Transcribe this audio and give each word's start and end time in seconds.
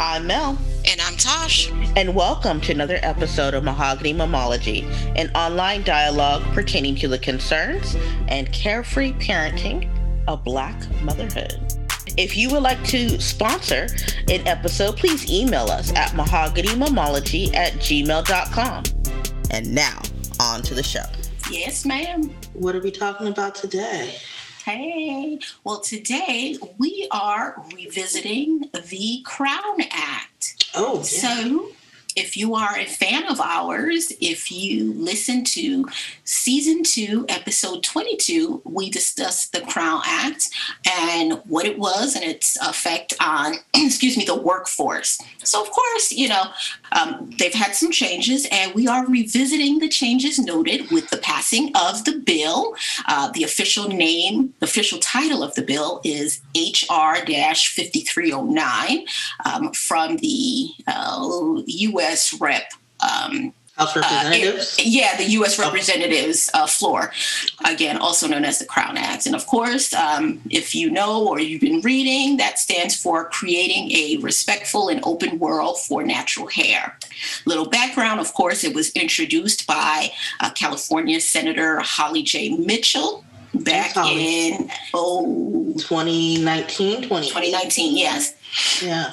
I'm 0.00 0.28
Mel. 0.28 0.56
And 0.86 1.00
I'm 1.00 1.16
Tosh. 1.16 1.72
And 1.96 2.14
welcome 2.14 2.60
to 2.60 2.72
another 2.72 3.00
episode 3.02 3.52
of 3.52 3.64
Mahogany 3.64 4.14
Momology, 4.14 4.84
an 5.16 5.28
online 5.34 5.82
dialogue 5.82 6.42
pertaining 6.54 6.94
to 6.96 7.08
the 7.08 7.18
concerns 7.18 7.96
and 8.28 8.50
carefree 8.52 9.14
parenting 9.14 9.90
of 10.28 10.44
Black 10.44 10.76
motherhood. 11.02 11.58
If 12.16 12.36
you 12.36 12.48
would 12.50 12.62
like 12.62 12.82
to 12.84 13.20
sponsor 13.20 13.88
an 14.28 14.46
episode, 14.46 14.96
please 14.96 15.28
email 15.28 15.66
us 15.66 15.92
at 15.94 16.10
mahoganymomology 16.10 17.52
at 17.54 17.72
gmail.com. 17.74 18.84
And 19.50 19.74
now, 19.74 20.00
on 20.38 20.62
to 20.62 20.74
the 20.74 20.82
show. 20.84 21.04
Yes, 21.50 21.84
ma'am. 21.84 22.32
What 22.52 22.76
are 22.76 22.80
we 22.80 22.92
talking 22.92 23.26
about 23.26 23.56
today? 23.56 24.14
Hey, 24.68 25.38
well, 25.64 25.80
today 25.80 26.58
we 26.76 27.08
are 27.10 27.64
revisiting 27.74 28.68
the 28.90 29.22
Crown 29.24 29.80
Act. 29.90 30.70
Oh, 30.74 30.96
yeah. 30.96 31.02
so 31.04 31.70
if 32.14 32.36
you 32.36 32.54
are 32.54 32.76
a 32.76 32.84
fan 32.84 33.24
of 33.28 33.40
ours, 33.40 34.12
if 34.20 34.52
you 34.52 34.92
listen 34.92 35.42
to 35.44 35.88
season 36.28 36.82
two, 36.82 37.24
episode 37.30 37.82
22, 37.82 38.60
we 38.66 38.90
discussed 38.90 39.52
the 39.52 39.62
Crown 39.62 40.02
Act 40.04 40.50
and 40.86 41.40
what 41.46 41.64
it 41.64 41.78
was 41.78 42.14
and 42.14 42.24
its 42.24 42.58
effect 42.60 43.14
on, 43.18 43.54
excuse 43.74 44.18
me, 44.18 44.26
the 44.26 44.36
workforce. 44.36 45.18
So, 45.42 45.62
of 45.62 45.70
course, 45.70 46.12
you 46.12 46.28
know, 46.28 46.44
um, 46.92 47.30
they've 47.38 47.54
had 47.54 47.74
some 47.74 47.90
changes 47.90 48.46
and 48.52 48.74
we 48.74 48.86
are 48.86 49.06
revisiting 49.06 49.78
the 49.78 49.88
changes 49.88 50.38
noted 50.38 50.90
with 50.90 51.08
the 51.08 51.16
passing 51.16 51.72
of 51.74 52.04
the 52.04 52.18
bill. 52.18 52.76
Uh, 53.06 53.30
the 53.30 53.44
official 53.44 53.88
name, 53.88 54.52
the 54.60 54.66
official 54.66 54.98
title 54.98 55.42
of 55.42 55.54
the 55.54 55.62
bill 55.62 56.02
is 56.04 56.42
HR 56.54 57.24
5309 57.24 59.06
um, 59.46 59.72
from 59.72 60.18
the 60.18 60.68
uh, 60.86 61.62
U.S. 61.66 62.38
Rep. 62.38 62.70
Um, 63.00 63.54
House 63.78 63.94
Representatives? 63.94 64.76
Uh, 64.78 64.82
yeah, 64.84 65.16
the 65.16 65.24
U.S. 65.30 65.58
Representatives 65.58 66.50
uh, 66.52 66.66
floor, 66.66 67.12
again, 67.64 67.96
also 67.96 68.26
known 68.26 68.44
as 68.44 68.58
the 68.58 68.64
Crown 68.64 68.96
Act. 68.96 69.26
And 69.26 69.36
of 69.36 69.46
course, 69.46 69.94
um, 69.94 70.40
if 70.50 70.74
you 70.74 70.90
know 70.90 71.28
or 71.28 71.38
you've 71.38 71.60
been 71.60 71.80
reading, 71.82 72.38
that 72.38 72.58
stands 72.58 73.00
for 73.00 73.26
Creating 73.30 73.92
a 73.92 74.18
Respectful 74.20 74.88
and 74.88 75.00
Open 75.04 75.38
World 75.38 75.78
for 75.78 76.02
Natural 76.02 76.48
Hair. 76.48 76.98
Little 77.46 77.68
background, 77.68 78.18
of 78.20 78.34
course, 78.34 78.64
it 78.64 78.74
was 78.74 78.90
introduced 78.90 79.66
by 79.66 80.10
uh, 80.40 80.50
California 80.50 81.20
Senator 81.20 81.78
Holly 81.78 82.22
J. 82.22 82.56
Mitchell 82.56 83.24
back 83.54 83.96
in 83.96 84.70
oh 84.92 85.72
2019 85.78 87.02
2019 87.02 87.96
yes 87.96 88.34
yeah 88.82 89.10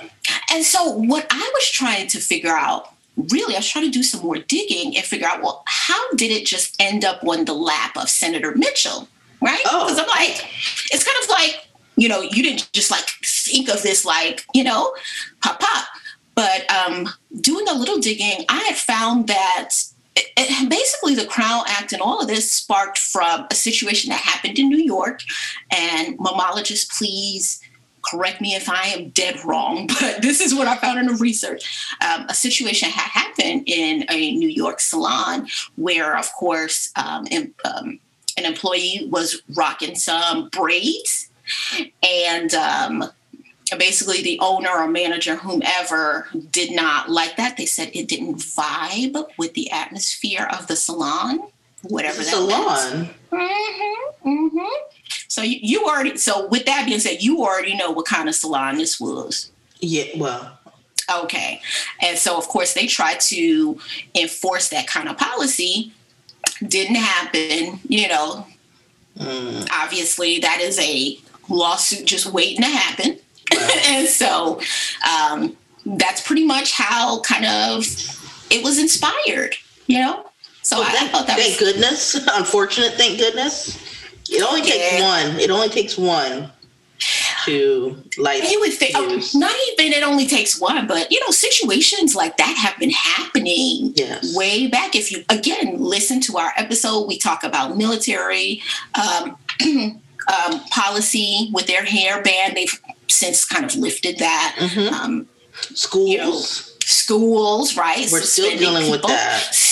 and 0.51 0.63
so 0.63 0.91
what 0.91 1.25
i 1.29 1.51
was 1.53 1.71
trying 1.71 2.05
to 2.05 2.19
figure 2.19 2.51
out 2.51 2.94
really 3.31 3.55
i 3.55 3.59
was 3.59 3.67
trying 3.69 3.85
to 3.85 3.91
do 3.91 4.03
some 4.03 4.21
more 4.21 4.37
digging 4.37 4.95
and 4.95 5.05
figure 5.05 5.27
out 5.27 5.41
well 5.41 5.63
how 5.67 6.13
did 6.15 6.31
it 6.31 6.45
just 6.45 6.75
end 6.81 7.03
up 7.05 7.23
on 7.23 7.45
the 7.45 7.53
lap 7.53 7.95
of 7.97 8.09
senator 8.09 8.53
mitchell 8.55 9.07
right 9.41 9.59
because 9.63 9.97
Oh. 9.97 10.01
i'm 10.01 10.07
like 10.07 10.45
it's 10.91 11.03
kind 11.03 11.17
of 11.23 11.29
like 11.29 11.67
you 11.97 12.09
know 12.09 12.21
you 12.21 12.43
didn't 12.43 12.69
just 12.73 12.91
like 12.91 13.05
think 13.23 13.69
of 13.69 13.81
this 13.83 14.03
like 14.05 14.45
you 14.53 14.63
know 14.63 14.93
pop 15.41 15.59
pop 15.59 15.85
but 16.35 16.69
um 16.71 17.07
doing 17.41 17.67
a 17.69 17.73
little 17.73 17.99
digging 17.99 18.43
i 18.49 18.59
had 18.63 18.75
found 18.75 19.27
that 19.27 19.69
it, 20.17 20.25
it- 20.37 20.69
basically 20.69 21.15
the 21.15 21.25
crown 21.25 21.63
act 21.67 21.93
and 21.93 22.01
all 22.01 22.19
of 22.21 22.27
this 22.27 22.51
sparked 22.51 22.97
from 22.97 23.45
a 23.49 23.55
situation 23.55 24.09
that 24.09 24.19
happened 24.19 24.59
in 24.59 24.67
new 24.67 24.77
york 24.83 25.21
and 25.71 26.17
momologists 26.19 26.89
please 26.97 27.61
correct 28.09 28.41
me 28.41 28.55
if 28.55 28.69
I 28.69 28.87
am 28.87 29.09
dead 29.09 29.43
wrong, 29.43 29.87
but 29.99 30.21
this 30.21 30.41
is 30.41 30.53
what 30.53 30.67
I 30.67 30.77
found 30.77 30.99
in 30.99 31.07
the 31.07 31.15
research. 31.15 31.95
Um, 32.01 32.25
a 32.29 32.33
situation 32.33 32.89
had 32.89 33.09
happened 33.09 33.63
in 33.67 34.05
a 34.09 34.35
New 34.35 34.49
York 34.49 34.79
salon 34.79 35.47
where, 35.75 36.17
of 36.17 36.31
course, 36.33 36.91
um, 36.95 37.27
em- 37.31 37.53
um, 37.63 37.99
an 38.37 38.45
employee 38.45 39.07
was 39.11 39.41
rocking 39.55 39.95
some 39.95 40.49
braids, 40.49 41.29
and 42.03 42.53
um, 42.53 43.05
basically 43.77 44.21
the 44.21 44.39
owner 44.41 44.69
or 44.69 44.87
manager, 44.87 45.35
whomever, 45.35 46.27
did 46.51 46.75
not 46.75 47.09
like 47.09 47.37
that. 47.37 47.57
They 47.57 47.65
said 47.65 47.91
it 47.93 48.07
didn't 48.07 48.35
vibe 48.35 49.25
with 49.37 49.53
the 49.53 49.71
atmosphere 49.71 50.47
of 50.51 50.67
the 50.67 50.75
salon, 50.75 51.47
whatever 51.83 52.23
that 52.23 52.25
meant. 52.25 52.31
salon 52.31 53.09
Mm-hmm, 53.31 54.29
mm-hmm. 54.29 54.94
So 55.27 55.41
you, 55.41 55.59
you 55.61 55.85
already 55.85 56.17
so 56.17 56.47
with 56.47 56.65
that 56.65 56.85
being 56.85 56.99
said, 56.99 57.21
you 57.21 57.41
already 57.43 57.75
know 57.75 57.91
what 57.91 58.05
kind 58.05 58.29
of 58.29 58.35
salon 58.35 58.77
this 58.77 58.99
was. 58.99 59.51
yeah 59.79 60.05
well 60.17 60.55
Okay. 61.11 61.61
And 62.01 62.17
so 62.17 62.37
of 62.37 62.47
course 62.47 62.73
they 62.73 62.87
tried 62.87 63.19
to 63.21 63.79
enforce 64.15 64.69
that 64.69 64.87
kind 64.87 65.07
of 65.07 65.17
policy. 65.17 65.91
Didn't 66.67 66.95
happen, 66.95 67.79
you 67.87 68.07
know. 68.07 68.47
mm, 69.17 69.67
Obviously 69.71 70.39
that 70.39 70.59
is 70.61 70.79
a 70.79 71.19
lawsuit 71.49 72.05
just 72.05 72.27
waiting 72.27 72.61
to 72.61 72.69
happen. 72.69 73.19
Right. 73.53 73.85
and 73.89 74.07
so 74.07 74.59
um, 75.07 75.55
that's 75.85 76.25
pretty 76.25 76.45
much 76.45 76.71
how 76.73 77.19
kind 77.21 77.45
of 77.45 77.85
it 78.49 78.63
was 78.63 78.79
inspired, 78.79 79.55
you 79.87 79.99
know? 79.99 80.29
So 80.63 80.79
well, 80.79 80.85
I, 80.85 80.89
I 80.89 80.93
thank, 80.97 81.11
thought 81.11 81.27
that 81.27 81.37
thank 81.37 81.59
was 81.59 81.71
goodness 81.73 82.15
unfortunate 82.33 82.93
thank 82.93 83.19
goodness 83.19 83.77
it 84.29 84.41
only 84.41 84.61
takes 84.61 85.01
one 85.01 85.39
it 85.39 85.49
only 85.49 85.69
takes 85.69 85.97
one 85.97 86.51
to 87.45 87.95
like 88.17 88.49
You 88.49 88.59
would 88.61 88.73
think, 88.73 88.93
oh, 88.95 89.21
not 89.35 89.55
even 89.73 89.93
it 89.93 90.01
only 90.03 90.25
takes 90.25 90.59
one, 90.59 90.87
but 90.87 91.11
you 91.11 91.19
know, 91.19 91.29
situations 91.29 92.15
like 92.15 92.37
that 92.37 92.55
have 92.57 92.77
been 92.79 92.89
happening 92.91 93.93
Yes. 93.95 94.35
way 94.35 94.67
back. 94.67 94.95
If 94.95 95.11
you 95.11 95.23
again 95.29 95.77
listen 95.79 96.21
to 96.21 96.37
our 96.37 96.53
episode, 96.57 97.07
we 97.07 97.17
talk 97.19 97.43
about 97.43 97.77
military 97.77 98.61
um, 98.95 99.37
um, 100.27 100.59
policy 100.71 101.49
with 101.53 101.67
their 101.67 101.83
hair 101.83 102.23
ban. 102.23 102.55
They've 102.55 102.81
since 103.07 103.45
kind 103.45 103.65
of 103.65 103.75
lifted 103.75 104.17
that. 104.19 104.55
Mhm. 104.57 104.91
Um, 104.91 105.27
schools 105.73 106.09
you 106.09 106.17
know, 106.17 106.39
schools, 106.85 107.77
right? 107.77 108.07
we're 108.11 108.21
still 108.21 108.57
dealing 108.57 108.89
with 108.89 109.01
people. 109.01 109.15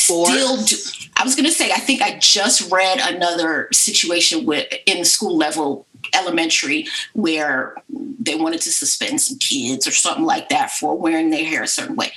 That 0.08 0.26
Still, 0.26 0.58
do, 0.64 1.10
I 1.18 1.24
was 1.24 1.36
going 1.36 1.46
to 1.46 1.52
say, 1.52 1.72
I 1.72 1.80
think 1.80 2.02
I 2.02 2.18
just 2.20 2.72
read 2.72 3.00
another 3.02 3.70
situation 3.72 4.46
with 4.46 4.68
in 4.86 5.00
the 5.00 5.06
school 5.06 5.38
level, 5.38 5.86
elementary, 6.14 6.88
where 7.14 7.76
they 7.90 8.36
wanted 8.36 8.62
to 8.62 8.72
suspend 8.72 9.22
some 9.22 9.38
kids 9.38 9.88
or 9.88 9.92
something 9.92 10.26
like 10.26 10.50
that 10.50 10.72
for 10.72 10.98
wearing 10.98 11.30
their 11.30 11.46
hair 11.46 11.64
a 11.64 11.68
certain 11.68 11.96
way. 11.96 12.12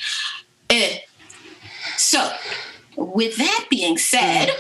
Eh. 0.70 0.98
So, 1.97 2.32
with 2.97 3.36
that 3.36 3.66
being 3.70 3.98
said, 3.98 4.50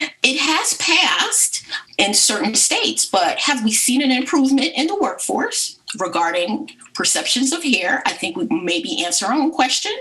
it 0.00 0.38
has 0.38 0.74
passed 0.74 1.64
in 1.98 2.14
certain 2.14 2.54
states, 2.54 3.06
but 3.06 3.38
have 3.38 3.64
we 3.64 3.72
seen 3.72 4.02
an 4.02 4.10
improvement 4.10 4.72
in 4.76 4.86
the 4.86 4.98
workforce 5.00 5.78
regarding 5.98 6.70
perceptions 6.96 7.52
of 7.52 7.62
hair? 7.62 8.02
I 8.06 8.12
think 8.12 8.36
we 8.36 8.46
maybe 8.50 9.04
answer 9.04 9.26
our 9.26 9.34
own 9.34 9.52
question. 9.52 9.92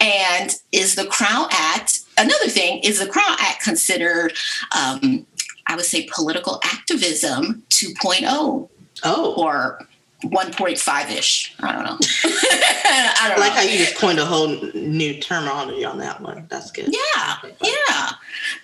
And 0.00 0.54
is 0.72 0.96
the 0.96 1.06
Crown 1.06 1.46
Act, 1.50 2.00
another 2.18 2.48
thing, 2.48 2.80
is 2.80 2.98
the 2.98 3.06
Crown 3.06 3.36
Act 3.38 3.62
considered, 3.62 4.34
um, 4.76 5.26
I 5.66 5.76
would 5.76 5.84
say, 5.84 6.08
political 6.12 6.60
activism 6.64 7.62
2.0 7.70 8.68
oh 9.04 9.34
or 9.34 9.86
1.5 10.24 11.10
ish? 11.10 11.54
I 11.60 11.72
don't 11.72 11.84
know. 11.84 11.98
I 12.24 13.26
don't 13.28 13.40
like 13.40 13.50
know. 13.50 13.60
how 13.60 13.62
you 13.62 13.78
just 13.78 13.96
coined 13.96 14.18
a 14.18 14.24
whole 14.24 14.48
new 14.74 15.20
terminology 15.20 15.84
on 15.84 15.98
that 15.98 16.20
one 16.20 16.46
that's 16.48 16.70
good 16.72 16.88
Yeah, 16.88 17.38
yeah. 17.62 18.10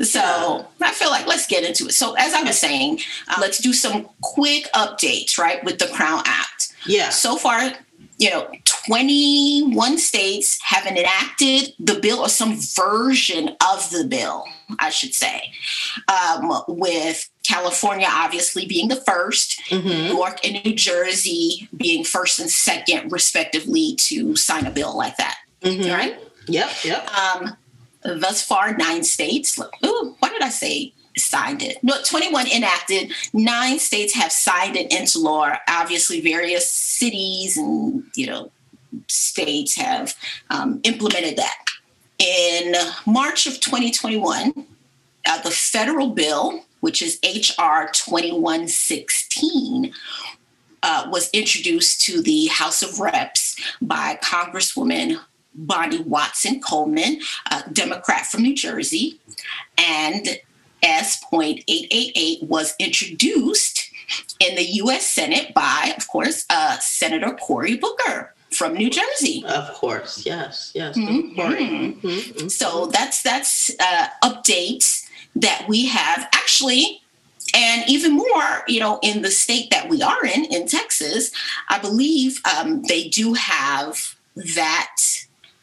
So 0.05 0.67
I 0.81 0.93
feel 0.93 1.11
like 1.11 1.27
let's 1.27 1.47
get 1.47 1.65
into 1.65 1.87
it. 1.87 1.93
So 1.93 2.15
as 2.15 2.35
I 2.35 2.43
was 2.43 2.59
saying, 2.59 3.01
uh, 3.29 3.37
let's 3.41 3.59
do 3.59 3.73
some 3.73 4.09
quick 4.21 4.69
updates, 4.75 5.39
right, 5.39 5.63
with 5.65 5.79
the 5.79 5.87
Crown 5.87 6.23
Act. 6.27 6.68
Yeah 6.87 7.11
So 7.11 7.37
far, 7.37 7.73
you 8.19 8.31
know, 8.31 8.51
21 8.65 9.99
states 9.99 10.59
have 10.63 10.87
enacted 10.87 11.73
the 11.79 11.99
bill 12.01 12.21
or 12.21 12.29
some 12.29 12.57
version 12.57 13.51
of 13.73 13.91
the 13.91 14.05
bill, 14.09 14.45
I 14.79 14.91
should 14.91 15.15
say, 15.15 15.53
um, 16.09 16.63
with 16.69 17.29
California 17.45 18.09
obviously 18.11 18.67
being 18.67 18.89
the 18.89 18.97
first, 18.97 19.61
Mhm. 19.71 19.85
New 19.85 20.17
York 20.17 20.41
and 20.45 20.63
New 20.65 20.75
Jersey 20.75 21.69
being 21.77 22.05
first 22.05 22.39
and 22.41 22.51
second, 22.51 23.11
respectively, 23.13 23.95
to 23.97 24.37
sign 24.37 24.67
a 24.67 24.71
bill 24.71 24.97
like 24.97 25.17
that. 25.17 25.39
Mhm. 25.63 25.93
Right? 25.93 26.19
yep 26.47 26.71
yep 26.83 27.07
Um, 27.15 27.57
thus 28.03 28.43
far, 28.43 28.75
nine 28.77 29.05
states. 29.05 29.59
Ooh, 29.85 30.17
why 30.19 30.29
did 30.31 30.41
I 30.43 30.49
say 30.49 30.93
signed 31.19 31.63
it? 31.63 31.83
No, 31.83 31.95
21 32.07 32.49
enacted. 32.49 33.13
Nine 33.33 33.79
states 33.79 34.13
have 34.15 34.33
signed 34.33 34.77
it 34.77 34.93
into 34.93 35.19
law. 35.19 35.55
Obviously, 35.69 36.21
various 36.21 36.71
cities 36.71 37.57
and 37.57 38.05
you 38.15 38.27
know 38.27 38.51
states 39.07 39.75
have 39.77 40.15
um, 40.51 40.81
implemented 40.85 41.37
that. 41.37 41.65
In 42.19 42.75
March 43.07 43.47
of 43.47 43.61
2021, 43.61 44.67
uh, 45.27 45.43
the 45.43 45.51
federal 45.51 46.11
bill, 46.11 46.65
which 46.81 47.01
is 47.01 47.19
HR 47.23 47.89
2116, 47.93 49.93
uh, 50.83 51.09
was 51.11 51.31
introduced 51.31 52.01
to 52.03 52.23
the 52.23 52.47
House 52.47 52.83
of 52.83 53.01
Reps 53.01 53.57
by 53.81 54.19
Congresswoman 54.23 55.19
Bonnie 55.55 56.03
Watson 56.03 56.61
Coleman, 56.61 57.21
a 57.51 57.65
Democrat 57.73 58.27
from 58.27 58.43
New 58.43 58.55
Jersey, 58.55 59.19
and 59.77 60.39
S.888 60.83 62.43
was 62.47 62.75
introduced 62.79 63.91
in 64.41 64.55
the 64.55 64.65
U.S. 64.65 65.07
Senate 65.07 65.53
by, 65.55 65.93
of 65.97 66.09
course, 66.09 66.47
uh, 66.51 66.79
Senator 66.79 67.33
Cory 67.35 67.77
Booker 67.77 68.35
from 68.51 68.75
New 68.75 68.91
Jersey. 68.91 69.45
Of 69.47 69.73
course, 69.75 70.25
yes, 70.25 70.73
yes. 70.75 70.97
Mm-hmm. 70.97 71.41
Mm-hmm. 71.41 72.49
So 72.49 72.87
that's 72.87 73.23
that's 73.23 73.71
uh, 73.79 74.07
updates 74.23 75.09
that 75.37 75.67
we 75.69 75.87
have 75.87 76.29
actually. 76.33 77.03
And 77.55 77.89
even 77.89 78.13
more, 78.13 78.63
you 78.69 78.79
know, 78.79 78.99
in 79.03 79.23
the 79.23 79.31
state 79.31 79.71
that 79.71 79.89
we 79.89 80.03
are 80.03 80.25
in, 80.25 80.45
in 80.47 80.69
Texas, 80.69 81.33
I 81.71 81.79
believe 81.79 82.43
um, 82.45 82.83
they 82.83 83.09
do 83.09 83.33
have 83.33 84.17
that 84.37 84.97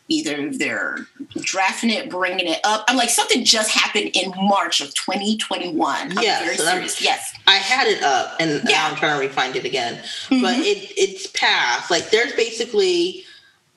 either 0.07 0.51
they're 0.51 1.07
drafting 1.41 1.89
it, 1.89 2.09
bringing 2.09 2.47
it 2.47 2.59
up. 2.63 2.85
I'm 2.87 2.95
like, 2.95 3.09
something 3.09 3.43
just 3.43 3.71
happened 3.71 4.11
in 4.13 4.31
March 4.37 4.81
of 4.81 4.93
2021. 4.93 6.13
yes, 6.21 6.57
so 6.57 7.03
yes. 7.03 7.33
I 7.47 7.55
had 7.55 7.87
it 7.87 8.03
up, 8.03 8.35
and 8.39 8.61
yeah. 8.69 8.87
I'm 8.87 8.95
trying 8.95 9.19
to 9.19 9.27
refind 9.27 9.55
it 9.55 9.65
again, 9.65 9.95
mm-hmm. 9.95 10.41
but 10.41 10.55
it 10.57 10.91
it's 10.97 11.27
passed. 11.27 11.89
Like, 11.89 12.11
there's 12.11 12.33
basically 12.33 13.25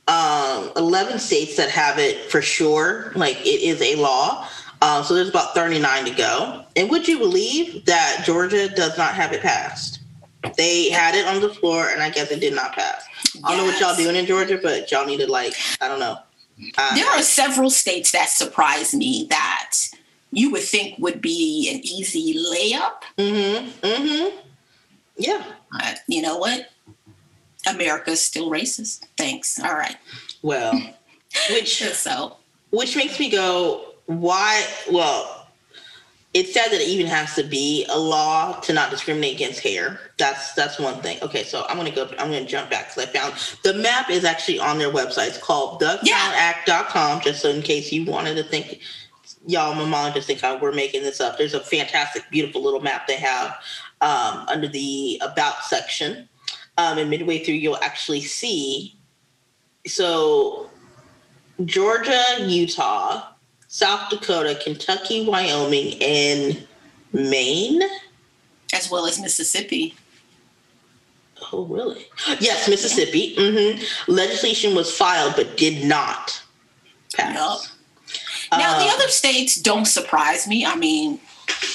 um, 0.06 0.70
11 0.76 1.18
states 1.18 1.56
that 1.56 1.70
have 1.70 1.98
it 1.98 2.30
for 2.30 2.42
sure. 2.42 3.12
Like, 3.14 3.40
it 3.40 3.62
is 3.62 3.80
a 3.80 3.96
law. 3.96 4.48
Uh, 4.80 5.02
so 5.02 5.14
there's 5.14 5.28
about 5.28 5.54
39 5.54 6.04
to 6.04 6.10
go. 6.12 6.64
And 6.76 6.88
would 6.90 7.08
you 7.08 7.18
believe 7.18 7.84
that 7.86 8.22
Georgia 8.24 8.68
does 8.68 8.96
not 8.96 9.14
have 9.14 9.32
it 9.32 9.42
passed? 9.42 9.97
They 10.56 10.90
had 10.90 11.14
it 11.14 11.26
on 11.26 11.40
the 11.40 11.48
floor, 11.48 11.88
and 11.88 12.02
I 12.02 12.10
guess 12.10 12.30
it 12.30 12.40
did 12.40 12.54
not 12.54 12.72
pass. 12.72 13.04
I 13.44 13.56
don't 13.56 13.58
know 13.58 13.72
what 13.72 13.80
y'all 13.80 13.96
doing 13.96 14.16
in 14.16 14.26
Georgia, 14.26 14.58
but 14.62 14.90
y'all 14.90 15.06
need 15.06 15.20
to 15.20 15.30
like, 15.30 15.54
I 15.80 15.88
don't 15.88 16.00
know. 16.00 16.18
Uh, 16.76 16.94
there 16.94 17.08
are 17.10 17.22
several 17.22 17.70
states 17.70 18.12
that 18.12 18.28
surprise 18.28 18.94
me 18.94 19.26
that 19.30 19.76
you 20.32 20.50
would 20.50 20.62
think 20.62 20.98
would 20.98 21.20
be 21.20 21.70
an 21.72 21.80
easy 21.84 22.34
layup. 22.34 23.02
Mm-hmm. 23.16 23.68
Mm-hmm. 23.80 24.36
Yeah. 25.16 25.44
Uh, 25.72 25.94
you 26.06 26.22
know 26.22 26.38
what? 26.38 26.68
America's 27.68 28.20
still 28.20 28.50
racist. 28.50 29.06
Thanks. 29.16 29.60
All 29.60 29.74
right. 29.74 29.96
Well, 30.42 30.72
which 31.50 31.82
so 31.82 32.36
which 32.70 32.96
makes 32.96 33.18
me 33.18 33.30
go, 33.30 33.94
why? 34.06 34.66
Well, 34.90 35.37
it's 36.38 36.54
sad 36.54 36.70
that 36.70 36.80
it 36.80 36.86
even 36.86 37.06
has 37.06 37.34
to 37.34 37.42
be 37.42 37.84
a 37.90 37.98
law 37.98 38.60
to 38.60 38.72
not 38.72 38.90
discriminate 38.90 39.34
against 39.34 39.60
hair. 39.60 39.98
That's 40.18 40.52
that's 40.54 40.78
one 40.78 41.00
thing. 41.02 41.18
Okay, 41.20 41.42
so 41.42 41.66
I'm 41.68 41.76
gonna 41.76 41.90
go. 41.90 42.04
I'm 42.12 42.30
gonna 42.30 42.44
jump 42.44 42.70
back 42.70 42.88
because 42.88 43.08
I 43.08 43.12
found 43.12 43.34
the 43.64 43.74
map 43.74 44.08
is 44.08 44.24
actually 44.24 44.60
on 44.60 44.78
their 44.78 44.90
website. 44.90 45.28
It's 45.28 45.38
called 45.38 45.80
thecrownact.com. 45.80 47.22
Just 47.22 47.42
so 47.42 47.50
in 47.50 47.62
case 47.62 47.90
you 47.90 48.04
wanted 48.04 48.36
to 48.36 48.44
think, 48.44 48.80
y'all, 49.46 49.74
my 49.74 49.84
mom 49.84 50.14
just 50.14 50.28
think 50.28 50.40
we're 50.62 50.70
making 50.70 51.02
this 51.02 51.20
up. 51.20 51.38
There's 51.38 51.54
a 51.54 51.60
fantastic, 51.60 52.22
beautiful 52.30 52.62
little 52.62 52.80
map 52.80 53.08
they 53.08 53.16
have 53.16 53.56
um, 54.00 54.46
under 54.48 54.68
the 54.68 55.20
about 55.22 55.64
section, 55.64 56.28
um, 56.76 56.98
and 56.98 57.10
midway 57.10 57.42
through 57.42 57.54
you'll 57.54 57.78
actually 57.82 58.20
see. 58.20 58.96
So, 59.86 60.70
Georgia, 61.64 62.22
Utah 62.40 63.32
South 63.78 64.10
Dakota, 64.10 64.58
Kentucky, 64.60 65.24
Wyoming, 65.24 66.02
and 66.02 66.66
Maine. 67.12 67.80
As 68.74 68.90
well 68.90 69.06
as 69.06 69.20
Mississippi. 69.20 69.94
Oh, 71.52 71.64
really? 71.64 72.08
Yes, 72.40 72.68
Mississippi. 72.68 73.36
Mm-hmm. 73.36 74.10
Legislation 74.12 74.74
was 74.74 74.92
filed 74.92 75.34
but 75.36 75.56
did 75.56 75.84
not 75.84 76.42
pass. 77.14 77.72
Yep. 78.50 78.60
Now, 78.60 78.80
the 78.80 78.90
other 78.90 79.06
states 79.06 79.54
don't 79.54 79.86
surprise 79.86 80.48
me. 80.48 80.66
I 80.66 80.74
mean, 80.74 81.20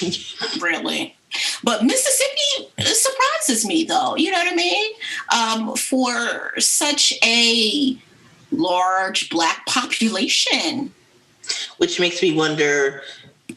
really. 0.60 1.16
But 1.62 1.84
Mississippi 1.84 2.70
surprises 2.82 3.64
me, 3.64 3.84
though. 3.84 4.14
You 4.16 4.30
know 4.30 4.38
what 4.38 4.52
I 4.52 4.54
mean? 4.54 4.92
Um, 5.34 5.74
for 5.74 6.60
such 6.60 7.14
a 7.24 7.96
large 8.52 9.30
Black 9.30 9.64
population 9.64 10.92
which 11.78 12.00
makes 12.00 12.22
me 12.22 12.34
wonder 12.36 13.02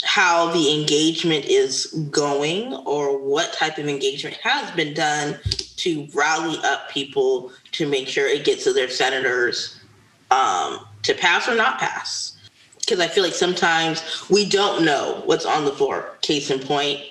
how 0.03 0.51
the 0.51 0.79
engagement 0.79 1.45
is 1.45 1.87
going 2.11 2.73
or 2.85 3.17
what 3.17 3.53
type 3.53 3.77
of 3.77 3.87
engagement 3.87 4.35
has 4.35 4.69
been 4.71 4.93
done 4.93 5.37
to 5.77 6.07
rally 6.13 6.57
up 6.63 6.89
people 6.89 7.51
to 7.71 7.87
make 7.87 8.07
sure 8.07 8.27
it 8.27 8.43
gets 8.43 8.63
to 8.63 8.73
their 8.73 8.89
senators 8.89 9.79
um, 10.31 10.85
to 11.03 11.13
pass 11.13 11.47
or 11.47 11.55
not 11.55 11.79
pass. 11.79 12.33
Because 12.79 12.99
I 12.99 13.07
feel 13.07 13.23
like 13.23 13.33
sometimes 13.33 14.29
we 14.29 14.47
don't 14.47 14.85
know 14.85 15.21
what's 15.25 15.45
on 15.45 15.65
the 15.65 15.71
floor. 15.71 16.17
Case 16.21 16.49
in 16.51 16.59
point, 16.59 17.01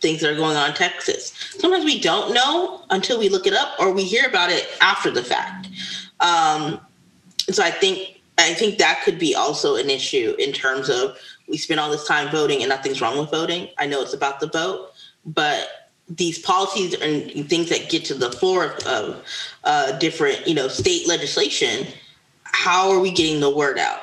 things 0.00 0.20
that 0.20 0.32
are 0.32 0.36
going 0.36 0.56
on 0.56 0.70
in 0.70 0.74
Texas. 0.76 1.32
Sometimes 1.58 1.84
we 1.84 2.00
don't 2.00 2.34
know 2.34 2.84
until 2.90 3.18
we 3.18 3.28
look 3.28 3.46
it 3.46 3.54
up 3.54 3.78
or 3.78 3.92
we 3.92 4.04
hear 4.04 4.26
about 4.26 4.50
it 4.50 4.68
after 4.80 5.10
the 5.10 5.22
fact. 5.22 5.68
Um, 6.20 6.80
so 7.50 7.62
I 7.62 7.70
think 7.70 8.19
I 8.40 8.54
think 8.54 8.78
that 8.78 9.02
could 9.04 9.18
be 9.18 9.34
also 9.34 9.76
an 9.76 9.90
issue 9.90 10.34
in 10.38 10.52
terms 10.52 10.88
of 10.88 11.16
we 11.48 11.56
spend 11.56 11.80
all 11.80 11.90
this 11.90 12.06
time 12.06 12.30
voting 12.30 12.60
and 12.62 12.68
nothing's 12.68 13.00
wrong 13.00 13.18
with 13.18 13.30
voting. 13.30 13.68
I 13.78 13.86
know 13.86 14.00
it's 14.00 14.14
about 14.14 14.40
the 14.40 14.48
vote, 14.48 14.92
but 15.26 15.68
these 16.08 16.38
policies 16.38 16.94
and 16.94 17.48
things 17.48 17.68
that 17.68 17.88
get 17.88 18.04
to 18.06 18.14
the 18.14 18.32
floor 18.32 18.64
of, 18.64 18.86
of 18.86 19.24
uh, 19.64 19.98
different, 19.98 20.46
you 20.46 20.54
know, 20.54 20.68
state 20.68 21.06
legislation, 21.06 21.86
how 22.44 22.90
are 22.90 22.98
we 22.98 23.10
getting 23.10 23.40
the 23.40 23.50
word 23.50 23.78
out? 23.78 24.00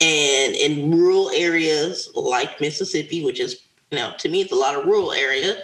And 0.00 0.54
in 0.54 0.90
rural 0.90 1.30
areas 1.30 2.10
like 2.14 2.60
Mississippi, 2.60 3.24
which 3.24 3.40
is, 3.40 3.62
you 3.90 3.98
know, 3.98 4.12
to 4.18 4.28
me, 4.28 4.42
it's 4.42 4.52
a 4.52 4.56
lot 4.56 4.74
of 4.74 4.84
rural 4.84 5.12
area. 5.12 5.56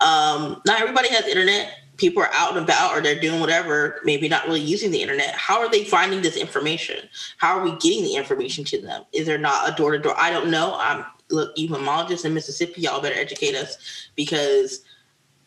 Um, 0.00 0.60
not 0.66 0.80
everybody 0.80 1.08
has 1.08 1.26
internet 1.26 1.72
people 1.98 2.22
are 2.22 2.30
out 2.32 2.56
and 2.56 2.64
about 2.64 2.96
or 2.96 3.02
they're 3.02 3.20
doing 3.20 3.40
whatever, 3.40 4.00
maybe 4.04 4.28
not 4.28 4.46
really 4.46 4.60
using 4.60 4.90
the 4.90 5.02
internet. 5.02 5.34
How 5.34 5.60
are 5.60 5.70
they 5.70 5.84
finding 5.84 6.22
this 6.22 6.36
information? 6.36 7.08
How 7.36 7.58
are 7.58 7.62
we 7.62 7.72
getting 7.76 8.04
the 8.04 8.14
information 8.14 8.64
to 8.66 8.80
them? 8.80 9.04
Is 9.12 9.26
there 9.26 9.38
not 9.38 9.68
a 9.68 9.74
door 9.74 9.92
to 9.92 9.98
door? 9.98 10.14
I 10.16 10.30
don't 10.30 10.50
know. 10.50 10.76
I'm 10.78 11.04
look, 11.30 11.52
you 11.56 11.68
momologists 11.68 12.24
in 12.24 12.32
Mississippi, 12.34 12.82
y'all 12.82 13.02
better 13.02 13.18
educate 13.18 13.54
us 13.54 14.08
because 14.16 14.82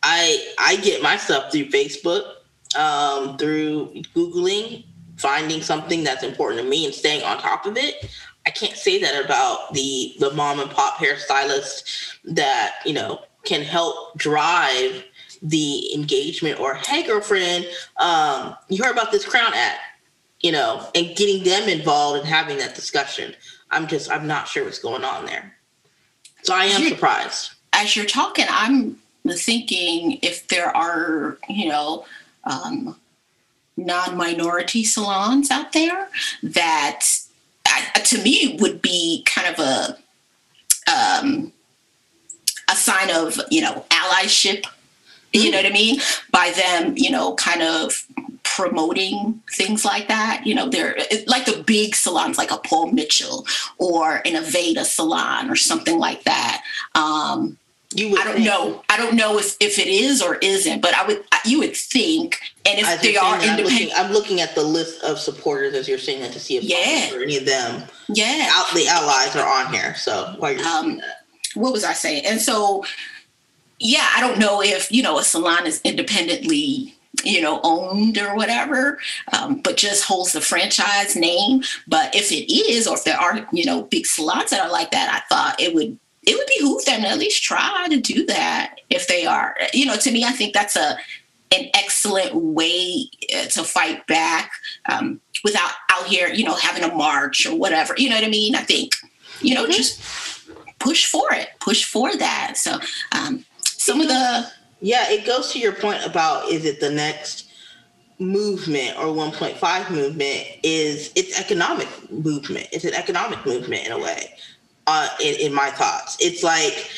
I 0.04 0.54
I 0.60 0.76
get 0.78 1.02
my 1.02 1.18
stuff 1.18 1.52
through 1.52 1.70
Facebook, 1.70 2.34
um, 2.78 3.38
through 3.38 3.94
Googling, 4.16 4.86
finding 5.18 5.62
something 5.62 6.04
that's 6.04 6.24
important 6.24 6.62
to 6.62 6.68
me 6.68 6.86
and 6.86 6.94
staying 6.94 7.24
on 7.24 7.38
top 7.40 7.66
of 7.66 7.78
it. 7.78 8.10
I 8.46 8.50
can't 8.50 8.76
say 8.76 9.00
that 9.00 9.24
about 9.24 9.74
the 9.74 10.16
the 10.20 10.32
mom 10.32 10.60
and 10.60 10.70
pop 10.70 10.96
hairstylist 10.96 12.18
that, 12.26 12.76
you 12.86 12.94
know, 12.94 13.22
can 13.44 13.62
help 13.62 14.18
drive 14.18 15.04
the 15.42 15.94
engagement 15.94 16.60
or 16.60 16.76
hey 16.76 17.04
girlfriend 17.04 17.68
um, 17.98 18.56
you 18.70 18.84
heard 18.84 18.92
about 18.92 19.12
this 19.12 19.26
crown 19.26 19.52
act 19.54 19.80
you 20.42 20.52
know 20.52 20.88
and 20.96 21.16
getting 21.16 21.44
them 21.44 21.70
involved 21.70 22.20
and 22.20 22.28
having 22.28 22.58
that 22.58 22.76
discussion. 22.76 23.34
I'm 23.70 23.88
just 23.88 24.12
i'm 24.12 24.28
not 24.28 24.48
sure 24.48 24.66
what's 24.66 24.80
going 24.80 25.04
on 25.04 25.26
there. 25.26 25.56
So 26.44 26.54
i 26.54 26.66
am 26.66 26.88
surprised. 26.88 27.52
As 27.74 27.96
you're 27.96 28.06
talking 28.06 28.46
i'm 28.50 28.98
thinking 29.30 30.20
if 30.22 30.48
there 30.48 30.76
are 30.76 31.38
you 31.48 31.70
know 31.70 32.06
um, 32.44 33.00
non-minority 33.78 34.84
salons 34.84 35.52
out 35.52 35.74
there 35.74 36.10
that 36.42 37.06
uh, 37.66 38.00
to 38.00 38.22
me 38.24 38.58
would 38.60 38.82
be 38.82 39.24
kind 39.26 39.56
of 39.56 39.60
a 39.60 39.98
um, 40.92 41.54
a 42.70 42.76
sign 42.76 43.10
of 43.12 43.40
you 43.50 43.62
know 43.62 43.86
allyship 43.90 44.66
you 45.34 45.52
know 45.52 45.58
what 45.58 45.66
I 45.66 45.72
mean? 45.72 46.00
By 46.32 46.52
them, 46.56 46.94
you 46.98 47.12
know, 47.12 47.36
kind 47.36 47.62
of 47.62 48.06
promoting 48.44 49.42
things 49.52 49.86
like 49.86 50.08
that. 50.08 50.42
You 50.46 50.56
know, 50.56 50.70
they're 50.70 50.96
like 51.28 51.46
the 51.46 51.64
big 51.66 51.96
salons, 51.96 52.38
like 52.38 52.52
a 52.52 52.58
Paul 52.58 52.92
Mitchell 52.92 53.46
or 53.78 54.16
an 54.26 54.34
Aveda 54.34 54.84
salon 54.84 55.50
or 55.50 55.56
something 55.56 55.98
like 55.98 56.24
that. 56.24 56.64
Um, 56.96 57.58
you 57.94 58.18
I 58.18 58.24
don't 58.24 58.36
think. 58.36 58.46
know. 58.46 58.84
I 58.90 58.98
don't 58.98 59.16
know 59.16 59.38
if, 59.38 59.58
if 59.60 59.78
it 59.78 59.88
is 59.88 60.22
or 60.22 60.36
isn't, 60.36 60.82
but 60.82 60.94
I 60.94 61.06
would 61.06 61.24
you 61.46 61.60
would 61.60 61.76
think, 61.76 62.40
and 62.66 62.80
if 62.80 63.02
they 63.02 63.18
are 63.18 63.36
independent, 63.36 63.60
I'm 63.60 63.66
looking, 63.66 63.90
I'm 63.96 64.12
looking, 64.12 64.42
at 64.42 64.56
the 64.56 64.64
list 64.64 65.04
of 65.04 65.20
supporters 65.20 65.74
as 65.74 65.90
you're 65.90 65.98
saying 65.98 66.22
that 66.22 66.32
to 66.32 66.40
see 66.40 66.58
if 66.58 66.64
yeah. 66.64 67.14
or 67.14 67.22
any 67.22 67.38
of 67.38 67.46
them, 67.46 67.84
yeah, 68.08 68.50
out, 68.52 68.74
the 68.74 68.88
allies 68.88 69.36
are 69.36 69.48
on 69.48 69.74
here. 69.74 69.94
So 69.96 70.38
um, 70.42 70.98
that. 70.98 71.26
What 71.56 71.74
was 71.74 71.84
I 71.84 71.92
saying? 71.92 72.26
And 72.26 72.40
so 72.40 72.86
yeah, 73.82 74.08
I 74.16 74.22
don't 74.22 74.40
know 74.40 74.62
if, 74.62 74.92
you 74.92 75.04
know, 75.04 75.18
a 75.18 75.24
salon 75.24 75.66
is 75.66 75.82
independently 75.84 76.96
you 77.26 77.42
know 77.42 77.60
owned 77.64 78.18
or 78.18 78.34
whatever 78.36 78.98
um, 79.34 79.60
but 79.62 79.76
just 79.76 80.06
holds 80.06 80.32
the 80.32 80.40
franchise 80.40 81.14
name 81.14 81.62
but 81.86 82.16
if 82.16 82.32
it 82.32 82.50
is 82.50 82.88
or 82.88 82.96
if 82.96 83.04
there 83.04 83.20
are 83.20 83.46
you 83.52 83.66
know 83.66 83.84
big 83.84 84.06
salons 84.06 84.50
that 84.50 84.62
are 84.62 84.72
like 84.72 84.92
that 84.92 85.14
i 85.14 85.20
thought 85.28 85.60
it 85.60 85.76
would 85.76 86.00
it 86.24 86.36
would 86.36 86.48
behoove 86.58 86.84
them 86.86 87.02
to 87.02 87.10
at 87.10 87.20
least 87.20 87.44
try 87.44 87.86
to 87.90 88.00
do 88.00 88.26
that 88.26 88.80
if 88.90 89.08
they 89.08 89.26
are 89.26 89.58
you 89.74 89.86
know 89.86 89.98
to 89.98 90.10
me 90.10 90.24
i 90.24 90.32
think 90.32 90.54
that's 90.54 90.78
a 90.78 90.98
an 91.52 91.70
excellent 91.74 92.34
way 92.34 93.10
uh, 93.36 93.46
to 93.46 93.64
fight 93.64 94.08
back 94.08 94.52
um, 94.90 95.20
without 95.44 95.72
out 95.90 96.06
here, 96.06 96.30
you 96.30 96.44
know, 96.44 96.56
having 96.56 96.84
a 96.84 96.94
march 96.96 97.46
or 97.46 97.56
whatever. 97.56 97.94
You 97.98 98.10
know 98.10 98.16
what 98.16 98.24
I 98.24 98.30
mean? 98.30 98.56
I 98.56 98.62
think, 98.62 98.94
you 99.42 99.54
know, 99.54 99.64
mm-hmm. 99.64 99.74
just 99.74 100.02
push 100.80 101.06
for 101.06 101.34
it, 101.34 101.50
push 101.60 101.84
for 101.84 102.16
that. 102.16 102.58
So 102.58 102.80
um, 103.12 103.46
some 103.82 104.00
of 104.00 104.08
the 104.08 104.48
yeah, 104.80 105.10
it 105.10 105.26
goes 105.26 105.52
to 105.54 105.60
your 105.60 105.74
point 105.74 106.06
about 106.06 106.50
is 106.50 106.66
it 106.66 106.80
the 106.80 106.90
next 106.90 107.50
movement 108.20 108.96
or 108.98 109.06
1.5 109.06 109.90
movement 109.90 110.48
is 110.64 111.12
it's 111.16 111.40
economic 111.40 111.88
movement. 112.12 112.68
It's 112.72 112.86
an 112.86 112.94
economic 112.94 113.44
movement 113.46 113.86
in 113.86 113.92
a 113.92 113.98
way. 113.98 114.34
Uh, 114.86 115.08
in, 115.24 115.36
in 115.40 115.54
my 115.54 115.70
thoughts, 115.70 116.18
it's 116.20 116.44
like, 116.44 116.90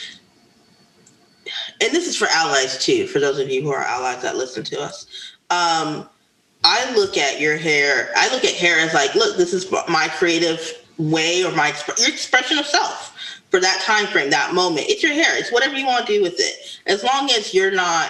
and 1.81 1.91
this 1.93 2.07
is 2.07 2.17
for 2.17 2.27
allies 2.29 2.83
too. 2.83 3.07
For 3.07 3.19
those 3.19 3.39
of 3.39 3.49
you 3.49 3.61
who 3.61 3.71
are 3.71 3.83
allies 3.83 4.21
that 4.21 4.35
listen 4.35 4.63
to 4.65 4.81
us, 4.81 5.05
um, 5.49 6.09
I 6.63 6.93
look 6.95 7.17
at 7.17 7.39
your 7.39 7.57
hair. 7.57 8.11
I 8.15 8.33
look 8.33 8.45
at 8.45 8.55
hair 8.55 8.79
as 8.79 8.93
like, 8.93 9.13
look, 9.15 9.37
this 9.37 9.53
is 9.53 9.69
my 9.89 10.07
creative 10.17 10.73
way 10.97 11.43
or 11.43 11.51
my 11.51 11.71
exp- 11.71 11.99
your 11.99 12.09
expression 12.09 12.57
of 12.57 12.65
self 12.65 13.12
for 13.53 13.59
that 13.59 13.79
time 13.81 14.07
frame, 14.07 14.31
that 14.31 14.55
moment. 14.55 14.87
It's 14.89 15.03
your 15.03 15.13
hair. 15.13 15.37
It's 15.37 15.51
whatever 15.51 15.77
you 15.77 15.85
want 15.85 16.07
to 16.07 16.11
do 16.11 16.23
with 16.23 16.39
it. 16.39 16.79
As 16.87 17.03
long 17.03 17.29
as 17.29 17.53
you're 17.53 17.69
not 17.69 18.09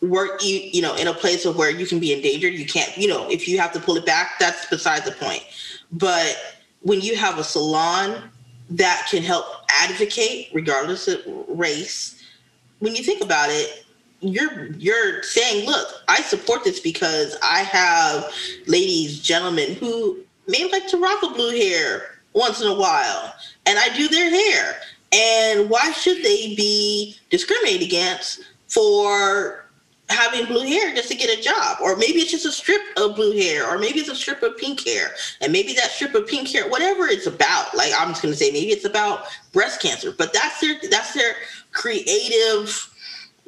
work 0.00 0.42
you 0.42 0.56
you 0.72 0.82
know 0.82 0.96
in 0.96 1.06
a 1.06 1.14
place 1.14 1.44
of 1.44 1.54
where 1.54 1.70
you 1.70 1.86
can 1.86 2.00
be 2.00 2.12
endangered, 2.12 2.52
you 2.52 2.66
can't, 2.66 2.98
you 2.98 3.06
know, 3.06 3.30
if 3.30 3.46
you 3.46 3.56
have 3.60 3.70
to 3.72 3.78
pull 3.78 3.96
it 3.96 4.04
back, 4.04 4.40
that's 4.40 4.66
beside 4.66 5.04
the 5.04 5.12
point. 5.12 5.44
But 5.92 6.36
when 6.80 7.00
you 7.00 7.14
have 7.14 7.38
a 7.38 7.44
salon 7.44 8.30
that 8.70 9.06
can 9.08 9.22
help 9.22 9.46
advocate 9.70 10.48
regardless 10.52 11.06
of 11.06 11.20
race, 11.46 12.20
when 12.80 12.96
you 12.96 13.04
think 13.04 13.22
about 13.22 13.48
it, 13.48 13.84
you're 14.18 14.72
you're 14.72 15.22
saying, 15.22 15.66
look, 15.66 15.86
I 16.08 16.20
support 16.22 16.64
this 16.64 16.80
because 16.80 17.36
I 17.44 17.60
have 17.60 18.34
ladies, 18.66 19.20
gentlemen 19.20 19.76
who 19.76 20.18
may 20.48 20.68
like 20.68 20.88
to 20.88 20.96
rock 20.96 21.22
a 21.22 21.28
blue 21.28 21.56
hair 21.56 22.11
once 22.34 22.60
in 22.60 22.68
a 22.68 22.74
while 22.74 23.34
and 23.66 23.78
I 23.78 23.94
do 23.96 24.08
their 24.08 24.30
hair. 24.30 24.76
And 25.12 25.68
why 25.68 25.92
should 25.92 26.18
they 26.22 26.54
be 26.54 27.16
discriminated 27.30 27.86
against 27.86 28.40
for 28.68 29.66
having 30.08 30.46
blue 30.46 30.66
hair 30.66 30.94
just 30.94 31.08
to 31.08 31.14
get 31.14 31.38
a 31.38 31.42
job? 31.42 31.78
Or 31.82 31.96
maybe 31.96 32.20
it's 32.20 32.30
just 32.30 32.46
a 32.46 32.52
strip 32.52 32.80
of 32.96 33.16
blue 33.16 33.36
hair, 33.36 33.68
or 33.68 33.78
maybe 33.78 34.00
it's 34.00 34.08
a 34.08 34.14
strip 34.14 34.42
of 34.42 34.56
pink 34.56 34.86
hair, 34.86 35.10
and 35.40 35.52
maybe 35.52 35.74
that 35.74 35.90
strip 35.90 36.14
of 36.14 36.26
pink 36.26 36.48
hair, 36.48 36.68
whatever 36.68 37.06
it's 37.06 37.26
about. 37.26 37.74
Like 37.74 37.92
I'm 37.96 38.08
just 38.08 38.22
gonna 38.22 38.34
say, 38.34 38.50
maybe 38.50 38.70
it's 38.70 38.86
about 38.86 39.26
breast 39.52 39.82
cancer, 39.82 40.12
but 40.16 40.32
that's 40.32 40.60
their 40.60 40.76
that's 40.90 41.12
their 41.14 41.34
creative 41.72 42.90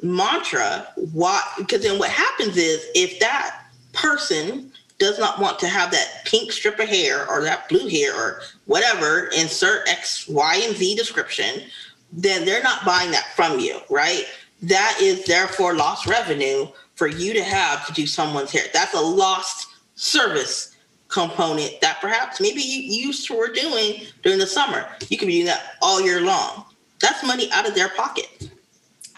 mantra. 0.01 0.87
Why? 1.13 1.41
Because 1.57 1.81
then 1.81 1.97
what 1.97 2.09
happens 2.09 2.57
is 2.57 2.85
if 2.93 3.19
that 3.19 3.65
person 3.93 4.71
does 4.97 5.19
not 5.19 5.39
want 5.39 5.59
to 5.59 5.67
have 5.67 5.91
that 5.91 6.21
pink 6.25 6.51
strip 6.51 6.79
of 6.79 6.87
hair 6.87 7.29
or 7.29 7.41
that 7.43 7.67
blue 7.69 7.87
hair 7.87 8.15
or 8.15 8.41
whatever, 8.65 9.29
insert 9.37 9.87
X, 9.89 10.27
Y, 10.27 10.61
and 10.65 10.75
Z 10.75 10.95
description, 10.95 11.63
then 12.11 12.45
they're 12.45 12.63
not 12.63 12.85
buying 12.85 13.11
that 13.11 13.33
from 13.35 13.59
you, 13.59 13.79
right? 13.89 14.25
That 14.61 14.97
is 15.01 15.25
therefore 15.25 15.75
lost 15.75 16.07
revenue 16.07 16.67
for 16.95 17.07
you 17.07 17.33
to 17.33 17.43
have 17.43 17.85
to 17.87 17.93
do 17.93 18.07
someone's 18.07 18.51
hair. 18.51 18.63
That's 18.73 18.93
a 18.93 19.01
lost 19.01 19.67
service 19.95 20.75
component 21.09 21.79
that 21.81 22.01
perhaps 22.01 22.41
maybe 22.41 22.61
you 22.61 23.07
used 23.07 23.27
to 23.27 23.37
were 23.37 23.51
doing 23.51 24.01
during 24.23 24.39
the 24.39 24.47
summer. 24.47 24.87
You 25.09 25.17
can 25.17 25.27
be 25.27 25.35
doing 25.35 25.45
that 25.45 25.75
all 25.81 26.01
year 26.01 26.21
long. 26.21 26.65
That's 26.99 27.25
money 27.25 27.49
out 27.51 27.67
of 27.67 27.75
their 27.75 27.89
pocket. 27.89 28.49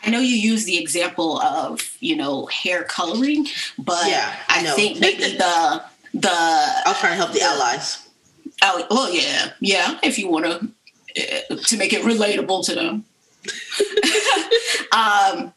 I 0.08 0.10
know 0.10 0.20
you 0.20 0.38
use 0.38 0.64
the 0.64 0.78
example 0.78 1.40
of 1.42 1.98
you 2.00 2.16
know 2.16 2.46
hair 2.46 2.84
coloring, 2.86 3.46
but 3.78 4.08
yeah, 4.08 4.34
I, 4.48 4.62
I 4.62 4.72
think 4.72 5.02
maybe 5.02 5.24
the 5.38 5.84
the 6.14 6.32
I'll 6.32 6.94
try 6.94 7.10
to 7.10 7.16
help 7.16 7.34
the, 7.34 7.42
allies. 7.42 8.08
Oh, 8.64 8.88
well, 8.90 9.14
yeah, 9.14 9.52
yeah. 9.60 10.00
If 10.02 10.18
you 10.18 10.30
want 10.30 10.46
to 10.46 11.52
uh, 11.52 11.56
to 11.58 11.78
make 11.78 11.92
it 11.92 12.04
relatable 12.04 12.66
to 12.66 12.76
them. 12.76 13.04
um, 14.94 15.54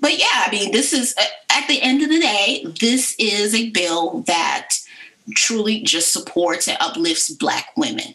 but 0.00 0.16
yeah, 0.16 0.44
I 0.46 0.48
mean, 0.52 0.70
this 0.70 0.92
is 0.92 1.14
at 1.50 1.66
the 1.66 1.82
end 1.82 2.02
of 2.02 2.08
the 2.08 2.20
day, 2.20 2.64
this 2.80 3.16
is 3.18 3.52
a 3.52 3.70
bill 3.70 4.20
that 4.22 4.76
truly 5.34 5.80
just 5.80 6.12
supports 6.12 6.68
and 6.68 6.78
uplifts 6.80 7.30
Black 7.30 7.72
women. 7.76 8.14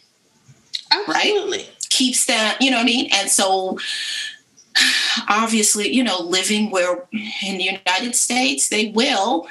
Absolutely. 0.90 1.58
Right? 1.58 1.76
Keeps 1.90 2.24
them, 2.24 2.54
you 2.60 2.70
know 2.70 2.78
what 2.78 2.84
I 2.84 2.86
mean? 2.86 3.10
And 3.12 3.30
so 3.30 3.78
obviously, 5.28 5.92
you 5.92 6.02
know, 6.02 6.20
living 6.20 6.70
where 6.70 7.04
in 7.12 7.58
the 7.58 7.64
United 7.64 8.14
States, 8.14 8.68
they 8.68 8.88
will 8.88 9.46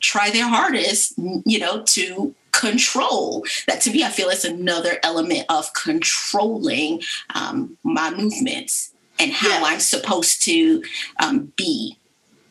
try 0.00 0.30
their 0.30 0.48
hardest, 0.48 1.14
you 1.44 1.58
know, 1.58 1.82
to 1.84 2.34
control. 2.52 3.44
That 3.66 3.80
to 3.82 3.90
me, 3.90 4.04
I 4.04 4.08
feel 4.08 4.28
is 4.28 4.44
another 4.44 4.98
element 5.02 5.46
of 5.48 5.72
controlling 5.74 7.02
um, 7.34 7.76
my 7.82 8.10
movements 8.10 8.92
and 9.18 9.32
how 9.32 9.48
yeah. 9.48 9.64
I'm 9.64 9.80
supposed 9.80 10.42
to 10.44 10.82
um, 11.22 11.52
be. 11.56 11.96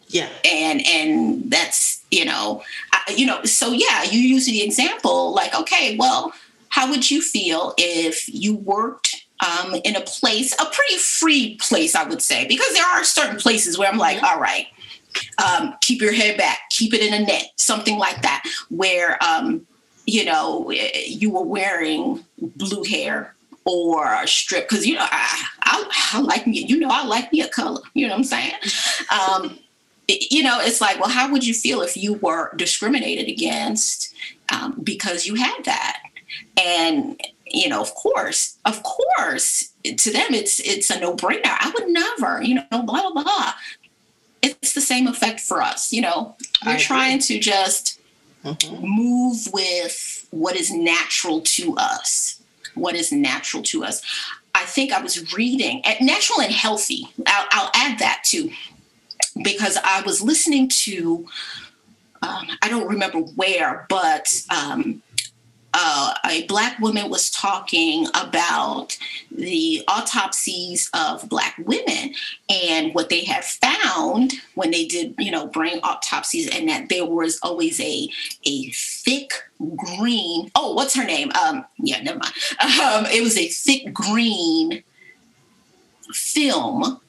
Yeah. 0.07 0.29
And 0.43 0.85
and 0.85 1.51
that's 1.51 2.03
you 2.11 2.25
know, 2.25 2.63
I, 2.91 3.13
you 3.15 3.25
know, 3.25 3.43
so 3.43 3.71
yeah, 3.71 4.03
you 4.03 4.19
use 4.19 4.45
the 4.47 4.63
example 4.63 5.33
like, 5.33 5.53
okay, 5.53 5.95
well, 5.97 6.33
how 6.69 6.89
would 6.89 7.09
you 7.09 7.21
feel 7.21 7.73
if 7.77 8.27
you 8.27 8.55
worked 8.55 9.08
um, 9.39 9.75
in 9.83 9.95
a 9.95 10.01
place, 10.01 10.53
a 10.53 10.65
pretty 10.65 10.97
free 10.97 11.55
place, 11.57 11.95
I 11.95 12.03
would 12.03 12.21
say, 12.21 12.47
because 12.47 12.73
there 12.73 12.85
are 12.85 13.03
certain 13.03 13.37
places 13.37 13.77
where 13.77 13.89
I'm 13.89 13.97
like, 13.97 14.17
mm-hmm. 14.17 14.25
all 14.25 14.39
right, 14.39 14.67
um, 15.43 15.75
keep 15.81 16.01
your 16.01 16.13
head 16.13 16.37
back, 16.37 16.59
keep 16.69 16.93
it 16.93 17.01
in 17.01 17.13
a 17.13 17.25
net, 17.25 17.51
something 17.55 17.97
like 17.97 18.21
that, 18.21 18.43
where, 18.69 19.21
um, 19.23 19.65
you 20.05 20.25
know, 20.25 20.71
you 21.07 21.29
were 21.31 21.43
wearing 21.43 22.25
blue 22.37 22.83
hair 22.83 23.35
or 23.65 24.13
a 24.13 24.27
strip, 24.27 24.67
because, 24.67 24.85
you 24.85 24.95
know, 24.95 25.05
I, 25.09 25.45
I, 25.61 26.09
I, 26.13 26.21
like 26.21 26.47
me, 26.47 26.65
you 26.65 26.79
know, 26.79 26.89
I 26.91 27.05
like 27.05 27.31
me 27.31 27.41
a 27.41 27.47
color, 27.47 27.81
you 27.93 28.07
know 28.07 28.13
what 28.13 28.19
I'm 28.19 28.23
saying? 28.23 28.53
Um, 29.11 29.59
you 30.07 30.41
know, 30.41 30.59
it's 30.59 30.81
like, 30.81 30.99
well, 30.99 31.09
how 31.09 31.31
would 31.31 31.45
you 31.45 31.53
feel 31.53 31.81
if 31.81 31.95
you 31.95 32.15
were 32.15 32.55
discriminated 32.55 33.27
against 33.27 34.13
um, 34.51 34.79
because 34.81 35.27
you 35.27 35.35
had 35.35 35.63
that? 35.65 36.01
And 36.59 37.21
you 37.49 37.69
know, 37.69 37.81
of 37.81 37.93
course, 37.95 38.57
of 38.65 38.83
course, 38.83 39.71
to 39.83 40.11
them 40.11 40.33
it's 40.33 40.59
it's 40.59 40.89
a 40.89 40.99
no-brainer. 40.99 41.41
I 41.45 41.71
would 41.73 41.89
never, 41.89 42.41
you 42.41 42.55
know, 42.55 42.81
blah 42.83 43.11
blah 43.11 43.23
blah. 43.23 43.53
It's 44.41 44.73
the 44.73 44.81
same 44.81 45.07
effect 45.07 45.39
for 45.41 45.61
us, 45.61 45.91
you 45.91 46.01
know. 46.01 46.35
We're 46.65 46.79
trying 46.79 47.19
to 47.19 47.39
just 47.39 47.99
mm-hmm. 48.45 48.85
move 48.85 49.47
with 49.51 50.27
what 50.31 50.55
is 50.55 50.71
natural 50.71 51.41
to 51.41 51.75
us. 51.77 52.41
What 52.75 52.95
is 52.95 53.11
natural 53.11 53.63
to 53.63 53.83
us. 53.83 54.01
I 54.55 54.63
think 54.65 54.91
I 54.91 55.01
was 55.01 55.33
reading 55.33 55.85
at 55.85 56.01
natural 56.01 56.41
and 56.41 56.51
healthy. 56.51 57.07
I'll, 57.27 57.47
I'll 57.51 57.71
add 57.73 57.99
that 57.99 58.23
too, 58.25 58.51
because 59.43 59.77
I 59.83 60.01
was 60.01 60.21
listening 60.21 60.69
to 60.69 61.27
um, 62.21 62.47
I 62.61 62.69
don't 62.69 62.87
remember 62.87 63.19
where, 63.19 63.85
but 63.89 64.41
um, 64.49 65.01
uh, 65.81 66.13
a 66.29 66.45
black 66.47 66.77
woman 66.79 67.09
was 67.09 67.29
talking 67.29 68.05
about 68.07 68.97
the 69.31 69.81
autopsies 69.87 70.89
of 70.93 71.27
black 71.29 71.55
women 71.59 72.13
and 72.49 72.93
what 72.93 73.07
they 73.07 73.23
had 73.23 73.45
found 73.45 74.33
when 74.55 74.71
they 74.71 74.85
did 74.85 75.15
you 75.17 75.31
know 75.31 75.47
brain 75.47 75.79
autopsies 75.83 76.49
and 76.49 76.67
that 76.67 76.89
there 76.89 77.05
was 77.05 77.39
always 77.43 77.79
a 77.79 78.09
a 78.45 78.69
thick 78.71 79.31
green 79.77 80.51
oh 80.55 80.73
what's 80.73 80.95
her 80.95 81.05
name? 81.05 81.31
Um 81.41 81.65
yeah 81.77 82.01
never 82.01 82.19
mind. 82.19 82.33
Um, 82.79 83.05
it 83.05 83.21
was 83.21 83.37
a 83.37 83.47
thick 83.47 83.93
green 83.93 84.83
film 86.11 86.99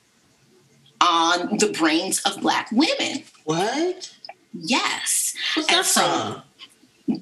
on 1.00 1.58
the 1.58 1.74
brains 1.76 2.20
of 2.20 2.40
black 2.40 2.70
women. 2.70 3.24
What? 3.44 4.14
Yes. 4.52 5.34
What's 5.54 5.68
that 5.68 5.86
so, 5.86 6.00
from 6.00 6.42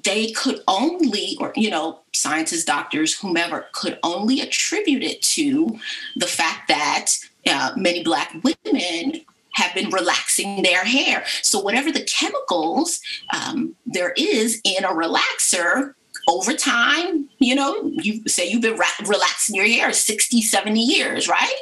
they 0.03 0.31
could 0.31 0.61
only, 0.67 1.37
or, 1.39 1.53
you 1.55 1.69
know, 1.69 1.99
scientists, 2.13 2.65
doctors, 2.65 3.17
whomever, 3.17 3.67
could 3.73 3.99
only 4.03 4.41
attribute 4.41 5.03
it 5.03 5.21
to 5.21 5.79
the 6.15 6.27
fact 6.27 6.67
that 6.67 7.11
uh, 7.47 7.71
many 7.75 8.03
Black 8.03 8.33
women 8.43 9.21
have 9.53 9.73
been 9.73 9.89
relaxing 9.89 10.61
their 10.63 10.83
hair. 10.83 11.23
So, 11.41 11.59
whatever 11.59 11.91
the 11.91 12.03
chemicals 12.03 13.01
um, 13.33 13.75
there 13.85 14.13
is 14.17 14.61
in 14.63 14.83
a 14.83 14.89
relaxer, 14.89 15.93
over 16.27 16.53
time, 16.53 17.27
you 17.39 17.55
know, 17.55 17.91
you 17.93 18.21
say 18.27 18.47
you've 18.47 18.61
been 18.61 18.77
ra- 18.77 19.05
relaxing 19.07 19.55
your 19.55 19.65
hair 19.65 19.91
60, 19.91 20.41
70 20.41 20.79
years, 20.79 21.27
right? 21.27 21.61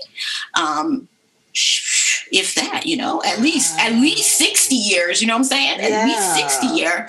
Um, 0.60 1.08
if 2.32 2.56
that, 2.56 2.86
you 2.86 2.98
know, 2.98 3.22
at 3.26 3.40
least 3.40 3.80
at 3.80 3.94
least 3.94 4.38
60 4.38 4.76
years, 4.76 5.22
you 5.22 5.28
know 5.28 5.36
what 5.36 5.40
I'm 5.40 5.44
saying? 5.46 5.80
At 5.80 6.06
least 6.06 6.36
60 6.36 6.68
year 6.68 7.08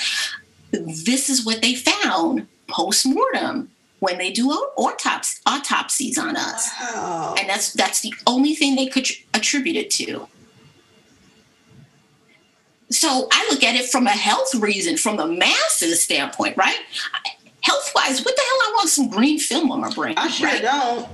this 0.72 1.28
is 1.30 1.44
what 1.44 1.62
they 1.62 1.74
found 1.74 2.46
post 2.68 3.06
mortem 3.06 3.70
when 4.00 4.18
they 4.18 4.30
do 4.30 4.48
autops- 4.78 5.40
autopsies 5.46 6.18
on 6.18 6.36
us. 6.36 6.68
Wow. 6.80 7.34
And 7.38 7.48
that's 7.48 7.72
that's 7.72 8.00
the 8.00 8.14
only 8.26 8.54
thing 8.54 8.76
they 8.76 8.86
could 8.86 9.08
attribute 9.34 9.76
it 9.76 9.90
to. 9.92 10.28
so 12.90 13.28
I 13.32 13.48
look 13.50 13.62
at 13.62 13.74
it 13.74 13.86
from 13.90 14.06
a 14.06 14.10
health 14.10 14.54
reason, 14.54 14.96
from 14.96 15.16
the 15.16 15.26
masses 15.26 16.02
standpoint, 16.02 16.56
right? 16.56 16.78
Health 17.60 17.92
wise, 17.94 18.24
what 18.24 18.34
the 18.36 18.42
hell? 18.42 18.50
I 18.50 18.72
want 18.76 18.88
some 18.88 19.08
green 19.08 19.38
film 19.38 19.70
on 19.72 19.80
my 19.80 19.90
brain. 19.92 20.14
I 20.16 20.28
sure 20.28 20.46
right? 20.48 20.62
don't. 20.62 21.08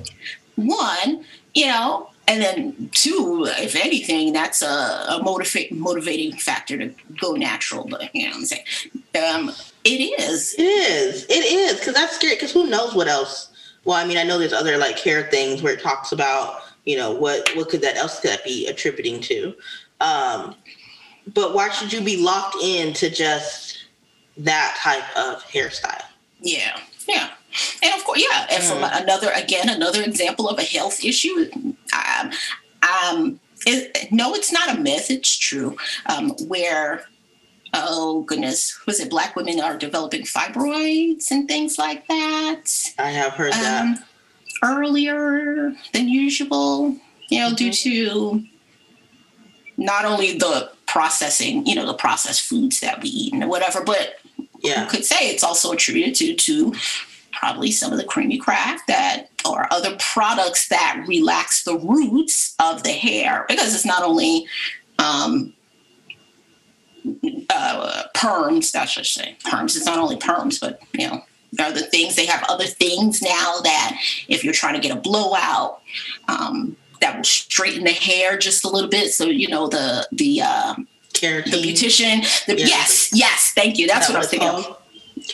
One, 0.57 1.25
you 1.55 1.67
know, 1.67 2.11
and 2.27 2.43
then 2.43 2.91
two, 2.93 3.47
if 3.59 3.77
anything, 3.77 4.33
that's 4.33 4.63
a, 4.63 4.67
a 4.67 5.21
motivate, 5.23 5.73
motivating 5.73 6.33
factor 6.37 6.79
to 6.79 6.95
go 7.21 7.33
natural. 7.33 7.87
But 7.87 8.15
you 8.15 8.25
know 8.25 8.31
what 8.31 8.37
I'm 8.39 8.45
saying? 8.47 8.65
Um, 9.15 9.53
it 9.85 10.21
is. 10.21 10.55
It 10.59 10.63
is. 10.63 11.25
It 11.25 11.45
is 11.45 11.79
because 11.79 11.95
that's 11.95 12.17
scary. 12.17 12.35
Because 12.35 12.53
who 12.53 12.69
knows 12.69 12.95
what 12.95 13.09
else? 13.09 13.51
Well, 13.85 13.97
I 13.97 14.07
mean, 14.07 14.17
I 14.17 14.23
know 14.23 14.39
there's 14.39 14.55
other 14.55 14.79
like 14.79 14.99
hair 14.99 15.25
things 15.31 15.63
where 15.63 15.75
it 15.75 15.83
talks 15.83 16.13
about 16.13 16.63
you 16.85 16.97
know 16.97 17.13
what 17.13 17.49
what 17.55 17.69
could 17.69 17.81
that 17.81 17.97
else 17.97 18.21
could 18.21 18.31
that 18.31 18.45
be 18.45 18.67
attributing 18.67 19.21
to 19.21 19.55
um 20.01 20.55
but 21.33 21.55
why 21.55 21.71
should 21.71 21.93
you 21.93 22.03
be 22.03 22.23
locked 22.23 22.57
into 22.63 23.09
just 23.11 23.85
that 24.37 24.77
type 24.79 25.05
of 25.17 25.43
hairstyle 25.45 26.05
yeah 26.41 26.79
yeah 27.09 27.31
and 27.83 27.95
of 27.95 28.05
course 28.05 28.23
yeah 28.23 28.47
and 28.51 28.63
from 28.63 28.83
another 28.83 29.31
again 29.35 29.69
another 29.69 30.03
example 30.03 30.49
of 30.49 30.59
a 30.59 30.63
health 30.63 31.05
issue 31.05 31.51
um, 31.93 32.31
um 32.83 33.41
it, 33.67 34.13
no 34.13 34.35
it's 34.35 34.53
not 34.53 34.77
a 34.77 34.81
myth 34.81 35.11
it's 35.11 35.37
true 35.37 35.77
um, 36.07 36.31
where 36.49 37.05
oh 37.73 38.23
goodness 38.23 38.79
was 38.87 39.01
it 39.01 39.11
black 39.11 39.37
women 39.37 39.61
are 39.61 39.77
developing 39.77 40.23
fibroids 40.23 41.31
and 41.31 41.49
things 41.49 41.79
like 41.79 42.07
that 42.09 42.65
i 42.99 43.11
have 43.11 43.33
heard 43.33 43.53
um, 43.53 43.61
that 43.61 44.05
earlier 44.65 45.73
than 45.93 46.09
usual, 46.09 46.97
you 47.29 47.41
know, 47.41 47.49
mm-hmm. 47.49 47.55
due 47.57 47.73
to 47.73 48.43
not 49.77 50.05
only 50.05 50.39
the 50.39 50.71
processing, 50.87 51.67
you 51.67 51.75
know, 51.75 51.87
the 51.87 51.95
processed 51.95 52.43
foods 52.43 52.81
that 52.81 53.03
we 53.03 53.09
eat 53.09 53.35
and 53.35 53.49
whatever, 53.49 53.83
but 53.85 54.15
yeah. 54.63 54.83
you 54.83 54.89
could 54.89 55.05
say 55.05 55.31
it's 55.31 55.45
also 55.45 55.73
attributed 55.73 56.15
to, 56.15 56.35
to 56.35 56.75
probably 57.45 57.71
some 57.71 57.93
of 57.93 57.99
the 57.99 58.05
creamy 58.05 58.39
crack 58.39 58.87
that 58.87 59.27
or 59.45 59.71
other 59.71 59.95
products 59.99 60.69
that 60.69 61.05
relax 61.07 61.63
the 61.65 61.77
roots 61.77 62.55
of 62.59 62.83
the 62.85 62.93
hair 62.93 63.45
because 63.49 63.75
it's 63.75 63.85
not 63.85 64.03
only 64.03 64.47
um, 64.99 65.53
uh, 67.51 68.05
perms, 68.15 68.75
I 68.75 68.87
should 68.87 69.05
say 69.05 69.37
perms. 69.45 69.77
It's 69.77 69.85
not 69.85 69.99
only 69.99 70.17
perms, 70.17 70.59
but 70.59 70.81
you 70.95 71.07
know 71.07 71.23
there 71.53 71.67
are 71.67 71.73
the 71.73 71.83
things 71.83 72.17
they 72.17 72.25
have 72.25 72.43
other 72.49 72.65
things 72.65 73.21
now 73.21 73.61
that 73.63 74.01
if 74.29 74.43
you're 74.43 74.55
trying 74.55 74.75
to 74.75 74.81
get 74.81 74.97
a 74.97 75.01
blowout 75.01 75.83
um, 76.29 76.75
that 77.03 77.15
will 77.15 77.25
straighten 77.25 77.85
the 77.85 77.93
hair 77.93 78.39
just 78.39 78.65
a 78.65 78.71
little 78.71 78.89
bit 78.89 79.13
so 79.13 79.27
you 79.27 79.49
know 79.49 79.69
the 79.69 80.09
the 80.13 80.41
uh, 80.41 80.75
the 81.13 81.63
beautician 81.63 82.23
the, 82.47 82.59
yeah. 82.59 82.65
yes 82.65 83.11
yes 83.13 83.53
thank 83.55 83.79
you 83.79 83.87
that's 83.87 84.07
that 84.07 84.15
what 84.15 84.17
i 84.17 84.21
was 84.21 84.31
thinking 84.31 84.49
of. 84.49 84.79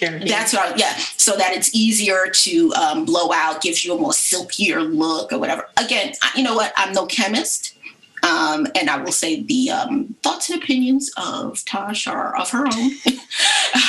That's 0.01 0.55
right. 0.55 0.77
Yeah. 0.77 0.97
So 1.17 1.37
that 1.37 1.53
it's 1.53 1.75
easier 1.75 2.27
to 2.29 2.73
um, 2.75 3.05
blow 3.05 3.33
out, 3.33 3.63
gives 3.63 3.85
you 3.85 3.95
a 3.95 3.99
more 3.99 4.13
silkier 4.13 4.81
look 4.81 5.33
or 5.33 5.39
whatever. 5.39 5.67
Again, 5.77 6.15
I, 6.23 6.31
you 6.37 6.43
know 6.43 6.55
what? 6.55 6.73
I'm 6.77 6.93
no 6.93 7.07
chemist. 7.07 7.77
Um, 8.23 8.67
and 8.75 8.91
I 8.91 8.99
will 8.99 9.13
say 9.13 9.43
the 9.43 9.71
um, 9.71 10.15
thoughts 10.23 10.51
and 10.51 10.63
opinions 10.63 11.11
of 11.17 11.65
Tosh 11.65 12.07
are 12.07 12.37
of 12.37 12.51
her 12.51 12.67
own. 12.67 12.91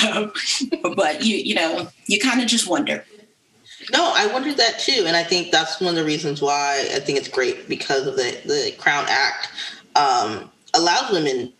um, 0.08 0.32
but 0.96 1.22
you, 1.22 1.36
you 1.36 1.54
know, 1.54 1.88
you 2.06 2.18
kind 2.18 2.40
of 2.40 2.46
just 2.46 2.68
wonder. 2.68 3.04
No, 3.92 4.12
I 4.14 4.26
wondered 4.26 4.56
that 4.58 4.78
too, 4.78 5.04
and 5.06 5.16
I 5.16 5.24
think 5.24 5.50
that's 5.50 5.80
one 5.80 5.90
of 5.90 5.96
the 5.96 6.04
reasons 6.04 6.40
why 6.40 6.88
I 6.94 7.00
think 7.00 7.18
it's 7.18 7.28
great 7.28 7.68
because 7.68 8.06
of 8.06 8.16
the 8.16 8.40
the 8.44 8.72
Crown 8.78 9.04
Act 9.08 9.48
um, 9.96 10.50
allows 10.74 11.10
women, 11.10 11.52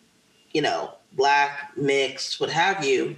you 0.53 0.63
know, 0.63 0.93
black, 1.15 1.77
mixed, 1.77 2.41
what 2.41 2.49
have 2.49 2.85
you, 2.85 3.17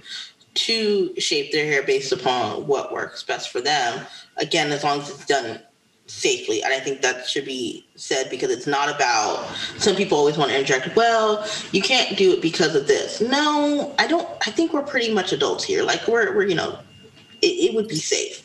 to 0.55 1.19
shape 1.19 1.51
their 1.51 1.65
hair 1.65 1.83
based 1.83 2.11
upon 2.11 2.65
what 2.67 2.91
works 2.91 3.23
best 3.23 3.49
for 3.49 3.61
them. 3.61 4.05
Again, 4.37 4.71
as 4.71 4.83
long 4.83 5.01
as 5.01 5.09
it's 5.09 5.25
done 5.25 5.59
safely. 6.07 6.61
And 6.63 6.73
I 6.73 6.79
think 6.79 7.01
that 7.01 7.27
should 7.27 7.45
be 7.45 7.85
said 7.95 8.29
because 8.29 8.51
it's 8.51 8.67
not 8.67 8.93
about 8.93 9.45
some 9.77 9.95
people 9.95 10.17
always 10.17 10.37
want 10.37 10.51
to 10.51 10.57
interject, 10.57 10.95
well, 10.95 11.47
you 11.71 11.81
can't 11.81 12.17
do 12.17 12.31
it 12.31 12.41
because 12.41 12.75
of 12.75 12.87
this. 12.87 13.21
No, 13.21 13.93
I 13.97 14.07
don't 14.07 14.27
I 14.45 14.51
think 14.51 14.73
we're 14.73 14.83
pretty 14.83 15.13
much 15.13 15.33
adults 15.33 15.63
here. 15.63 15.83
Like 15.83 16.07
we're 16.07 16.35
we're, 16.35 16.45
you 16.45 16.55
know, 16.55 16.77
it, 17.41 17.47
it 17.47 17.75
would 17.75 17.87
be 17.87 17.95
safe. 17.95 18.43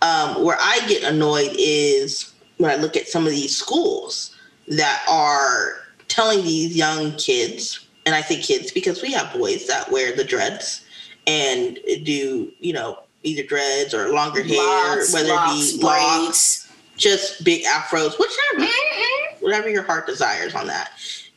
Um, 0.00 0.42
where 0.42 0.56
I 0.58 0.80
get 0.88 1.02
annoyed 1.02 1.50
is 1.58 2.32
when 2.58 2.70
I 2.70 2.76
look 2.76 2.96
at 2.96 3.08
some 3.08 3.26
of 3.26 3.32
these 3.32 3.56
schools 3.56 4.36
that 4.68 5.04
are 5.08 5.82
telling 6.08 6.42
these 6.42 6.76
young 6.76 7.12
kids, 7.16 7.86
and 8.06 8.14
I 8.14 8.22
say 8.22 8.40
kids 8.40 8.72
because 8.72 9.02
we 9.02 9.12
have 9.12 9.32
boys 9.32 9.66
that 9.66 9.90
wear 9.90 10.14
the 10.14 10.24
dreads 10.24 10.81
and 11.26 11.78
do, 12.04 12.52
you 12.60 12.72
know, 12.72 12.98
either 13.22 13.42
dreads 13.42 13.94
or 13.94 14.12
longer 14.12 14.42
hair, 14.42 14.56
lots, 14.56 15.12
whether 15.12 15.28
lots, 15.28 15.74
it 15.74 15.80
be 15.80 15.84
locks, 15.84 16.72
just 16.96 17.44
big 17.44 17.64
afros, 17.64 18.18
whichever, 18.18 18.66
mm-hmm. 18.66 19.44
whatever 19.44 19.68
your 19.68 19.82
heart 19.82 20.06
desires 20.06 20.54
on 20.54 20.66
that. 20.66 20.90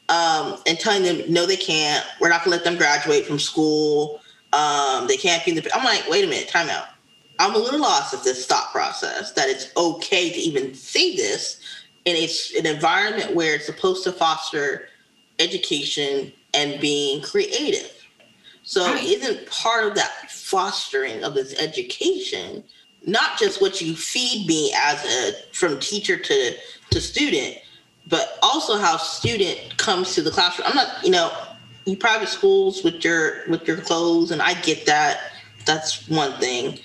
Um, 0.08 0.60
and 0.68 0.80
telling 0.80 1.04
them 1.04 1.22
no, 1.32 1.46
they 1.46 1.58
can't. 1.58 2.06
We're 2.20 2.30
not 2.30 2.44
gonna 2.44 2.56
let 2.56 2.64
them 2.64 2.78
graduate 2.78 3.26
from 3.26 3.40
school. 3.40 4.22
Um, 4.54 5.08
they 5.08 5.18
can't 5.18 5.44
be 5.44 5.52
in 5.52 5.58
the. 5.58 5.76
I'm 5.76 5.84
like, 5.84 6.08
wait 6.10 6.24
a 6.24 6.28
minute, 6.28 6.48
time 6.48 6.70
out. 6.70 6.88
I'm 7.40 7.56
a 7.56 7.58
little 7.58 7.82
lost 7.82 8.14
at 8.14 8.24
this 8.24 8.46
thought 8.46 8.72
process 8.72 9.34
that 9.34 9.50
it's 9.50 9.72
okay 9.76 10.30
to 10.30 10.38
even 10.38 10.74
say 10.74 11.16
this 11.16 11.60
in 12.06 12.16
a, 12.16 12.30
an 12.60 12.66
environment 12.66 13.36
where 13.36 13.56
it's 13.56 13.66
supposed 13.66 14.04
to 14.06 14.12
foster 14.12 14.88
education 15.40 16.32
and 16.54 16.80
being 16.80 17.22
creative. 17.22 17.92
So, 18.66 18.86
right. 18.86 19.04
isn't 19.04 19.48
part 19.50 19.86
of 19.88 19.96
that 19.96 20.32
fostering 20.32 21.24
of 21.24 21.36
this 21.36 21.54
education 21.60 22.64
not 23.08 23.38
just 23.38 23.62
what 23.62 23.82
you 23.82 23.96
feed 23.96 24.48
me 24.48 24.74
as 24.76 25.04
a 25.06 25.34
from 25.54 25.80
teacher 25.80 26.18
to 26.18 26.56
to 26.92 27.02
student, 27.02 27.58
but 28.08 28.38
also 28.42 28.78
how 28.78 28.98
student 28.98 29.78
comes 29.78 30.16
to 30.16 30.22
the 30.22 30.32
classroom. 30.32 30.68
I'm 30.70 30.76
not, 30.76 31.04
you 31.04 31.12
know, 31.12 31.32
you 31.86 31.98
private 31.98 32.30
schools 32.30 32.84
with 32.84 33.04
your 33.04 33.48
with 33.48 33.68
your 33.68 33.78
clothes, 33.78 34.32
and 34.32 34.42
I 34.42 34.54
get 34.62 34.86
that. 34.86 35.32
That's 35.66 36.08
one 36.08 36.34
thing. 36.34 36.80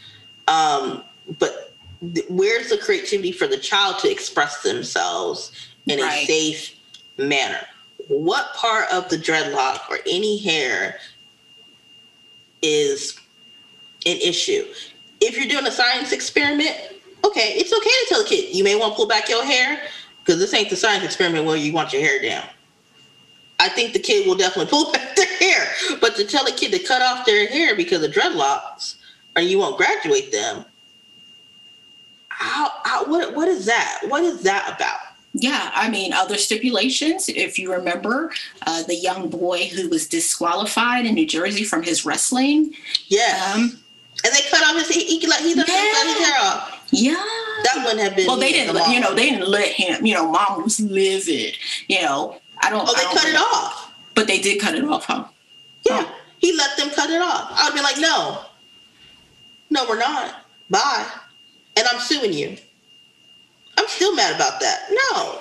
Um, 0.49 1.05
but 1.39 1.75
th- 2.01 2.27
where's 2.29 2.71
the 2.71 2.79
creativity 2.79 3.33
for 3.33 3.47
the 3.47 3.59
child 3.59 3.99
to 4.01 4.11
express 4.11 4.63
themselves 4.63 5.53
in 5.87 6.01
right. 6.01 6.23
a 6.23 6.27
safe 6.27 6.77
manner? 7.19 7.61
What 8.09 8.55
part 8.55 8.91
of 8.91 9.09
the 9.11 9.17
dreadlock 9.17 9.89
or 9.91 9.99
any 10.07 10.39
hair 10.39 10.99
is 12.63 13.19
an 14.07 14.17
issue? 14.17 14.65
if 15.21 15.37
you're 15.37 15.47
doing 15.47 15.67
a 15.67 15.71
science 15.71 16.13
experiment, 16.13 16.77
okay, 17.25 17.53
it's 17.55 17.73
okay 17.73 17.91
to 17.91 18.07
tell 18.09 18.21
a 18.23 18.25
kid 18.25 18.55
you 18.55 18.65
may 18.65 18.75
want 18.75 18.93
to 18.93 18.97
pull 18.97 19.07
back 19.07 19.29
your 19.29 19.45
hair 19.45 19.83
because 20.25 20.41
this 20.41 20.53
ain't 20.55 20.71
the 20.71 20.77
science 20.77 21.05
experiment 21.05 21.45
where 21.45 21.57
you 21.57 21.73
want 21.73 21.93
your 21.93 22.03
hair 22.03 22.21
down. 22.23 22.47
I 23.59 23.69
think 23.69 23.93
the 23.93 23.99
kid 23.99 24.27
will 24.27 24.37
definitely 24.37 24.71
pull 24.71 24.91
back 24.93 25.15
their 25.15 25.37
hair, 25.39 25.67
but 26.01 26.17
to 26.17 26.25
tell 26.25 26.47
a 26.47 26.53
kid 26.53 26.73
to 26.73 26.79
cut 26.79 27.03
off 27.03 27.27
their 27.27 27.47
hair 27.49 27.77
because 27.77 28.03
of 28.03 28.13
dreadlocks 28.13 28.97
or 29.37 29.43
you 29.43 29.59
won't 29.59 29.77
graduate 29.77 30.33
them, 30.33 30.65
how, 32.29 32.73
how 32.85 33.05
what 33.05 33.35
what 33.35 33.49
is 33.49 33.67
that? 33.67 34.01
What 34.09 34.23
is 34.23 34.43
that 34.45 34.75
about? 34.75 35.10
Yeah, 35.33 35.71
I 35.75 35.89
mean, 35.91 36.13
other 36.13 36.37
stipulations. 36.37 37.29
If 37.29 37.59
you 37.59 37.73
remember, 37.73 38.33
uh, 38.67 38.83
the 38.83 38.97
young 38.97 39.31
boy 39.31 39.69
who 39.69 39.89
was 39.89 40.09
disqualified 40.09 41.07
in 41.07 41.15
New 41.15 41.27
Jersey 41.27 41.63
from 41.63 41.83
his 41.83 42.05
wrestling. 42.05 42.75
Yeah. 43.07 43.53
Um, 43.55 43.79
and 44.25 44.35
they 44.35 44.41
cut 44.51 44.63
off 44.63 44.77
his 44.77 44.89
he, 44.89 45.21
he 45.21 45.27
like 45.27 45.41
he 45.41 45.55
yeah. 45.55 45.65
cut 45.65 46.07
his 46.07 46.27
hair 46.27 46.37
off. 46.41 46.89
Yeah. 46.91 47.13
That 47.63 47.83
wouldn't 47.85 48.01
have 48.01 48.17
been. 48.17 48.27
Well, 48.27 48.39
they 48.39 48.53
didn't. 48.53 48.75
Let, 48.75 48.91
you 48.91 49.01
know, 49.01 49.15
they 49.15 49.31
didn't 49.31 49.49
let 49.49 49.69
him. 49.69 50.05
You 50.05 50.15
know, 50.15 50.31
mom 50.31 50.65
was 50.65 50.81
livid. 50.81 51.57
You 51.89 52.03
know, 52.03 52.41
I 52.63 52.71
don't. 52.71 52.89
Oh, 52.89 52.95
they 52.97 53.03
don't 53.03 53.17
cut 53.17 53.29
it 53.29 53.37
off. 53.37 53.93
But 54.15 54.27
they 54.27 54.41
did 54.41 54.61
cut 54.61 54.75
it 54.75 54.85
off, 54.85 55.05
huh? 55.05 55.25
Yeah, 55.87 56.05
oh. 56.07 56.15
he 56.39 56.57
let 56.57 56.77
them 56.77 56.91
cut 56.91 57.11
it 57.11 57.23
off. 57.23 57.53
I 57.53 57.69
would 57.69 57.75
be 57.75 57.83
like, 57.83 57.99
no, 57.99 58.41
no, 59.71 59.87
we're 59.89 59.99
not. 59.99 60.35
Bye. 60.69 61.07
And 61.77 61.87
I'm 61.87 62.01
suing 62.01 62.33
you. 62.33 62.57
I'm 63.81 63.89
still 63.89 64.15
mad 64.15 64.37
about 64.37 64.61
that. 64.61 64.89
No, 64.91 65.39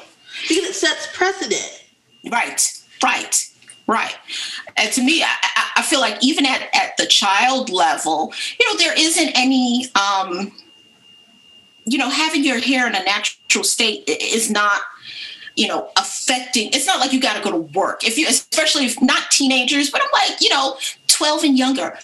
because 0.47 0.63
it 0.63 0.73
sets 0.73 1.07
precedent. 1.13 1.83
Right. 2.31 2.81
Right. 3.03 3.45
Right. 3.85 4.15
And 4.77 4.89
to 4.93 5.03
me, 5.03 5.23
I, 5.23 5.29
I 5.75 5.81
feel 5.81 5.99
like 5.99 6.23
even 6.23 6.45
at, 6.45 6.69
at 6.73 6.95
the 6.97 7.05
child 7.05 7.69
level, 7.69 8.31
you 8.57 8.71
know, 8.71 8.77
there 8.77 8.93
isn't 8.97 9.31
any, 9.35 9.87
um, 9.95 10.53
you 11.83 11.97
know, 11.97 12.09
having 12.09 12.45
your 12.45 12.59
hair 12.59 12.87
in 12.87 12.95
a 12.95 13.03
natural 13.03 13.65
state 13.65 14.03
is 14.07 14.49
not, 14.49 14.79
you 15.57 15.67
know, 15.67 15.89
affecting. 15.97 16.69
It's 16.71 16.87
not 16.87 17.01
like 17.01 17.11
you 17.11 17.19
got 17.19 17.35
to 17.35 17.43
go 17.43 17.51
to 17.51 17.77
work. 17.77 18.05
If 18.05 18.17
you, 18.17 18.25
especially 18.29 18.85
if 18.85 19.01
not 19.01 19.31
teenagers, 19.31 19.89
but 19.89 20.01
I'm 20.01 20.11
like, 20.13 20.39
you 20.39 20.49
know, 20.49 20.77
12 21.07 21.43
and 21.43 21.57
younger, 21.57 21.99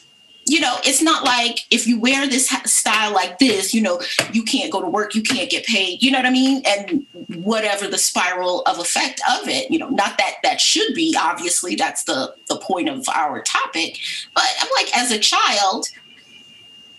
you 0.47 0.59
know, 0.59 0.77
it's 0.83 1.01
not 1.01 1.23
like 1.23 1.61
if 1.71 1.87
you 1.87 1.99
wear 1.99 2.27
this 2.27 2.49
style 2.65 3.11
like 3.13 3.39
this, 3.39 3.73
you 3.73 3.81
know, 3.81 3.99
you 4.31 4.43
can't 4.43 4.71
go 4.71 4.79
to 4.79 4.87
work, 4.87 5.15
you 5.15 5.23
can't 5.23 5.49
get 5.49 5.65
paid, 5.65 6.03
you 6.03 6.11
know 6.11 6.19
what 6.19 6.27
I 6.27 6.31
mean? 6.31 6.61
And 6.67 7.05
whatever 7.43 7.87
the 7.87 7.97
spiral 7.97 8.61
of 8.67 8.77
effect 8.77 9.21
of 9.39 9.47
it, 9.47 9.71
you 9.71 9.79
know, 9.79 9.89
not 9.89 10.19
that 10.19 10.35
that 10.43 10.61
should 10.61 10.93
be, 10.93 11.17
obviously, 11.19 11.75
that's 11.75 12.03
the, 12.03 12.35
the 12.47 12.57
point 12.57 12.89
of 12.89 13.09
our 13.09 13.41
topic. 13.41 13.97
But 14.35 14.45
I'm 14.59 14.69
like, 14.77 14.95
as 14.95 15.11
a 15.11 15.17
child, 15.17 15.87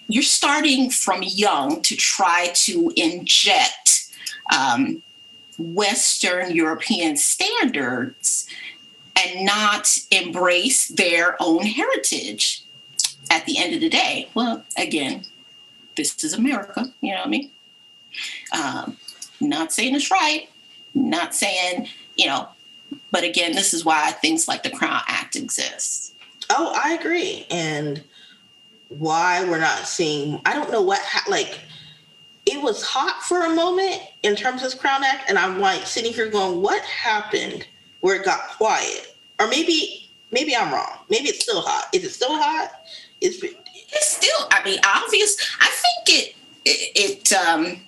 you're 0.09 0.25
starting 0.25 0.91
from 0.91 1.23
young 1.23 1.83
to 1.83 1.95
try 1.95 2.51
to 2.55 2.93
inject 2.97 4.13
um, 4.53 5.03
Western 5.57 6.51
European 6.51 7.17
standards 7.17 8.49
and 9.17 9.47
not 9.47 9.97
embrace 10.11 10.89
their 10.89 11.37
own 11.41 11.63
heritage 11.63 12.66
at 13.31 13.45
the 13.47 13.59
end 13.59 13.75
of 13.75 13.81
the 13.81 13.89
day, 13.89 14.29
well, 14.35 14.65
again, 14.77 15.25
this 15.97 16.23
is 16.25 16.35
America, 16.35 16.93
you 17.01 17.13
know 17.13 17.19
what 17.19 17.27
I 17.27 17.31
mean? 17.31 17.51
Um, 18.53 18.97
not 19.41 19.73
saying 19.73 19.95
it's 19.95 20.11
right, 20.11 20.49
not 20.95 21.35
saying, 21.35 21.89
you 22.17 22.27
know, 22.27 22.49
but 23.11 23.25
again, 23.25 23.53
this 23.53 23.75
is 23.75 23.85
why 23.85 24.11
things 24.13 24.49
like 24.49 24.63
the 24.63 24.71
Crown 24.71 25.03
Act 25.07 25.37
exists. 25.37 26.13
Oh, 26.51 26.73
I 26.83 26.95
agree. 26.95 27.47
And 27.51 28.03
why 28.89 29.45
we're 29.45 29.59
not 29.59 29.87
seeing, 29.87 30.41
I 30.47 30.55
don't 30.55 30.71
know 30.71 30.83
what, 30.83 31.01
ha- 31.01 31.29
like, 31.29 31.61
it 32.47 32.63
was 32.63 32.83
hot 32.83 33.23
for 33.23 33.45
a 33.45 33.55
moment 33.55 34.01
in 34.23 34.37
terms 34.37 34.63
of 34.63 34.79
Crown 34.79 35.03
Act. 35.03 35.29
And 35.29 35.39
I'm 35.39 35.61
like 35.61 35.87
sitting 35.87 36.13
here 36.13 36.31
going, 36.31 36.63
what 36.63 36.83
happened 36.83 37.67
where 38.01 38.17
it 38.17 38.25
got 38.25 38.49
quiet? 38.51 39.17
Or 39.41 39.49
maybe, 39.49 40.09
maybe 40.31 40.55
I'm 40.55 40.73
wrong. 40.73 40.99
Maybe 41.11 41.29
it's 41.29 41.43
still 41.43 41.61
hot. 41.61 41.89
Is 41.93 42.05
it 42.05 42.11
still 42.11 42.37
hot? 42.41 42.76
It's 43.27 43.43
it's 43.43 44.17
still. 44.17 44.49
I 44.51 44.63
mean, 44.65 44.79
obvious. 44.85 45.37
I 45.61 45.71
think 45.71 46.19
it 46.19 46.37
it, 46.65 46.93
it 46.95 47.33
um, 47.33 47.81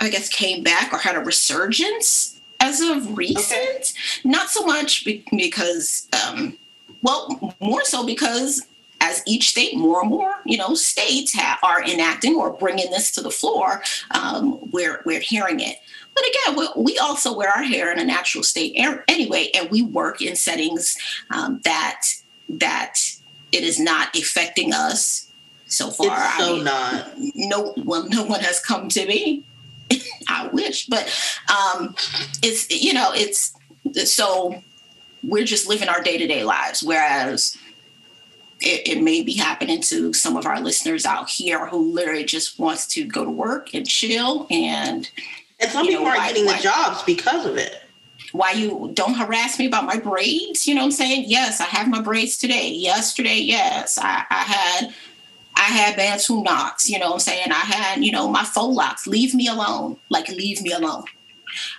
I 0.00 0.08
guess 0.08 0.28
came 0.28 0.62
back 0.62 0.92
or 0.92 0.98
had 0.98 1.16
a 1.16 1.20
resurgence 1.20 2.40
as 2.60 2.80
of 2.80 3.16
recent. 3.16 3.58
Okay. 3.58 3.82
Not 4.24 4.48
so 4.48 4.64
much 4.64 5.04
because, 5.04 6.08
um, 6.26 6.56
well, 7.02 7.54
more 7.60 7.84
so 7.84 8.04
because 8.04 8.66
as 9.00 9.22
each 9.26 9.50
state, 9.50 9.76
more 9.76 10.00
and 10.00 10.10
more, 10.10 10.34
you 10.44 10.56
know, 10.56 10.74
states 10.74 11.34
ha- 11.34 11.58
are 11.62 11.84
enacting 11.84 12.34
or 12.34 12.52
bringing 12.52 12.90
this 12.90 13.10
to 13.12 13.20
the 13.20 13.30
floor, 13.30 13.82
um, 14.12 14.70
we're 14.70 15.02
we're 15.04 15.20
hearing 15.20 15.60
it. 15.60 15.76
But 16.14 16.24
again, 16.28 16.56
we, 16.56 16.82
we, 16.82 16.98
also 16.98 17.36
wear 17.36 17.50
our 17.50 17.62
hair 17.62 17.92
in 17.92 17.98
a 17.98 18.04
natural 18.04 18.42
state 18.42 18.74
anyway, 19.06 19.50
and 19.54 19.70
we 19.70 19.82
work 19.82 20.22
in 20.22 20.34
settings 20.34 20.96
um, 21.30 21.60
that 21.64 22.04
that 22.48 23.15
it 23.52 23.62
is 23.62 23.78
not 23.78 24.16
affecting 24.16 24.72
us 24.72 25.30
so 25.66 25.90
far. 25.90 26.06
It's 26.06 26.36
so 26.36 26.60
I 26.60 26.62
not. 26.62 27.12
No, 27.34 27.74
well, 27.84 28.08
no 28.08 28.24
one 28.24 28.40
has 28.40 28.60
come 28.60 28.88
to 28.88 29.06
me. 29.06 29.44
I 30.28 30.48
wish, 30.48 30.86
but 30.86 31.04
um, 31.48 31.94
it's 32.42 32.68
you 32.70 32.92
know 32.92 33.12
it's 33.14 33.56
so 34.04 34.62
we're 35.22 35.44
just 35.44 35.68
living 35.68 35.88
our 35.88 36.02
day 36.02 36.18
to 36.18 36.26
day 36.26 36.44
lives, 36.44 36.82
whereas 36.82 37.56
it, 38.60 38.96
it, 38.96 39.02
may 39.02 39.22
be 39.22 39.34
happening 39.34 39.80
to 39.82 40.12
some 40.12 40.36
of 40.36 40.46
our 40.46 40.60
listeners 40.60 41.04
out 41.04 41.28
here 41.28 41.66
who 41.66 41.92
literally 41.92 42.24
just 42.24 42.58
wants 42.58 42.86
to 42.86 43.04
go 43.04 43.24
to 43.24 43.30
work 43.30 43.74
and 43.74 43.86
chill 43.86 44.46
and. 44.50 45.10
And 45.58 45.70
some 45.70 45.86
people 45.86 46.04
know, 46.04 46.10
aren't 46.10 46.22
getting 46.22 46.44
the 46.44 46.58
jobs 46.60 47.02
because 47.04 47.46
of 47.46 47.56
it 47.56 47.85
why 48.36 48.52
you 48.52 48.90
don't 48.94 49.14
harass 49.14 49.58
me 49.58 49.66
about 49.66 49.84
my 49.84 49.98
braids. 49.98 50.66
You 50.66 50.74
know 50.74 50.82
what 50.82 50.86
I'm 50.86 50.92
saying? 50.92 51.24
Yes, 51.26 51.60
I 51.60 51.64
have 51.64 51.88
my 51.88 52.00
braids 52.00 52.36
today. 52.36 52.70
Yesterday, 52.70 53.36
yes, 53.36 53.98
I, 53.98 54.24
I 54.30 54.42
had 54.42 54.94
I 55.56 55.62
had 55.62 55.96
Bantu 55.96 56.42
knots, 56.42 56.88
you 56.88 56.98
know 56.98 57.06
what 57.06 57.14
I'm 57.14 57.20
saying? 57.20 57.50
I 57.50 57.54
had, 57.54 58.04
you 58.04 58.12
know, 58.12 58.28
my 58.28 58.44
faux 58.44 58.76
locks. 58.76 59.06
Leave 59.06 59.34
me 59.34 59.48
alone. 59.48 59.96
Like 60.10 60.28
leave 60.28 60.60
me 60.60 60.72
alone. 60.72 61.04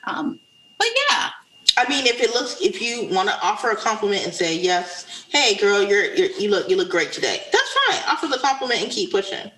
Um, 0.05 0.39
but 0.79 0.87
yeah. 1.09 1.29
I 1.77 1.87
mean, 1.87 2.07
if 2.07 2.19
it 2.19 2.33
looks, 2.33 2.59
if 2.59 2.81
you 2.81 3.07
want 3.13 3.29
to 3.29 3.35
offer 3.39 3.69
a 3.69 3.75
compliment 3.75 4.25
and 4.25 4.33
say 4.33 4.57
yes, 4.57 5.27
hey 5.29 5.55
girl, 5.55 5.83
you're, 5.83 6.15
you're 6.15 6.31
you 6.31 6.49
look 6.49 6.67
you 6.67 6.75
look 6.75 6.89
great 6.89 7.11
today. 7.11 7.39
That's 7.51 7.77
fine. 7.85 8.01
Offer 8.09 8.27
the 8.27 8.39
compliment 8.39 8.81
and 8.81 8.91
keep 8.91 9.11
pushing. 9.11 9.51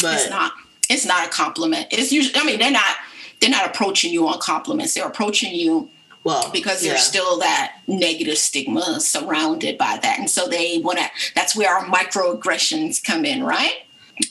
But 0.00 0.14
it's 0.14 0.30
not. 0.30 0.52
It's 0.88 1.04
not 1.04 1.26
a 1.26 1.30
compliment. 1.30 1.88
It's 1.90 2.12
usually. 2.12 2.40
I 2.40 2.44
mean, 2.44 2.60
they're 2.60 2.70
not. 2.70 2.96
They're 3.40 3.50
not 3.50 3.66
approaching 3.66 4.12
you 4.12 4.28
on 4.28 4.38
compliments. 4.38 4.94
They're 4.94 5.08
approaching 5.08 5.52
you 5.52 5.90
well, 6.24 6.50
because 6.52 6.80
there's 6.80 6.94
yeah. 6.94 7.00
still 7.00 7.38
that 7.40 7.76
negative 7.86 8.38
stigma 8.38 8.98
surrounded 8.98 9.76
by 9.76 9.98
that. 10.02 10.18
And 10.18 10.28
so 10.28 10.48
they 10.48 10.78
want 10.78 10.98
to, 10.98 11.06
that's 11.34 11.54
where 11.54 11.70
our 11.70 11.84
microaggressions 11.84 13.04
come 13.04 13.26
in, 13.26 13.44
right? 13.44 13.82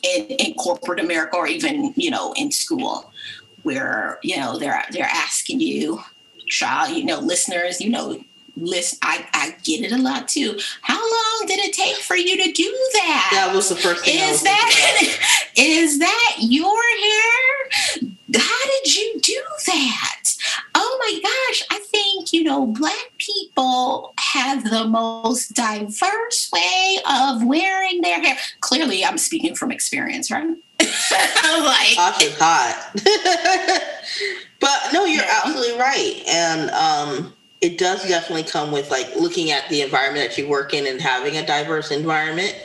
In, 0.02 0.26
in 0.26 0.54
corporate 0.56 1.00
America 1.00 1.36
or 1.38 1.48
even, 1.48 1.94
you 1.96 2.10
know, 2.10 2.34
in 2.36 2.52
school 2.52 3.12
where, 3.62 4.20
you 4.24 4.38
know, 4.38 4.58
they're, 4.58 4.84
they're 4.92 5.06
asking 5.06 5.60
you, 5.60 6.02
child, 6.48 6.96
you 6.96 7.06
know, 7.06 7.20
listeners, 7.20 7.80
you 7.80 7.90
know, 7.90 8.20
list 8.56 8.98
I, 9.02 9.28
I 9.34 9.56
get 9.64 9.82
it 9.82 9.92
a 9.92 9.98
lot 9.98 10.28
too. 10.28 10.60
How 10.82 11.00
long 11.00 11.48
did 11.48 11.60
it 11.60 11.74
take 11.74 11.98
for 11.98 12.16
you 12.16 12.38
to 12.38 12.52
do 12.52 12.90
that? 12.94 13.30
That 13.34 13.56
was 13.56 13.70
the 13.70 13.76
first 13.76 14.06
thing. 14.06 14.20
Is 14.20 14.44
that 14.44 15.50
is 15.58 16.00
that 16.00 16.36
your 16.40 16.82
hair? 17.00 18.13
How 18.36 18.66
did 18.66 18.96
you 18.96 19.20
do 19.22 19.42
that? 19.68 20.36
Oh 20.76 20.98
my 21.00 21.20
gosh, 21.22 21.64
I 21.72 21.80
think, 21.86 22.34
you 22.34 22.44
know, 22.44 22.68
Black 22.68 23.12
people 23.18 24.14
have 24.18 24.64
the 24.70 24.86
most 24.86 25.54
diverse 25.54 26.52
way 26.52 27.00
of 27.10 27.46
wearing 27.46 28.02
their 28.02 28.22
hair. 28.22 28.38
Clearly, 28.62 29.06
I'm 29.06 29.18
speaking 29.18 29.56
from 29.56 29.72
experience, 29.72 30.32
right? 30.32 30.46
like, 30.80 31.96
hot. 32.40 32.92
but 34.60 34.94
no, 34.94 35.06
you're 35.06 35.24
yeah. 35.24 35.42
absolutely 35.44 35.78
right. 35.80 36.24
And 36.28 36.70
um, 36.72 37.34
it 37.62 37.78
does 37.78 38.08
definitely 38.08 38.44
come 38.44 38.72
with 38.72 38.90
like 38.90 39.16
looking 39.16 39.52
at 39.52 39.68
the 39.70 39.82
environment 39.82 40.30
that 40.30 40.38
you 40.38 40.48
work 40.48 40.74
in 40.74 40.88
and 40.88 41.00
having 41.00 41.38
a 41.38 41.46
diverse 41.46 41.92
environment 41.92 42.56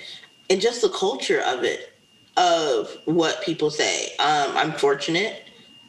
and 0.51 0.61
just 0.61 0.83
the 0.83 0.89
culture 0.89 1.43
of 1.43 1.63
it, 1.63 1.93
of 2.37 2.97
what 3.05 3.43
people 3.43 3.71
say. 3.71 4.07
Um, 4.19 4.57
I'm 4.57 4.73
fortunate 4.73 5.45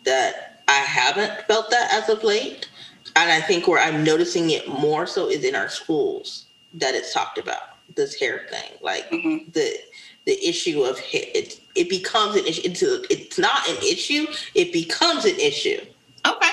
that 0.05 0.63
I 0.67 0.79
haven't 0.79 1.41
felt 1.47 1.69
that 1.71 1.91
as 1.91 2.09
of 2.09 2.23
late. 2.23 2.69
And 3.15 3.31
I 3.31 3.41
think 3.41 3.67
where 3.67 3.81
I'm 3.81 4.03
noticing 4.03 4.51
it 4.51 4.67
more 4.67 5.07
so 5.07 5.29
is 5.29 5.43
in 5.43 5.55
our 5.55 5.69
schools 5.69 6.45
that 6.75 6.95
it's 6.95 7.13
talked 7.13 7.38
about 7.38 7.77
this 7.95 8.15
hair 8.15 8.45
thing, 8.49 8.71
like 8.81 9.09
mm-hmm. 9.09 9.49
the 9.51 9.77
the 10.25 10.47
issue 10.47 10.83
of 10.83 10.99
hair. 10.99 11.23
It 11.33 11.59
it 11.75 11.89
becomes 11.89 12.35
an 12.35 12.45
issue. 12.45 12.62
It's, 12.65 12.83
a, 12.83 13.01
it's 13.12 13.39
not 13.39 13.67
an 13.67 13.77
issue. 13.77 14.27
It 14.53 14.71
becomes 14.71 15.25
an 15.25 15.39
issue. 15.39 15.79
Okay. 16.25 16.49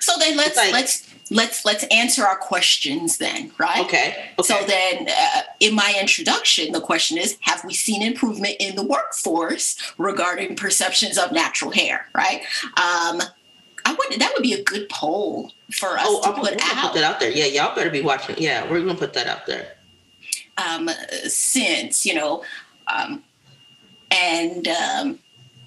So 0.00 0.12
then 0.18 0.36
let's 0.36 0.56
like, 0.56 0.72
let's 0.72 1.11
let's 1.30 1.64
let's 1.64 1.84
answer 1.84 2.24
our 2.24 2.36
questions 2.36 3.18
then 3.18 3.50
right? 3.58 3.84
Okay, 3.84 4.30
okay. 4.38 4.42
so 4.42 4.66
then 4.66 5.08
uh, 5.08 5.42
in 5.60 5.74
my 5.74 5.94
introduction 6.00 6.72
the 6.72 6.80
question 6.80 7.18
is 7.18 7.36
have 7.40 7.64
we 7.64 7.72
seen 7.72 8.02
improvement 8.02 8.56
in 8.60 8.76
the 8.76 8.82
workforce 8.82 9.76
regarding 9.98 10.56
perceptions 10.56 11.18
of 11.18 11.32
natural 11.32 11.70
hair 11.70 12.06
right? 12.14 12.42
Um 12.76 13.22
i 13.84 13.92
would 13.92 14.20
that 14.20 14.32
would 14.34 14.42
be 14.42 14.52
a 14.52 14.62
good 14.64 14.88
poll 14.88 15.50
for 15.72 15.98
us 15.98 16.04
oh, 16.06 16.20
to 16.22 16.28
I'll 16.28 16.34
put, 16.34 16.52
out. 16.52 16.92
put 16.92 16.94
that 16.94 17.04
out 17.04 17.20
there. 17.20 17.30
Yeah 17.30 17.46
y'all 17.46 17.74
better 17.74 17.90
be 17.90 18.02
watching. 18.02 18.36
Yeah 18.38 18.68
we're 18.70 18.80
gonna 18.80 18.94
put 18.94 19.12
that 19.14 19.26
out 19.26 19.46
there. 19.46 19.72
Um 20.56 20.88
since 21.26 22.04
you 22.04 22.14
know 22.14 22.44
um 22.86 23.22
and 24.10 24.68
um 24.68 25.18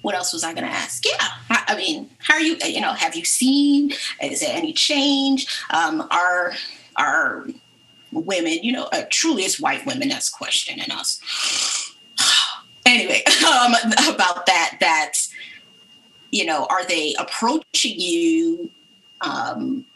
what 0.06 0.14
else 0.14 0.32
was 0.32 0.44
I 0.44 0.54
going 0.54 0.62
to 0.62 0.70
ask? 0.70 1.04
Yeah, 1.04 1.18
I, 1.50 1.64
I, 1.66 1.76
mean, 1.76 2.08
how 2.18 2.34
are 2.34 2.40
you? 2.40 2.56
You 2.64 2.80
know, 2.80 2.92
have 2.92 3.16
you 3.16 3.24
seen? 3.24 3.92
Is 4.22 4.38
there 4.38 4.56
any 4.56 4.72
change? 4.72 5.48
Um, 5.70 6.06
are 6.12 6.52
are 6.94 7.48
women? 8.12 8.60
You 8.62 8.70
know, 8.70 8.84
uh, 8.92 9.02
truly, 9.10 9.42
it's 9.42 9.58
white 9.58 9.84
women 9.84 10.08
that's 10.08 10.30
questioning 10.30 10.92
us. 10.92 11.20
anyway, 12.86 13.24
um, 13.48 13.74
about 14.14 14.46
that. 14.46 14.76
That 14.78 15.14
you 16.30 16.44
know, 16.44 16.68
are 16.70 16.84
they 16.84 17.16
approaching 17.18 17.98
you? 17.98 18.70
Um, 19.22 19.86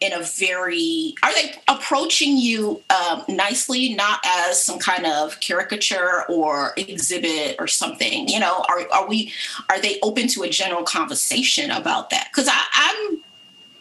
in 0.00 0.12
a 0.12 0.22
very 0.22 1.14
are 1.22 1.32
they 1.34 1.54
approaching 1.68 2.36
you 2.36 2.82
um, 2.90 3.24
nicely? 3.28 3.94
Not 3.94 4.20
as 4.24 4.62
some 4.62 4.78
kind 4.78 5.06
of 5.06 5.40
caricature 5.40 6.24
or 6.28 6.72
exhibit 6.76 7.56
or 7.58 7.66
something 7.66 8.28
you 8.28 8.40
know? 8.40 8.64
Are, 8.68 8.86
are 8.92 9.08
we 9.08 9.32
are 9.68 9.80
they 9.80 9.98
open 10.02 10.28
to 10.28 10.42
a 10.42 10.48
general 10.48 10.82
conversation 10.82 11.70
about 11.70 12.10
that? 12.10 12.28
Because 12.30 12.48
i'm 12.50 13.22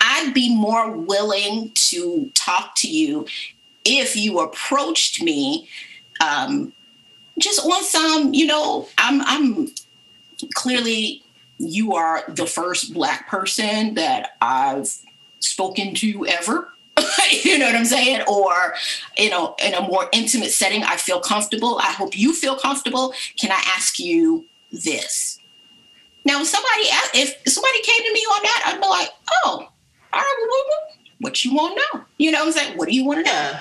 i'd 0.01 0.33
be 0.33 0.55
more 0.55 0.91
willing 0.91 1.71
to 1.73 2.29
talk 2.33 2.75
to 2.75 2.89
you 2.89 3.25
if 3.83 4.15
you 4.15 4.39
approached 4.39 5.21
me 5.21 5.67
um, 6.21 6.73
just 7.39 7.65
on 7.65 7.83
some 7.83 8.33
you 8.33 8.45
know 8.45 8.87
i'm 8.97 9.21
i'm 9.23 9.67
clearly 10.53 11.23
you 11.57 11.93
are 11.93 12.23
the 12.27 12.45
first 12.45 12.93
black 12.93 13.27
person 13.27 13.93
that 13.95 14.35
i've 14.41 14.97
spoken 15.39 15.93
to 15.95 16.25
ever. 16.27 16.69
you 17.43 17.57
know 17.57 17.65
what 17.65 17.75
I'm 17.75 17.85
saying? 17.85 18.21
Or, 18.27 18.73
you 19.17 19.29
know, 19.29 19.55
in 19.63 19.73
a 19.73 19.81
more 19.81 20.07
intimate 20.13 20.51
setting, 20.51 20.83
I 20.83 20.95
feel 20.95 21.19
comfortable. 21.19 21.77
I 21.79 21.91
hope 21.91 22.17
you 22.17 22.33
feel 22.33 22.57
comfortable. 22.57 23.13
Can 23.39 23.51
I 23.51 23.61
ask 23.75 23.99
you 23.99 24.45
this? 24.71 25.39
Now, 26.25 26.41
if 26.41 26.47
somebody 26.47 26.83
if 27.13 27.51
somebody 27.51 27.81
came 27.81 28.03
to 28.03 28.13
me 28.13 28.19
on 28.19 28.43
that, 28.43 28.63
I'd 28.65 28.81
be 28.81 28.87
like, 28.87 29.09
oh, 29.43 29.67
all 30.13 30.19
right, 30.19 30.47
what 31.19 31.43
you 31.43 31.53
want 31.53 31.77
to 31.77 31.97
know? 31.97 32.05
You 32.17 32.31
know 32.31 32.39
what 32.39 32.47
I'm 32.47 32.53
saying? 32.53 32.77
What 32.77 32.89
do 32.89 32.95
you 32.95 33.05
want 33.05 33.25
to 33.25 33.31
know? 33.31 33.59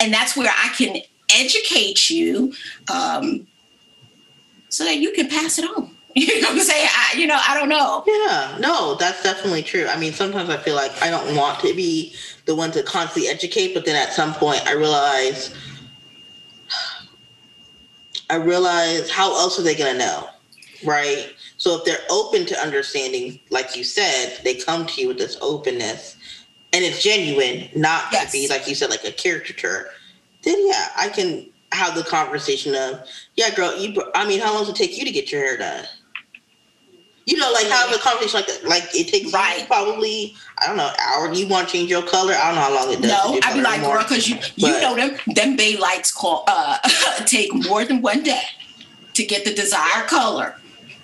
And 0.00 0.12
that's 0.12 0.36
where 0.36 0.50
I 0.50 0.68
can 0.76 1.00
educate 1.34 2.10
you 2.10 2.52
um, 2.92 3.46
so 4.68 4.84
that 4.84 4.98
you 4.98 5.12
can 5.12 5.28
pass 5.28 5.58
it 5.58 5.64
on. 5.64 5.93
You 6.16 6.40
know 6.40 6.50
what 6.50 6.58
I'm 6.58 6.64
saying? 6.64 6.88
I, 6.92 7.16
you 7.16 7.26
know, 7.26 7.40
I 7.40 7.58
don't 7.58 7.68
know. 7.68 8.04
Yeah, 8.06 8.56
no, 8.60 8.94
that's 8.94 9.24
definitely 9.24 9.64
true. 9.64 9.88
I 9.88 9.98
mean, 9.98 10.12
sometimes 10.12 10.48
I 10.48 10.56
feel 10.56 10.76
like 10.76 10.92
I 11.02 11.10
don't 11.10 11.34
want 11.34 11.58
to 11.60 11.74
be 11.74 12.14
the 12.44 12.54
one 12.54 12.70
to 12.70 12.84
constantly 12.84 13.28
educate, 13.28 13.74
but 13.74 13.84
then 13.84 13.96
at 13.96 14.12
some 14.12 14.32
point 14.32 14.64
I 14.64 14.74
realize, 14.74 15.52
I 18.30 18.36
realize 18.36 19.10
how 19.10 19.32
else 19.32 19.58
are 19.58 19.62
they 19.62 19.74
going 19.74 19.92
to 19.92 19.98
know, 19.98 20.28
right? 20.84 21.34
So 21.56 21.76
if 21.76 21.84
they're 21.84 22.06
open 22.08 22.46
to 22.46 22.58
understanding, 22.60 23.40
like 23.50 23.74
you 23.74 23.82
said, 23.82 24.38
they 24.44 24.54
come 24.54 24.86
to 24.86 25.00
you 25.00 25.08
with 25.08 25.18
this 25.18 25.36
openness, 25.40 26.16
and 26.72 26.84
it's 26.84 27.02
genuine, 27.02 27.68
not 27.74 28.04
yes. 28.12 28.26
to 28.26 28.32
be 28.32 28.48
like 28.48 28.68
you 28.68 28.76
said, 28.76 28.88
like 28.88 29.04
a 29.04 29.10
caricature. 29.10 29.88
Then 30.42 30.64
yeah, 30.64 30.90
I 30.96 31.08
can 31.08 31.46
have 31.72 31.96
the 31.96 32.04
conversation 32.04 32.74
of, 32.76 33.00
yeah, 33.34 33.52
girl, 33.52 33.76
you. 33.76 34.00
I 34.14 34.28
mean, 34.28 34.40
how 34.40 34.54
long 34.54 34.62
does 34.62 34.70
it 34.70 34.76
take 34.76 34.96
you 34.96 35.04
to 35.04 35.10
get 35.10 35.32
your 35.32 35.40
hair 35.40 35.56
done? 35.56 35.86
You 37.26 37.38
know, 37.38 37.50
like 37.52 37.66
have 37.66 37.90
a 37.94 37.98
conversation 37.98 38.40
like 38.40 38.46
that. 38.48 38.64
Like 38.68 38.84
it 38.94 39.08
takes 39.08 39.32
right. 39.32 39.66
probably 39.66 40.36
I 40.58 40.66
don't 40.66 40.76
know 40.76 40.90
hour. 41.00 41.32
You 41.32 41.48
want 41.48 41.68
to 41.68 41.72
change 41.72 41.88
your 41.88 42.02
color? 42.02 42.34
I 42.34 42.46
don't 42.46 42.56
know 42.56 42.60
how 42.60 42.74
long 42.74 42.92
it 42.92 43.00
does. 43.00 43.10
No, 43.10 43.38
I'd 43.42 43.54
be 43.54 43.62
like, 43.62 43.80
girl, 43.80 44.02
because 44.02 44.28
you 44.28 44.36
you 44.56 44.72
but, 44.72 44.80
know 44.82 44.94
them 44.94 45.18
them 45.34 45.56
bay 45.56 45.76
lights 45.78 46.12
call 46.12 46.44
uh 46.46 46.78
take 47.26 47.54
more 47.54 47.84
than 47.84 48.02
one 48.02 48.22
day 48.22 48.42
to 49.14 49.24
get 49.24 49.44
the 49.44 49.54
desired 49.54 50.06
color. 50.08 50.56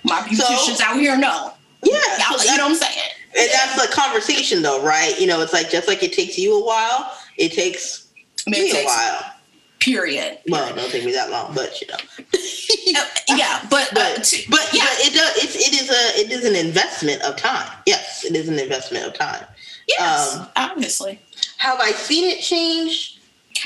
My 0.03 0.19
beauticians 0.21 0.77
so, 0.77 0.83
out 0.83 0.99
here 0.99 1.17
know. 1.17 1.53
Yeah, 1.83 1.99
so 2.35 2.51
you 2.51 2.57
know 2.57 2.65
what 2.65 2.71
I'm 2.71 2.75
saying. 2.75 3.09
And 3.35 3.49
yeah. 3.49 3.65
that's 3.65 3.87
the 3.87 3.93
conversation, 3.93 4.61
though, 4.61 4.83
right? 4.83 5.19
You 5.19 5.27
know, 5.27 5.41
it's 5.41 5.53
like 5.53 5.69
just 5.69 5.87
like 5.87 6.03
it 6.03 6.13
takes 6.13 6.37
you 6.37 6.61
a 6.61 6.65
while, 6.65 7.11
it 7.37 7.53
takes 7.53 8.07
me 8.45 8.57
it 8.57 8.71
takes, 8.71 8.83
a 8.83 8.85
while. 8.85 9.33
Period. 9.79 10.39
Well, 10.47 10.69
it 10.69 10.75
don't 10.75 10.91
take 10.91 11.05
me 11.05 11.11
that 11.13 11.31
long, 11.31 11.55
but 11.55 11.79
you 11.81 11.87
know. 11.87 11.95
uh, 12.99 13.05
yeah, 13.29 13.65
but 13.69 13.89
but 13.93 14.19
uh, 14.19 14.21
to, 14.21 14.49
but 14.49 14.69
yeah, 14.73 14.85
but 14.85 15.07
it 15.07 15.13
does. 15.13 15.43
It's, 15.43 15.55
it 15.55 15.81
is 15.81 15.89
a 15.89 16.00
it 16.21 16.31
is 16.31 16.45
an 16.45 16.55
investment 16.55 17.21
of 17.23 17.35
time. 17.35 17.67
Yes, 17.85 18.23
it 18.23 18.35
is 18.35 18.47
an 18.47 18.59
investment 18.59 19.05
of 19.07 19.13
time. 19.13 19.43
Yes, 19.87 20.37
um, 20.37 20.47
obviously. 20.55 21.19
Have 21.57 21.79
I 21.79 21.91
seen 21.91 22.29
it 22.29 22.41
change? 22.41 23.19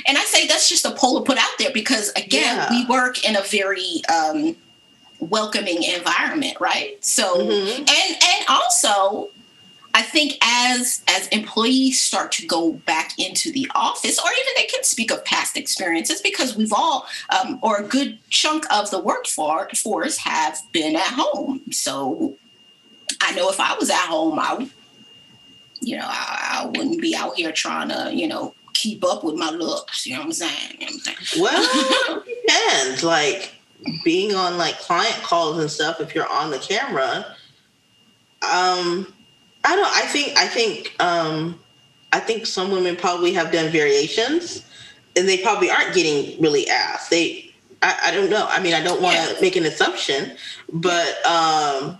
And 0.07 0.17
I 0.17 0.21
say 0.21 0.47
that's 0.47 0.69
just 0.69 0.85
a 0.85 0.91
poll 0.91 1.19
to 1.19 1.25
put 1.25 1.37
out 1.37 1.51
there 1.59 1.71
because 1.73 2.11
again, 2.11 2.57
yeah. 2.57 2.69
we 2.69 2.85
work 2.85 3.27
in 3.27 3.35
a 3.35 3.41
very 3.41 4.01
um, 4.13 4.55
welcoming 5.19 5.83
environment, 5.83 6.57
right? 6.59 7.03
So 7.03 7.37
mm-hmm. 7.37 7.79
and 7.79 8.23
and 8.23 8.45
also 8.49 9.29
I 9.93 10.01
think 10.01 10.37
as 10.41 11.03
as 11.07 11.27
employees 11.29 12.01
start 12.01 12.31
to 12.33 12.45
go 12.45 12.73
back 12.73 13.17
into 13.17 13.51
the 13.51 13.69
office, 13.73 14.19
or 14.19 14.29
even 14.29 14.53
they 14.57 14.65
can 14.65 14.83
speak 14.83 15.11
of 15.11 15.23
past 15.23 15.55
experiences, 15.55 16.21
because 16.21 16.57
we've 16.57 16.73
all, 16.73 17.07
um, 17.29 17.59
or 17.61 17.77
a 17.77 17.83
good 17.83 18.19
chunk 18.29 18.65
of 18.73 18.91
the 18.91 18.99
workforce 18.99 20.17
have 20.17 20.59
been 20.73 20.97
at 20.97 21.13
home. 21.15 21.61
So 21.71 22.35
I 23.21 23.33
know 23.35 23.49
if 23.49 23.59
I 23.59 23.75
was 23.75 23.89
at 23.89 24.07
home, 24.07 24.39
I, 24.39 24.69
you 25.81 25.97
know, 25.97 26.05
I, 26.05 26.61
I 26.61 26.65
wouldn't 26.67 27.01
be 27.01 27.15
out 27.15 27.35
here 27.35 27.51
trying 27.51 27.89
to, 27.89 28.13
you 28.13 28.27
know, 28.27 28.53
keep 28.73 29.03
up 29.03 29.23
with 29.23 29.35
my 29.35 29.49
looks. 29.49 30.05
You 30.05 30.13
know 30.13 30.19
what 30.19 30.25
I'm 30.25 30.33
saying? 30.33 30.77
You 30.79 30.87
know 30.87 30.93
what 30.93 31.07
I'm 31.07 31.25
saying? 31.25 31.41
Well, 31.41 32.23
depends. 32.25 33.03
Like 33.03 33.53
being 34.03 34.35
on 34.35 34.57
like 34.57 34.79
client 34.79 35.21
calls 35.23 35.59
and 35.59 35.69
stuff. 35.69 35.99
If 35.99 36.15
you're 36.15 36.29
on 36.31 36.51
the 36.51 36.59
camera, 36.59 37.25
um 38.41 39.07
I 39.65 39.75
don't. 39.75 39.97
I 39.97 40.01
think. 40.01 40.37
I 40.37 40.47
think. 40.47 40.95
Um, 40.99 41.59
I 42.13 42.19
think 42.19 42.45
some 42.45 42.71
women 42.71 42.95
probably 42.95 43.33
have 43.33 43.51
done 43.51 43.71
variations, 43.71 44.63
and 45.15 45.27
they 45.27 45.39
probably 45.39 45.69
aren't 45.69 45.93
getting 45.93 46.39
really 46.41 46.69
asked. 46.69 47.09
They. 47.09 47.51
I, 47.81 47.97
I 48.05 48.11
don't 48.11 48.29
know. 48.29 48.45
I 48.47 48.61
mean, 48.61 48.73
I 48.73 48.83
don't 48.83 49.01
want 49.01 49.17
to 49.17 49.33
yeah. 49.33 49.41
make 49.41 49.55
an 49.55 49.65
assumption, 49.65 50.37
but 50.71 51.25
um, 51.25 51.97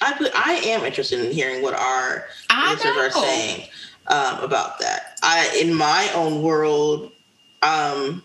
I 0.00 0.30
I 0.34 0.52
am 0.66 0.84
interested 0.84 1.24
in 1.24 1.32
hearing 1.32 1.62
what 1.62 1.74
our 1.74 2.26
listeners 2.70 2.96
are 2.96 3.10
saying 3.10 3.68
um, 4.06 4.40
about 4.40 4.78
that. 4.80 5.18
I 5.22 5.56
in 5.60 5.74
my 5.74 6.10
own 6.14 6.42
world, 6.42 7.12
um, 7.62 8.22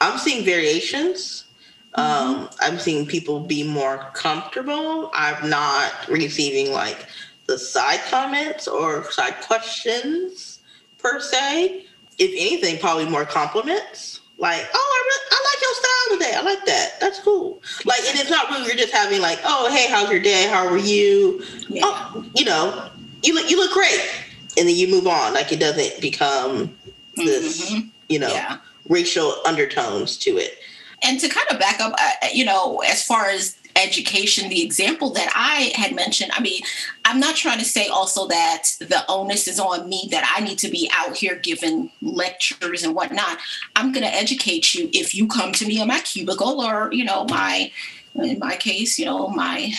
I'm 0.00 0.18
seeing 0.18 0.44
variations. 0.44 1.44
Mm-hmm. 1.96 2.00
Um, 2.00 2.50
I'm 2.60 2.78
seeing 2.78 3.06
people 3.06 3.40
be 3.40 3.62
more 3.62 3.98
comfortable. 4.14 5.10
I'm 5.12 5.50
not 5.50 5.92
receiving 6.08 6.72
like 6.72 7.06
the 7.46 7.58
side 7.58 8.00
comments 8.10 8.66
or 8.66 9.10
side 9.10 9.40
questions 9.42 10.60
per 10.98 11.20
se. 11.20 11.86
If 12.18 12.30
anything, 12.30 12.78
probably 12.78 13.06
more 13.06 13.24
compliments. 13.24 14.11
Like, 14.42 14.68
oh, 14.74 14.74
I, 14.74 15.00
really, 15.06 15.24
I 15.30 15.38
like 15.46 15.62
your 15.62 15.74
style 15.74 16.18
today. 16.18 16.32
I 16.36 16.42
like 16.42 16.66
that. 16.66 17.00
That's 17.00 17.20
cool. 17.20 17.62
Like, 17.84 18.00
and 18.00 18.18
it's 18.18 18.28
not 18.28 18.50
rude. 18.50 18.66
you're 18.66 18.74
just 18.74 18.92
having 18.92 19.20
like, 19.20 19.38
oh, 19.44 19.72
hey, 19.72 19.88
how's 19.88 20.10
your 20.10 20.18
day? 20.18 20.48
How 20.48 20.66
are 20.66 20.76
you? 20.76 21.44
Yeah. 21.68 21.82
Oh, 21.84 22.24
you 22.34 22.44
know, 22.44 22.90
you 23.22 23.34
look 23.34 23.48
you 23.48 23.56
look 23.56 23.72
great, 23.72 24.00
and 24.58 24.68
then 24.68 24.74
you 24.74 24.88
move 24.88 25.06
on. 25.06 25.32
Like, 25.32 25.52
it 25.52 25.60
doesn't 25.60 26.00
become 26.00 26.76
this, 27.14 27.70
mm-hmm. 27.70 27.88
you 28.08 28.18
know, 28.18 28.30
yeah. 28.30 28.58
racial 28.88 29.32
undertones 29.46 30.18
to 30.18 30.30
it. 30.38 30.58
And 31.04 31.20
to 31.20 31.28
kind 31.28 31.46
of 31.52 31.60
back 31.60 31.80
up, 31.80 31.92
uh, 31.96 32.26
you 32.32 32.44
know, 32.44 32.82
as 32.84 33.04
far 33.04 33.28
as 33.28 33.56
education, 33.76 34.48
the 34.48 34.62
example 34.62 35.10
that 35.10 35.30
I 35.34 35.72
had 35.74 35.94
mentioned, 35.94 36.32
I 36.34 36.40
mean, 36.40 36.62
I'm 37.04 37.20
not 37.20 37.36
trying 37.36 37.58
to 37.58 37.64
say 37.64 37.88
also 37.88 38.26
that 38.28 38.70
the 38.78 39.04
onus 39.08 39.48
is 39.48 39.58
on 39.58 39.88
me 39.88 40.08
that 40.10 40.30
I 40.36 40.40
need 40.42 40.58
to 40.58 40.68
be 40.68 40.90
out 40.94 41.16
here 41.16 41.36
giving 41.36 41.90
lectures 42.00 42.82
and 42.82 42.94
whatnot. 42.94 43.38
I'm 43.76 43.92
going 43.92 44.04
to 44.04 44.14
educate 44.14 44.74
you 44.74 44.88
if 44.92 45.14
you 45.14 45.26
come 45.26 45.52
to 45.52 45.66
me 45.66 45.80
in 45.80 45.88
my 45.88 46.00
cubicle 46.00 46.60
or, 46.60 46.92
you 46.92 47.04
know, 47.04 47.24
my, 47.26 47.70
in 48.14 48.38
my 48.38 48.56
case, 48.56 48.98
you 48.98 49.04
know, 49.04 49.28
my 49.28 49.72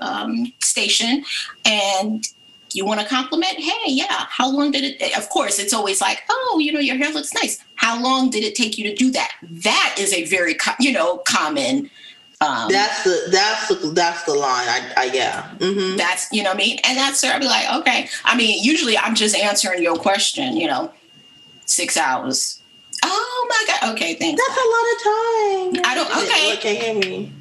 um, 0.00 0.52
station 0.60 1.24
and 1.64 2.28
you 2.74 2.84
want 2.84 3.00
to 3.00 3.06
compliment 3.06 3.54
hey 3.58 3.90
yeah 3.90 4.26
how 4.28 4.50
long 4.50 4.70
did 4.70 4.84
it 4.84 5.18
of 5.18 5.28
course 5.30 5.58
it's 5.58 5.72
always 5.72 6.00
like 6.00 6.22
oh 6.28 6.58
you 6.60 6.72
know 6.72 6.78
your 6.78 6.96
hair 6.96 7.12
looks 7.12 7.32
nice 7.34 7.64
how 7.76 8.00
long 8.00 8.30
did 8.30 8.44
it 8.44 8.54
take 8.54 8.76
you 8.76 8.84
to 8.84 8.94
do 8.94 9.10
that 9.10 9.32
that 9.42 9.96
is 9.98 10.12
a 10.12 10.24
very 10.24 10.56
you 10.78 10.92
know 10.92 11.18
common 11.18 11.90
um, 12.40 12.70
that's 12.70 13.02
the 13.02 13.28
that's 13.30 13.68
the 13.68 13.74
that's 13.90 14.22
the 14.24 14.34
line. 14.34 14.68
I, 14.68 14.92
I 14.96 15.04
yeah. 15.12 15.50
Mm-hmm. 15.58 15.96
That's 15.96 16.28
you 16.32 16.42
know 16.42 16.50
what 16.50 16.56
I 16.56 16.58
mean, 16.58 16.78
and 16.84 16.96
that's 16.96 17.24
I'd 17.24 17.40
be 17.40 17.46
like, 17.46 17.72
okay. 17.80 18.08
I 18.24 18.36
mean, 18.36 18.62
usually 18.62 18.96
I'm 18.96 19.14
just 19.14 19.36
answering 19.36 19.82
your 19.82 19.96
question. 19.96 20.56
You 20.56 20.68
know, 20.68 20.92
six 21.66 21.96
hours. 21.96 22.60
Oh 23.02 23.46
my 23.48 23.64
god. 23.66 23.94
Okay, 23.94 24.14
thanks. 24.14 24.40
That's 24.46 24.58
a 24.58 24.68
lot 24.74 24.86
of 24.94 24.98
time. 25.02 25.84
I 25.84 25.94
don't. 25.94 26.10
Okay. 26.24 26.56
Can't 26.60 26.78
hear 26.82 26.94
me. 26.94 27.32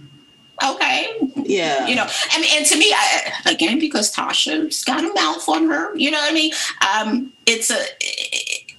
Okay. 0.63 1.15
Yeah. 1.35 1.85
You 1.87 1.95
know, 1.95 2.07
I 2.31 2.41
mean, 2.41 2.49
and 2.55 2.65
to 2.65 2.77
me, 2.77 2.91
I, 2.91 3.31
again, 3.45 3.79
because 3.79 4.11
Tasha's 4.13 4.83
got 4.83 5.03
a 5.03 5.13
mouth 5.13 5.47
on 5.47 5.67
her. 5.67 5.95
You 5.95 6.09
know 6.09 6.17
what 6.17 6.31
I 6.31 6.33
mean? 6.33 6.53
Um, 6.95 7.33
it's 7.45 7.69
a, 7.69 7.83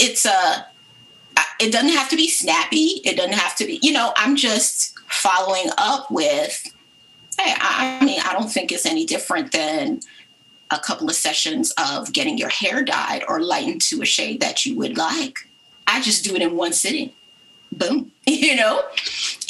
it's 0.00 0.26
a. 0.26 0.66
It 1.60 1.72
doesn't 1.72 1.90
have 1.90 2.08
to 2.10 2.16
be 2.16 2.28
snappy. 2.28 3.00
It 3.04 3.16
doesn't 3.16 3.34
have 3.34 3.56
to 3.56 3.66
be. 3.66 3.78
You 3.82 3.92
know, 3.92 4.12
I'm 4.16 4.36
just 4.36 4.87
following 5.08 5.70
up 5.78 6.10
with, 6.10 6.62
hey, 7.38 7.54
I 7.58 8.04
mean, 8.04 8.20
I 8.24 8.32
don't 8.32 8.50
think 8.50 8.72
it's 8.72 8.86
any 8.86 9.04
different 9.04 9.52
than 9.52 10.00
a 10.70 10.78
couple 10.78 11.08
of 11.08 11.16
sessions 11.16 11.72
of 11.78 12.12
getting 12.12 12.36
your 12.38 12.50
hair 12.50 12.82
dyed 12.82 13.24
or 13.28 13.40
lightened 13.40 13.80
to 13.82 14.02
a 14.02 14.06
shade 14.06 14.40
that 14.40 14.66
you 14.66 14.76
would 14.76 14.96
like. 14.96 15.48
I 15.86 16.00
just 16.02 16.24
do 16.24 16.34
it 16.34 16.42
in 16.42 16.56
one 16.56 16.72
sitting. 16.72 17.12
Boom. 17.72 18.12
You 18.26 18.56
know? 18.56 18.82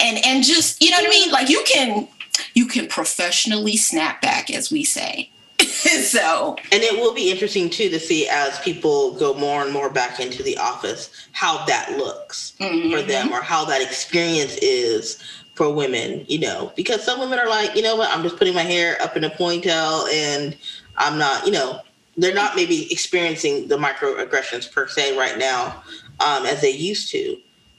And 0.00 0.24
and 0.24 0.44
just, 0.44 0.80
you 0.80 0.92
know 0.92 0.98
what 0.98 1.06
I 1.06 1.10
mean? 1.10 1.32
Like 1.32 1.48
you 1.48 1.64
can 1.66 2.06
you 2.54 2.66
can 2.66 2.86
professionally 2.86 3.76
snap 3.76 4.22
back 4.22 4.52
as 4.52 4.70
we 4.70 4.84
say. 4.84 5.30
so 5.60 6.56
and 6.70 6.82
it 6.82 7.00
will 7.00 7.12
be 7.12 7.30
interesting 7.30 7.68
too 7.68 7.88
to 7.88 7.98
see 7.98 8.28
as 8.28 8.56
people 8.60 9.14
go 9.14 9.34
more 9.34 9.64
and 9.64 9.72
more 9.72 9.90
back 9.90 10.20
into 10.20 10.44
the 10.44 10.56
office 10.58 11.10
how 11.32 11.64
that 11.66 11.98
looks 11.98 12.54
mm-hmm. 12.60 12.92
for 12.92 13.02
them 13.02 13.32
or 13.32 13.40
how 13.40 13.64
that 13.64 13.82
experience 13.82 14.56
is 14.58 15.20
for 15.58 15.74
women, 15.74 16.24
you 16.28 16.38
know, 16.38 16.72
because 16.76 17.02
some 17.02 17.18
women 17.18 17.36
are 17.36 17.48
like, 17.48 17.74
you 17.74 17.82
know 17.82 17.96
what, 17.96 18.08
I'm 18.10 18.22
just 18.22 18.36
putting 18.36 18.54
my 18.54 18.62
hair 18.62 18.96
up 19.02 19.16
in 19.16 19.24
a 19.24 19.30
ponytail 19.30 20.08
and 20.08 20.56
I'm 20.96 21.18
not, 21.18 21.44
you 21.44 21.50
know, 21.50 21.80
they're 22.16 22.32
not 22.32 22.54
maybe 22.54 22.90
experiencing 22.92 23.66
the 23.66 23.76
microaggressions 23.76 24.70
per 24.70 24.86
se 24.86 25.18
right 25.18 25.36
now 25.36 25.82
um, 26.20 26.46
as 26.46 26.60
they 26.60 26.70
used 26.70 27.10
to. 27.10 27.36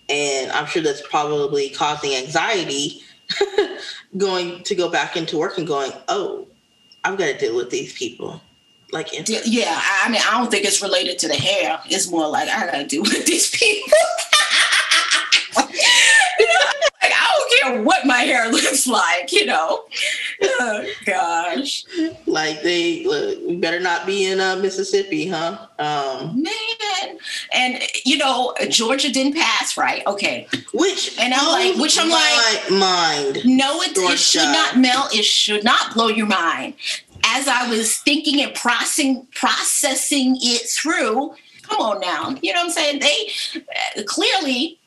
And 0.10 0.52
I'm 0.52 0.65
sure 0.65 0.82
that's 0.82 1.02
probably 1.08 1.70
causing 1.70 2.15
anxiety 2.15 3.02
going 4.18 4.62
to 4.63 4.76
go 4.76 4.89
back 4.89 5.15
into 5.15 5.38
work 5.38 5.58
and 5.58 5.65
going, 5.65 5.94
oh, 6.10 6.50
I've 7.06 7.18
got 7.18 7.28
to 7.28 7.38
deal 7.38 7.56
with 7.56 7.70
these 7.70 7.94
people. 7.94 8.42
Like 8.92 9.08
yeah, 9.13 9.80
I 10.04 10.10
mean, 10.10 10.20
I 10.28 10.32
don't 10.32 10.52
think 10.52 10.65
it's 10.65 10.82
related 10.82 11.18
to 11.20 11.28
the 11.30 11.36
hair. 11.36 11.80
It's 11.86 12.10
more 12.10 12.28
like 12.28 12.50
I 12.50 12.65
gotta 12.65 12.88
deal 12.88 13.04
with 13.04 13.24
these 13.28 13.52
people. 13.56 13.94
like 15.56 17.13
What 17.77 18.05
my 18.05 18.19
hair 18.19 18.49
looks 18.51 18.88
like, 18.88 19.32
you 19.32 19.45
know. 19.45 19.86
Oh 20.43 20.86
gosh. 21.05 21.86
Like 22.25 22.62
they 22.62 23.05
look, 23.05 23.62
better 23.62 23.79
not 23.79 24.05
be 24.05 24.25
in 24.25 24.39
uh, 24.39 24.55
Mississippi, 24.58 25.27
huh? 25.27 25.67
Um 25.77 26.43
Man. 26.43 27.17
And 27.53 27.82
you 28.05 28.17
know, 28.17 28.53
Georgia 28.69 29.12
didn't 29.12 29.36
pass, 29.36 29.77
right? 29.77 30.05
Okay. 30.08 30.47
Which 30.73 31.17
and 31.19 31.34
I'm 31.34 31.51
like, 31.51 31.82
which 31.82 31.97
I'm 31.99 32.10
like 32.10 32.71
mind. 32.71 33.39
No, 33.45 33.82
it, 33.82 33.97
it 33.97 34.19
should 34.19 34.43
not 34.43 34.77
melt, 34.77 35.15
it 35.15 35.25
should 35.25 35.63
not 35.63 35.93
blow 35.93 36.08
your 36.08 36.27
mind. 36.27 36.75
As 37.25 37.47
I 37.47 37.69
was 37.69 37.97
thinking 37.97 38.41
and 38.41 38.53
processing 38.55 39.27
processing 39.34 40.38
it 40.41 40.69
through, 40.69 41.36
come 41.63 41.82
on 41.82 41.99
now. 41.99 42.36
You 42.41 42.53
know 42.53 42.62
what 42.62 42.67
I'm 42.67 42.71
saying? 42.71 42.99
They 42.99 43.62
uh, 43.97 44.03
clearly 44.05 44.79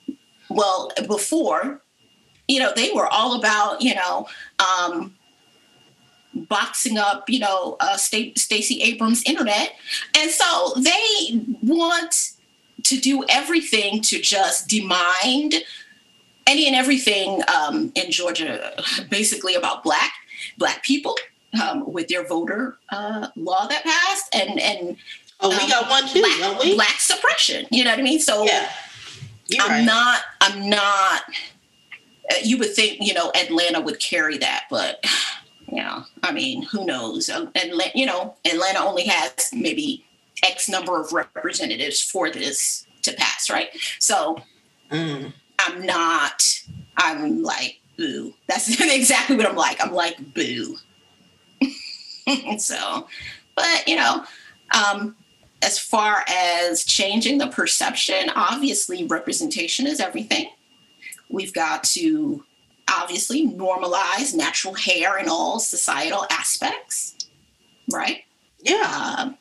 well 0.48 0.90
before 1.06 1.82
you 2.48 2.59
know 2.59 2.72
they 2.74 2.90
were 2.92 3.07
all 3.07 3.38
about 3.38 3.81
you 3.81 3.94
know 3.94 4.26
um, 4.59 5.14
boxing 6.35 6.98
up 6.98 7.28
you 7.28 7.38
know 7.38 7.76
uh, 7.81 7.96
Stacey 7.96 8.83
Abrams 8.83 9.22
internet 9.24 9.74
and 10.16 10.31
so 10.31 10.72
they 10.76 11.44
want 11.62 12.33
to 12.85 12.98
do 12.98 13.24
everything 13.28 14.02
to 14.02 14.20
just 14.20 14.68
demind 14.68 15.55
any 16.46 16.66
and 16.66 16.74
everything 16.74 17.40
um, 17.55 17.92
in 17.94 18.11
Georgia 18.11 18.74
basically 19.11 19.55
about 19.55 19.83
black 19.83 20.12
black 20.59 20.83
people 20.83 21.16
um, 21.62 21.90
with 21.92 22.09
their 22.09 22.26
voter 22.26 22.78
uh, 22.90 23.28
law 23.37 23.66
that 23.66 23.85
passed 23.85 24.35
and 24.35 24.59
and 24.61 24.96
oh 25.40 25.50
we 25.50 25.68
got 25.68 25.88
one 25.88 26.09
too 26.09 26.20
black, 26.20 26.74
black 26.74 27.00
suppression 27.00 27.66
you 27.70 27.85
know 27.85 27.90
what 27.90 27.98
I 27.98 28.02
mean 28.02 28.20
so 28.20 28.44
yeah 28.44 28.68
you're 29.52 29.64
I'm 29.64 29.70
right. 29.70 29.85
not. 29.85 30.20
I'm 30.40 30.70
not. 30.70 31.22
Uh, 32.32 32.38
you 32.42 32.58
would 32.58 32.72
think 32.74 32.98
you 33.00 33.14
know 33.14 33.30
Atlanta 33.34 33.80
would 33.80 34.00
carry 34.00 34.38
that, 34.38 34.64
but 34.70 35.04
yeah, 35.72 36.04
I 36.22 36.32
mean, 36.32 36.62
who 36.62 36.84
knows? 36.84 37.28
And 37.28 37.48
um, 37.56 37.80
you 37.94 38.06
know, 38.06 38.34
Atlanta 38.44 38.80
only 38.80 39.04
has 39.04 39.50
maybe 39.52 40.04
X 40.42 40.68
number 40.68 41.00
of 41.00 41.12
representatives 41.12 42.00
for 42.00 42.30
this 42.30 42.86
to 43.02 43.12
pass, 43.14 43.50
right? 43.50 43.70
So 43.98 44.38
mm. 44.90 45.32
I'm 45.58 45.86
not. 45.86 46.62
I'm 46.96 47.42
like 47.42 47.80
boo. 47.96 48.34
That's 48.48 48.80
exactly 48.80 49.36
what 49.36 49.46
I'm 49.46 49.56
like. 49.56 49.84
I'm 49.84 49.92
like 49.92 50.34
boo. 50.34 50.76
so, 52.58 53.06
but 53.54 53.86
you 53.86 53.96
know, 53.96 54.24
um, 54.74 55.16
as 55.62 55.78
far 55.78 56.24
as 56.28 56.84
changing 56.84 57.38
the 57.38 57.46
perception, 57.48 58.30
obviously 58.34 59.04
representation 59.04 59.86
is 59.86 60.00
everything. 60.00 60.48
We've 61.32 61.52
got 61.52 61.82
to 61.84 62.44
obviously 62.88 63.48
normalize 63.48 64.34
natural 64.34 64.74
hair 64.74 65.18
in 65.18 65.28
all 65.28 65.58
societal 65.58 66.26
aspects, 66.30 67.16
right? 67.92 68.18
Yeah. 68.60 69.32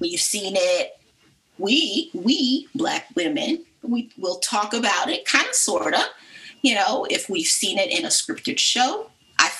We've 0.00 0.20
seen 0.20 0.54
it. 0.56 0.98
We, 1.58 2.10
we 2.14 2.68
black 2.74 3.08
women, 3.14 3.64
we 3.82 4.10
will 4.16 4.38
talk 4.38 4.72
about 4.72 5.10
it 5.10 5.24
kind 5.26 5.48
of, 5.48 5.54
sort 5.54 5.94
of. 5.94 6.04
You 6.62 6.76
know, 6.76 7.06
if 7.10 7.28
we've 7.28 7.46
seen 7.46 7.78
it 7.78 7.90
in 7.90 8.04
a 8.04 8.08
scripted 8.08 8.58
show, 8.58 9.10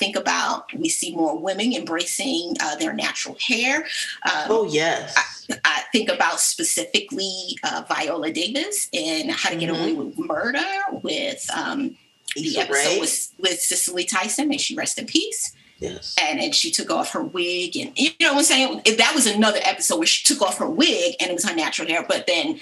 think 0.02 0.16
about 0.16 0.72
we 0.74 0.88
see 0.88 1.14
more 1.14 1.38
women 1.38 1.72
embracing 1.72 2.54
uh, 2.60 2.74
their 2.76 2.92
natural 2.92 3.36
hair. 3.46 3.84
Um, 4.24 4.46
oh 4.48 4.64
yes. 4.68 5.14
I, 5.48 5.58
I, 5.64 5.82
think 5.92 6.08
about 6.08 6.40
specifically 6.40 7.58
uh, 7.62 7.84
Viola 7.88 8.32
Davis 8.32 8.88
and 8.92 9.30
How 9.30 9.50
to 9.50 9.56
Get 9.56 9.70
mm-hmm. 9.70 9.82
Away 9.82 9.92
with 9.92 10.18
Murder 10.18 10.64
with 11.02 11.46
um, 11.54 11.96
the 12.34 12.58
episode 12.58 13.00
with, 13.00 13.32
with 13.38 13.60
Cicely 13.60 14.04
Tyson. 14.04 14.50
and 14.50 14.60
she 14.60 14.74
rest 14.74 14.98
in 14.98 15.06
peace. 15.06 15.54
Yes. 15.78 16.16
And 16.22 16.40
and 16.40 16.54
she 16.54 16.70
took 16.70 16.90
off 16.90 17.10
her 17.12 17.22
wig, 17.22 17.76
and 17.76 17.90
you 17.98 18.10
know 18.20 18.34
what 18.34 18.38
I'm 18.38 18.44
saying. 18.44 18.82
That 18.98 19.12
was 19.16 19.26
another 19.26 19.58
episode 19.64 19.98
where 19.98 20.06
she 20.06 20.24
took 20.24 20.40
off 20.40 20.58
her 20.58 20.70
wig, 20.70 21.16
and 21.20 21.28
it 21.28 21.34
was 21.34 21.44
her 21.44 21.56
natural 21.56 21.88
hair. 21.88 22.04
But 22.08 22.28
then 22.28 22.60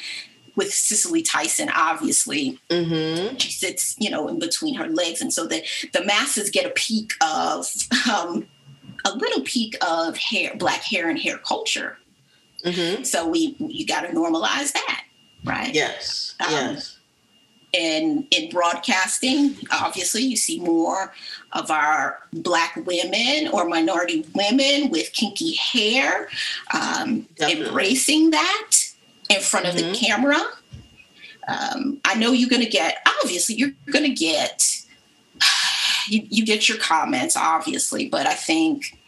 with 0.60 0.74
Cicely 0.74 1.22
Tyson, 1.22 1.70
obviously, 1.74 2.60
mm-hmm. 2.68 3.34
she 3.38 3.50
sits, 3.50 3.96
you 3.98 4.10
know, 4.10 4.28
in 4.28 4.38
between 4.38 4.74
her 4.74 4.88
legs, 4.88 5.22
and 5.22 5.32
so 5.32 5.46
the 5.46 5.64
the 5.94 6.04
masses 6.04 6.50
get 6.50 6.66
a 6.66 6.70
peek 6.70 7.14
of 7.22 7.66
um, 8.14 8.46
a 9.06 9.12
little 9.16 9.40
peek 9.42 9.74
of 9.80 10.18
hair, 10.18 10.52
black 10.56 10.82
hair 10.82 11.08
and 11.08 11.18
hair 11.18 11.38
culture. 11.38 11.96
Mm-hmm. 12.62 13.04
So 13.04 13.26
we 13.26 13.56
you 13.58 13.86
got 13.86 14.02
to 14.02 14.08
normalize 14.08 14.72
that, 14.72 15.04
right? 15.44 15.74
Yes. 15.74 16.34
Um, 16.40 16.50
yes. 16.50 16.98
And 17.72 18.26
in 18.32 18.50
broadcasting, 18.50 19.56
obviously, 19.70 20.22
you 20.22 20.36
see 20.36 20.60
more 20.60 21.14
of 21.52 21.70
our 21.70 22.18
Black 22.32 22.74
women 22.84 23.48
or 23.52 23.64
minority 23.64 24.26
women 24.34 24.90
with 24.90 25.12
kinky 25.12 25.54
hair, 25.54 26.28
um, 26.74 27.28
embracing 27.40 28.30
that 28.30 28.79
in 29.30 29.40
front 29.40 29.66
of 29.66 29.74
mm-hmm. 29.74 29.92
the 29.92 29.96
camera. 29.96 30.38
Um, 31.48 32.00
I 32.04 32.14
know 32.16 32.32
you're 32.32 32.50
going 32.50 32.62
to 32.62 32.68
get, 32.68 32.98
obviously, 33.22 33.54
you're 33.54 33.72
going 33.90 34.04
to 34.04 34.14
get, 34.14 34.84
you, 36.08 36.26
you 36.28 36.44
get 36.44 36.68
your 36.68 36.78
comments, 36.78 37.36
obviously, 37.36 38.08
but 38.08 38.26
I 38.26 38.34
think, 38.34 38.98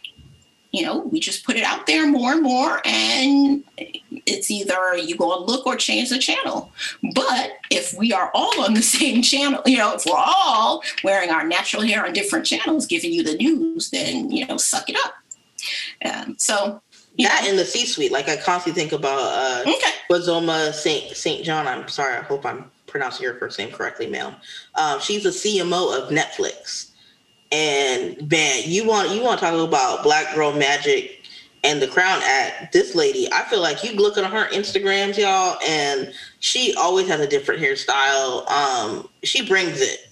you 0.71 0.83
know, 0.83 0.99
we 0.99 1.19
just 1.19 1.45
put 1.45 1.55
it 1.55 1.63
out 1.63 1.85
there 1.85 2.07
more 2.07 2.31
and 2.31 2.41
more, 2.41 2.81
and 2.83 3.63
it's 3.77 4.49
either 4.49 4.97
you 4.97 5.15
go 5.15 5.37
and 5.37 5.45
look 5.45 5.67
or 5.67 5.75
change 5.75 6.09
the 6.09 6.17
channel. 6.17 6.71
But 7.13 7.57
if 7.69 7.93
we 7.95 8.11
are 8.11 8.31
all 8.33 8.61
on 8.61 8.73
the 8.73 8.81
same 8.81 9.21
channel, 9.21 9.61
you 9.67 9.77
know, 9.77 9.93
if 9.93 10.05
we're 10.05 10.13
all 10.15 10.81
wearing 11.03 11.29
our 11.29 11.45
natural 11.45 11.83
hair 11.83 12.03
on 12.03 12.13
different 12.13 12.45
channels, 12.45 12.87
giving 12.87 13.11
you 13.11 13.23
the 13.23 13.35
news, 13.35 13.91
then, 13.91 14.31
you 14.31 14.47
know, 14.47 14.57
suck 14.57 14.89
it 14.89 14.97
up. 15.05 15.13
Um, 16.03 16.35
so 16.39 16.81
that 17.19 17.45
in 17.47 17.57
the 17.57 17.65
C-suite. 17.65 18.11
Like 18.11 18.29
I 18.29 18.37
constantly 18.37 18.81
think 18.81 18.91
about 18.91 19.19
uh 19.19 19.61
okay. 19.61 19.91
Bozoma 20.09 20.73
Saint 20.73 21.15
Saint 21.15 21.45
John. 21.45 21.67
I'm 21.67 21.87
sorry. 21.87 22.15
I 22.15 22.21
hope 22.21 22.45
I'm 22.45 22.71
pronouncing 22.87 23.23
your 23.23 23.35
first 23.35 23.57
name 23.59 23.71
correctly, 23.71 24.07
ma'am. 24.07 24.35
Um, 24.75 24.99
she's 24.99 25.23
the 25.23 25.29
CMO 25.29 25.97
of 25.97 26.09
Netflix, 26.09 26.91
and 27.51 28.29
man, 28.29 28.63
you 28.65 28.87
want 28.87 29.11
you 29.11 29.21
want 29.21 29.39
to 29.39 29.45
talk 29.45 29.67
about 29.67 30.03
Black 30.03 30.33
Girl 30.33 30.53
Magic 30.53 31.21
and 31.63 31.81
the 31.81 31.87
Crown 31.87 32.21
Act. 32.23 32.73
This 32.73 32.95
lady, 32.95 33.31
I 33.31 33.43
feel 33.43 33.61
like 33.61 33.83
you 33.83 33.93
look 33.93 34.17
at 34.17 34.25
her 34.25 34.49
Instagrams, 34.49 35.17
y'all, 35.17 35.57
and 35.65 36.13
she 36.39 36.73
always 36.75 37.07
has 37.07 37.19
a 37.19 37.27
different 37.27 37.61
hairstyle. 37.61 38.49
Um, 38.49 39.07
she 39.23 39.47
brings 39.47 39.81
it 39.81 40.09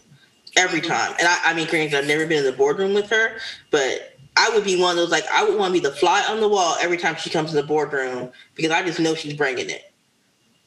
every 0.56 0.82
mm-hmm. 0.82 0.92
time, 0.92 1.16
and 1.20 1.28
I, 1.28 1.40
I 1.46 1.54
mean, 1.54 1.68
granted, 1.68 1.98
I've 1.98 2.08
never 2.08 2.26
been 2.26 2.40
in 2.40 2.46
the 2.46 2.54
boardroom 2.54 2.94
with 2.94 3.10
her, 3.10 3.38
but 3.70 4.11
I 4.38 4.50
would 4.54 4.64
be 4.64 4.80
one 4.80 4.92
of 4.92 4.98
those 4.98 5.12
like 5.12 5.26
I 5.32 5.44
would 5.44 5.58
want 5.58 5.74
to 5.74 5.82
be 5.82 5.88
the 5.88 5.94
fly 5.96 6.24
on 6.30 6.40
the 6.40 6.48
wall 6.48 6.78
every 6.80 6.98
time 6.98 7.16
she 7.16 7.30
comes 7.30 7.52
in 7.52 7.56
the 7.58 7.64
boardroom 7.64 8.32
because 8.56 8.72
I 8.72 8.84
just 8.84 9.00
know 9.00 9.14
she's 9.16 9.34
bringing 9.34 9.70
it. 9.70 9.94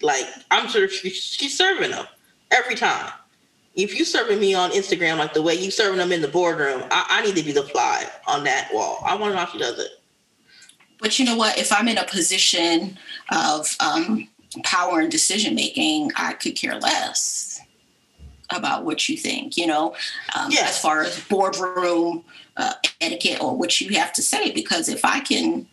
Like 0.03 0.27
I'm 0.51 0.69
sure 0.69 0.89
she, 0.89 1.11
she's 1.11 1.57
serving 1.57 1.91
them 1.91 2.07
every 2.51 2.75
time. 2.75 3.11
If 3.75 3.99
you 3.99 4.05
serving 4.05 4.39
me 4.39 4.55
on 4.55 4.71
Instagram 4.71 5.19
like 5.19 5.33
the 5.33 5.43
way 5.43 5.55
you 5.55 5.71
serving 5.71 5.99
them 5.99 6.13
in 6.13 6.21
the 6.21 6.29
boardroom, 6.29 6.85
I, 6.91 7.07
I 7.09 7.27
need 7.27 7.37
to 7.37 7.43
be 7.43 7.53
the 7.53 7.65
fly 7.65 8.07
on 8.27 8.45
that 8.45 8.69
wall. 8.73 8.99
I 9.05 9.17
want 9.17 9.33
to 9.33 9.37
know 9.37 9.45
how 9.45 9.51
she 9.51 9.59
does 9.59 9.79
it. 9.79 9.91
But 11.01 11.19
you 11.19 11.25
know 11.25 11.37
what? 11.37 11.59
If 11.59 11.73
I'm 11.73 11.89
in 11.89 11.99
a 11.99 12.07
position 12.07 12.99
of 13.33 13.77
um, 13.81 14.29
power 14.63 15.01
and 15.01 15.11
decision 15.11 15.55
making, 15.55 16.13
I 16.17 16.35
could 16.35 16.55
care 16.55 16.79
less 16.79 17.54
about 18.51 18.85
what 18.85 19.09
you 19.09 19.17
think. 19.17 19.57
You 19.57 19.67
know, 19.67 19.95
um, 20.39 20.51
yes. 20.51 20.71
as 20.71 20.81
far 20.81 21.03
as 21.03 21.23
boardroom 21.29 22.25
uh, 22.57 22.75
etiquette 23.01 23.43
or 23.43 23.57
what 23.57 23.81
you 23.81 23.97
have 23.99 24.13
to 24.13 24.23
say 24.23 24.51
because 24.53 24.89
if 24.89 25.05
i 25.05 25.21
can 25.21 25.67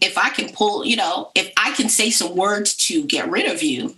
if 0.00 0.18
i 0.18 0.28
can 0.30 0.52
pull 0.52 0.84
you 0.84 0.96
know 0.96 1.30
if 1.34 1.52
i 1.56 1.70
can 1.72 1.88
say 1.88 2.10
some 2.10 2.34
words 2.36 2.74
to 2.74 3.04
get 3.04 3.30
rid 3.30 3.50
of 3.50 3.62
you 3.62 3.94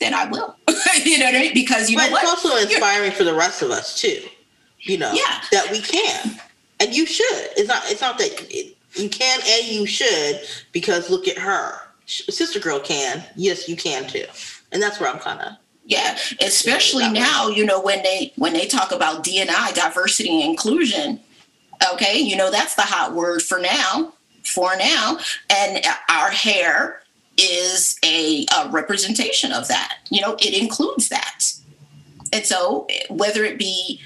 then 0.00 0.14
i 0.14 0.24
will 0.26 0.56
you 1.04 1.18
know 1.18 1.26
what 1.26 1.34
i 1.34 1.40
mean 1.40 1.54
because 1.54 1.90
you 1.90 1.96
but 1.96 2.06
know 2.06 2.12
what? 2.12 2.22
it's 2.22 2.44
also 2.44 2.56
inspiring 2.56 3.10
You're, 3.10 3.12
for 3.16 3.24
the 3.24 3.34
rest 3.34 3.62
of 3.62 3.70
us 3.70 4.00
too 4.00 4.22
you 4.80 4.96
know 4.96 5.12
yeah. 5.12 5.42
that 5.52 5.70
we 5.70 5.80
can 5.80 6.40
and 6.80 6.94
you 6.94 7.06
should 7.06 7.48
it's 7.56 7.68
not 7.68 7.82
it's 7.86 8.00
not 8.00 8.16
that 8.18 8.30
it, 8.50 8.76
you 8.94 9.08
can 9.08 9.40
and 9.46 9.66
you 9.66 9.86
should 9.86 10.40
because 10.72 11.10
look 11.10 11.28
at 11.28 11.36
her 11.36 11.74
sister 12.06 12.58
girl 12.58 12.80
can 12.80 13.22
yes 13.36 13.68
you 13.68 13.76
can 13.76 14.06
too 14.06 14.24
and 14.72 14.82
that's 14.82 14.98
where 14.98 15.10
i'm 15.10 15.18
kind 15.18 15.40
of 15.40 15.52
yeah 15.84 16.16
especially 16.40 17.08
now 17.10 17.48
you 17.48 17.64
know 17.64 17.80
when 17.80 18.02
they 18.02 18.32
when 18.36 18.52
they 18.52 18.66
talk 18.66 18.92
about 18.92 19.24
dni 19.24 19.74
diversity 19.74 20.40
and 20.40 20.50
inclusion 20.50 21.20
Okay, 21.92 22.18
you 22.18 22.36
know, 22.36 22.50
that's 22.50 22.74
the 22.74 22.82
hot 22.82 23.14
word 23.14 23.42
for 23.42 23.58
now, 23.58 24.12
for 24.44 24.76
now. 24.76 25.18
And 25.50 25.84
our 26.08 26.30
hair 26.30 27.02
is 27.36 27.98
a, 28.04 28.46
a 28.56 28.68
representation 28.70 29.52
of 29.52 29.68
that. 29.68 29.98
You 30.10 30.20
know, 30.20 30.36
it 30.38 30.60
includes 30.60 31.08
that. 31.08 31.52
And 32.32 32.44
so, 32.44 32.86
whether 33.10 33.44
it 33.44 33.58
be 33.58 34.00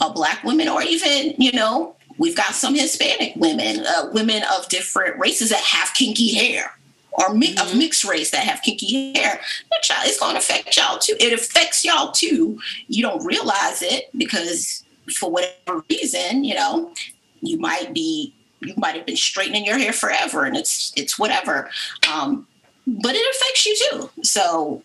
a 0.00 0.10
black 0.10 0.42
woman 0.44 0.68
or 0.68 0.82
even, 0.82 1.34
you 1.38 1.52
know, 1.52 1.96
we've 2.18 2.36
got 2.36 2.54
some 2.54 2.74
Hispanic 2.74 3.36
women, 3.36 3.84
uh, 3.86 4.10
women 4.12 4.42
of 4.56 4.68
different 4.68 5.18
races 5.18 5.50
that 5.50 5.60
have 5.60 5.94
kinky 5.94 6.34
hair 6.34 6.74
or 7.12 7.34
mi- 7.34 7.54
mm-hmm. 7.54 7.66
of 7.66 7.76
mixed 7.76 8.04
race 8.04 8.30
that 8.30 8.44
have 8.44 8.62
kinky 8.62 9.12
hair. 9.14 9.40
Child, 9.82 10.06
it's 10.06 10.20
going 10.20 10.32
to 10.34 10.38
affect 10.38 10.76
y'all 10.76 10.98
too. 10.98 11.16
It 11.18 11.32
affects 11.32 11.84
y'all 11.84 12.12
too. 12.12 12.60
You 12.88 13.02
don't 13.02 13.24
realize 13.24 13.82
it 13.82 14.10
because 14.16 14.84
for 15.14 15.30
whatever 15.30 15.82
reason, 15.88 16.44
you 16.44 16.54
know, 16.54 16.92
you 17.40 17.58
might 17.58 17.94
be 17.94 18.34
you 18.60 18.74
might 18.76 18.94
have 18.94 19.06
been 19.06 19.16
straightening 19.16 19.64
your 19.64 19.78
hair 19.78 19.92
forever 19.92 20.44
and 20.44 20.56
it's 20.56 20.92
it's 20.96 21.18
whatever. 21.18 21.70
Um, 22.12 22.46
but 22.86 23.14
it 23.14 23.36
affects 23.36 23.66
you 23.66 23.76
too. 23.90 24.10
So, 24.22 24.82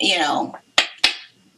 you 0.00 0.18
know, 0.18 0.54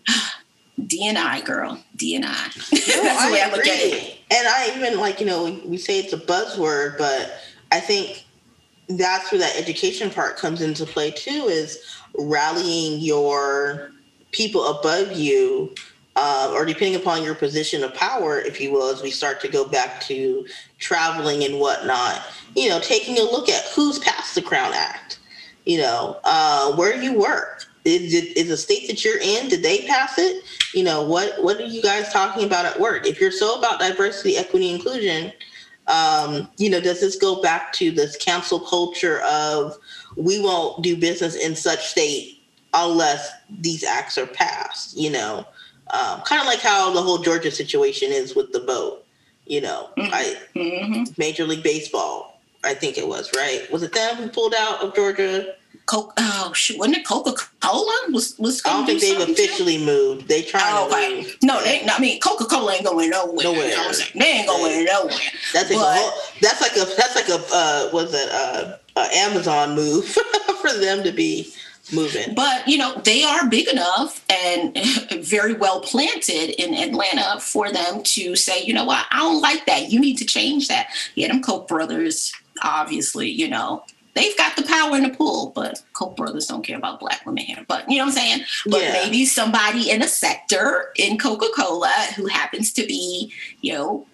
DNI 0.80 1.44
girl, 1.44 1.82
DNI. 1.96 2.24
No, 2.88 3.02
That's 3.02 3.26
the 3.26 3.32
way 3.32 3.42
I, 3.42 3.48
I 3.48 3.50
look 3.50 3.66
at 3.66 3.78
it. 3.80 4.18
And 4.30 4.48
I 4.48 4.72
even 4.76 4.98
like, 4.98 5.20
you 5.20 5.26
know, 5.26 5.60
we 5.64 5.78
say 5.78 5.98
it's 5.98 6.12
a 6.12 6.18
buzzword, 6.18 6.96
but 6.98 7.38
I 7.70 7.80
think 7.80 8.24
that's 8.88 9.30
where 9.30 9.40
that 9.40 9.56
education 9.56 10.10
part 10.10 10.36
comes 10.36 10.62
into 10.62 10.86
play 10.86 11.10
too 11.10 11.46
is 11.48 11.96
rallying 12.16 13.00
your 13.00 13.90
people 14.32 14.66
above 14.66 15.12
you 15.12 15.74
uh, 16.16 16.50
or 16.52 16.64
depending 16.64 17.00
upon 17.00 17.22
your 17.22 17.34
position 17.34 17.84
of 17.84 17.94
power, 17.94 18.40
if 18.40 18.60
you 18.60 18.72
will, 18.72 18.88
as 18.88 19.02
we 19.02 19.10
start 19.10 19.40
to 19.40 19.46
go 19.46 19.64
back 19.64 20.00
to 20.00 20.44
traveling 20.78 21.44
and 21.44 21.60
whatnot, 21.60 22.22
you 22.56 22.68
know, 22.68 22.80
taking 22.80 23.16
a 23.18 23.22
look 23.22 23.48
at 23.48 23.64
who's 23.66 24.00
passed 24.00 24.34
the 24.34 24.42
Crown 24.42 24.72
Act, 24.74 25.20
you 25.64 25.78
know, 25.78 26.18
uh, 26.24 26.74
where 26.74 27.00
you 27.00 27.16
work. 27.16 27.66
Is, 27.84 28.12
is 28.12 28.48
the 28.48 28.56
state 28.56 28.88
that 28.88 29.04
you're 29.04 29.20
in, 29.20 29.48
did 29.48 29.62
they 29.62 29.86
pass 29.86 30.18
it? 30.18 30.44
You 30.74 30.82
know, 30.82 31.02
what, 31.02 31.42
what 31.42 31.58
are 31.58 31.66
you 31.66 31.80
guys 31.80 32.12
talking 32.12 32.44
about 32.44 32.66
at 32.66 32.78
work? 32.78 33.06
If 33.06 33.20
you're 33.20 33.30
so 33.30 33.56
about 33.56 33.78
diversity, 33.78 34.36
equity, 34.36 34.70
inclusion, 34.70 35.32
um, 35.88 36.48
you 36.58 36.70
know, 36.70 36.80
does 36.80 37.00
this 37.00 37.16
go 37.16 37.40
back 37.40 37.72
to 37.74 37.90
this 37.90 38.16
cancel 38.16 38.60
culture 38.60 39.20
of 39.22 39.76
we 40.16 40.40
won't 40.40 40.82
do 40.82 40.96
business 40.96 41.34
in 41.34 41.56
such 41.56 41.86
state 41.86 42.42
unless 42.74 43.30
these 43.60 43.82
acts 43.82 44.18
are 44.18 44.26
passed, 44.26 44.96
you 44.96 45.10
know? 45.10 45.46
Um, 45.90 46.20
kind 46.20 46.40
of 46.40 46.46
like 46.46 46.60
how 46.60 46.92
the 46.92 47.00
whole 47.00 47.18
Georgia 47.18 47.50
situation 47.50 48.12
is 48.12 48.36
with 48.36 48.52
the 48.52 48.60
vote. 48.60 49.04
You 49.46 49.62
know, 49.62 49.88
mm-hmm. 49.96 50.12
I 50.12 50.36
mm-hmm. 50.54 51.04
Major 51.16 51.46
League 51.46 51.62
Baseball, 51.62 52.38
I 52.64 52.74
think 52.74 52.98
it 52.98 53.08
was 53.08 53.30
right. 53.34 53.66
Was 53.72 53.82
it 53.82 53.94
them 53.94 54.16
who 54.16 54.28
pulled 54.28 54.54
out 54.54 54.82
of 54.82 54.94
Georgia? 54.94 55.54
Coke, 55.88 56.12
oh 56.18 56.52
shoot, 56.54 56.78
wasn't 56.78 56.98
it 56.98 57.06
Coca 57.06 57.32
Cola? 57.60 58.12
Was 58.12 58.38
was 58.38 58.62
I 58.66 58.70
don't 58.74 58.86
think 58.86 59.00
they've 59.00 59.28
officially 59.28 59.78
too? 59.78 59.86
moved. 59.86 60.28
They 60.28 60.42
trying 60.42 60.64
oh, 60.66 60.86
okay. 60.86 61.24
to. 61.24 61.46
No, 61.46 61.62
they. 61.64 61.86
I 61.88 61.98
mean, 61.98 62.20
Coca 62.20 62.44
Cola 62.44 62.74
ain't 62.74 62.84
going 62.84 63.08
nowhere. 63.08 63.42
Nowhere. 63.42 63.68
You 63.68 63.76
know 63.76 63.92
they 64.14 64.24
ain't 64.26 64.46
going 64.46 64.84
nowhere. 64.84 65.16
That's 65.54 65.70
like 65.70 65.80
a 65.80 66.10
that's 66.42 66.60
like 66.60 66.72
a 66.72 66.94
that's 66.94 67.14
like 67.14 67.28
a 67.30 67.42
uh, 67.52 67.90
was 67.94 68.12
it 68.12 68.28
uh, 68.30 68.76
uh, 68.96 69.08
Amazon 69.14 69.74
move 69.74 70.04
for 70.60 70.72
them 70.74 71.02
to 71.04 71.10
be 71.10 71.50
moving. 71.90 72.34
But 72.34 72.68
you 72.68 72.76
know, 72.76 73.00
they 73.04 73.24
are 73.24 73.48
big 73.48 73.68
enough 73.68 74.22
and 74.30 74.76
very 75.24 75.54
well 75.54 75.80
planted 75.80 76.60
in 76.62 76.74
Atlanta 76.74 77.40
for 77.40 77.72
them 77.72 78.02
to 78.02 78.36
say, 78.36 78.62
you 78.62 78.74
know 78.74 78.84
what, 78.84 79.06
I 79.10 79.20
don't 79.20 79.40
like 79.40 79.64
that. 79.64 79.90
You 79.90 80.00
need 80.00 80.18
to 80.18 80.26
change 80.26 80.68
that. 80.68 80.88
Yeah, 81.14 81.28
them 81.28 81.42
Koch 81.42 81.66
brothers, 81.66 82.32
obviously, 82.62 83.30
you 83.30 83.48
know, 83.48 83.84
they've 84.18 84.36
got 84.36 84.56
the 84.56 84.62
power 84.62 84.96
in 84.96 85.02
the 85.04 85.10
pool, 85.10 85.52
but 85.54 85.82
Koch 85.92 86.16
brothers 86.16 86.46
don't 86.46 86.64
care 86.64 86.76
about 86.76 87.00
black 87.00 87.24
women 87.24 87.44
here. 87.44 87.64
But 87.68 87.88
you 87.88 87.98
know 87.98 88.04
what 88.04 88.10
I'm 88.10 88.16
saying? 88.16 88.40
But 88.66 88.82
yeah. 88.82 88.92
maybe 88.92 89.24
somebody 89.24 89.90
in 89.90 90.02
a 90.02 90.08
sector 90.08 90.92
in 90.96 91.18
Coca-Cola 91.18 92.08
who 92.16 92.26
happens 92.26 92.72
to 92.74 92.86
be, 92.86 93.32
you 93.60 93.72
know, 93.72 94.06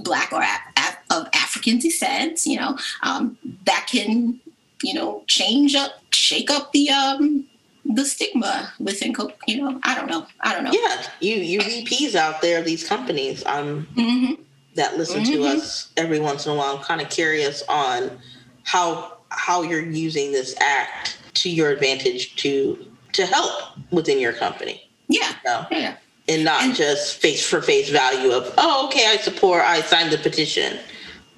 black 0.00 0.32
or 0.32 0.42
af- 0.42 0.98
of 1.10 1.28
African 1.34 1.78
descent, 1.78 2.46
you 2.46 2.58
know, 2.58 2.78
um, 3.02 3.36
that 3.64 3.86
can 3.90 4.40
you 4.82 4.94
know, 4.94 5.22
change 5.28 5.74
up, 5.74 5.92
shake 6.12 6.50
up 6.50 6.72
the 6.72 6.90
um 6.90 7.46
the 7.84 8.04
stigma 8.04 8.72
within 8.78 9.12
Coke. 9.12 9.36
you 9.48 9.60
know 9.60 9.80
i 9.82 9.92
don't 9.94 10.08
know 10.08 10.24
i 10.42 10.54
don't 10.54 10.62
know 10.62 10.70
yeah 10.72 11.04
you 11.18 11.34
you 11.34 11.58
vps 11.58 12.14
out 12.14 12.40
there 12.40 12.62
these 12.62 12.86
companies 12.86 13.44
um 13.46 13.88
mm-hmm. 13.96 14.40
that 14.76 14.96
listen 14.96 15.24
mm-hmm. 15.24 15.32
to 15.32 15.44
us 15.44 15.90
every 15.96 16.20
once 16.20 16.46
in 16.46 16.52
a 16.52 16.54
while 16.54 16.76
i'm 16.76 16.82
kind 16.84 17.00
of 17.00 17.10
curious 17.10 17.64
on 17.68 18.18
how 18.62 19.18
how 19.36 19.62
you're 19.62 19.84
using 19.84 20.32
this 20.32 20.54
act 20.60 21.18
to 21.34 21.50
your 21.50 21.70
advantage 21.70 22.36
to 22.36 22.86
to 23.12 23.26
help 23.26 23.76
within 23.90 24.18
your 24.18 24.32
company 24.32 24.88
yeah 25.08 25.28
you 25.28 25.50
know? 25.50 25.66
yeah 25.70 25.96
and 26.28 26.44
not 26.44 26.62
and, 26.62 26.74
just 26.74 27.20
face 27.20 27.46
for 27.46 27.60
face 27.60 27.88
value 27.88 28.32
of 28.32 28.52
oh 28.58 28.86
okay 28.86 29.06
i 29.08 29.16
support 29.16 29.62
i 29.62 29.80
signed 29.80 30.12
the 30.12 30.18
petition 30.18 30.78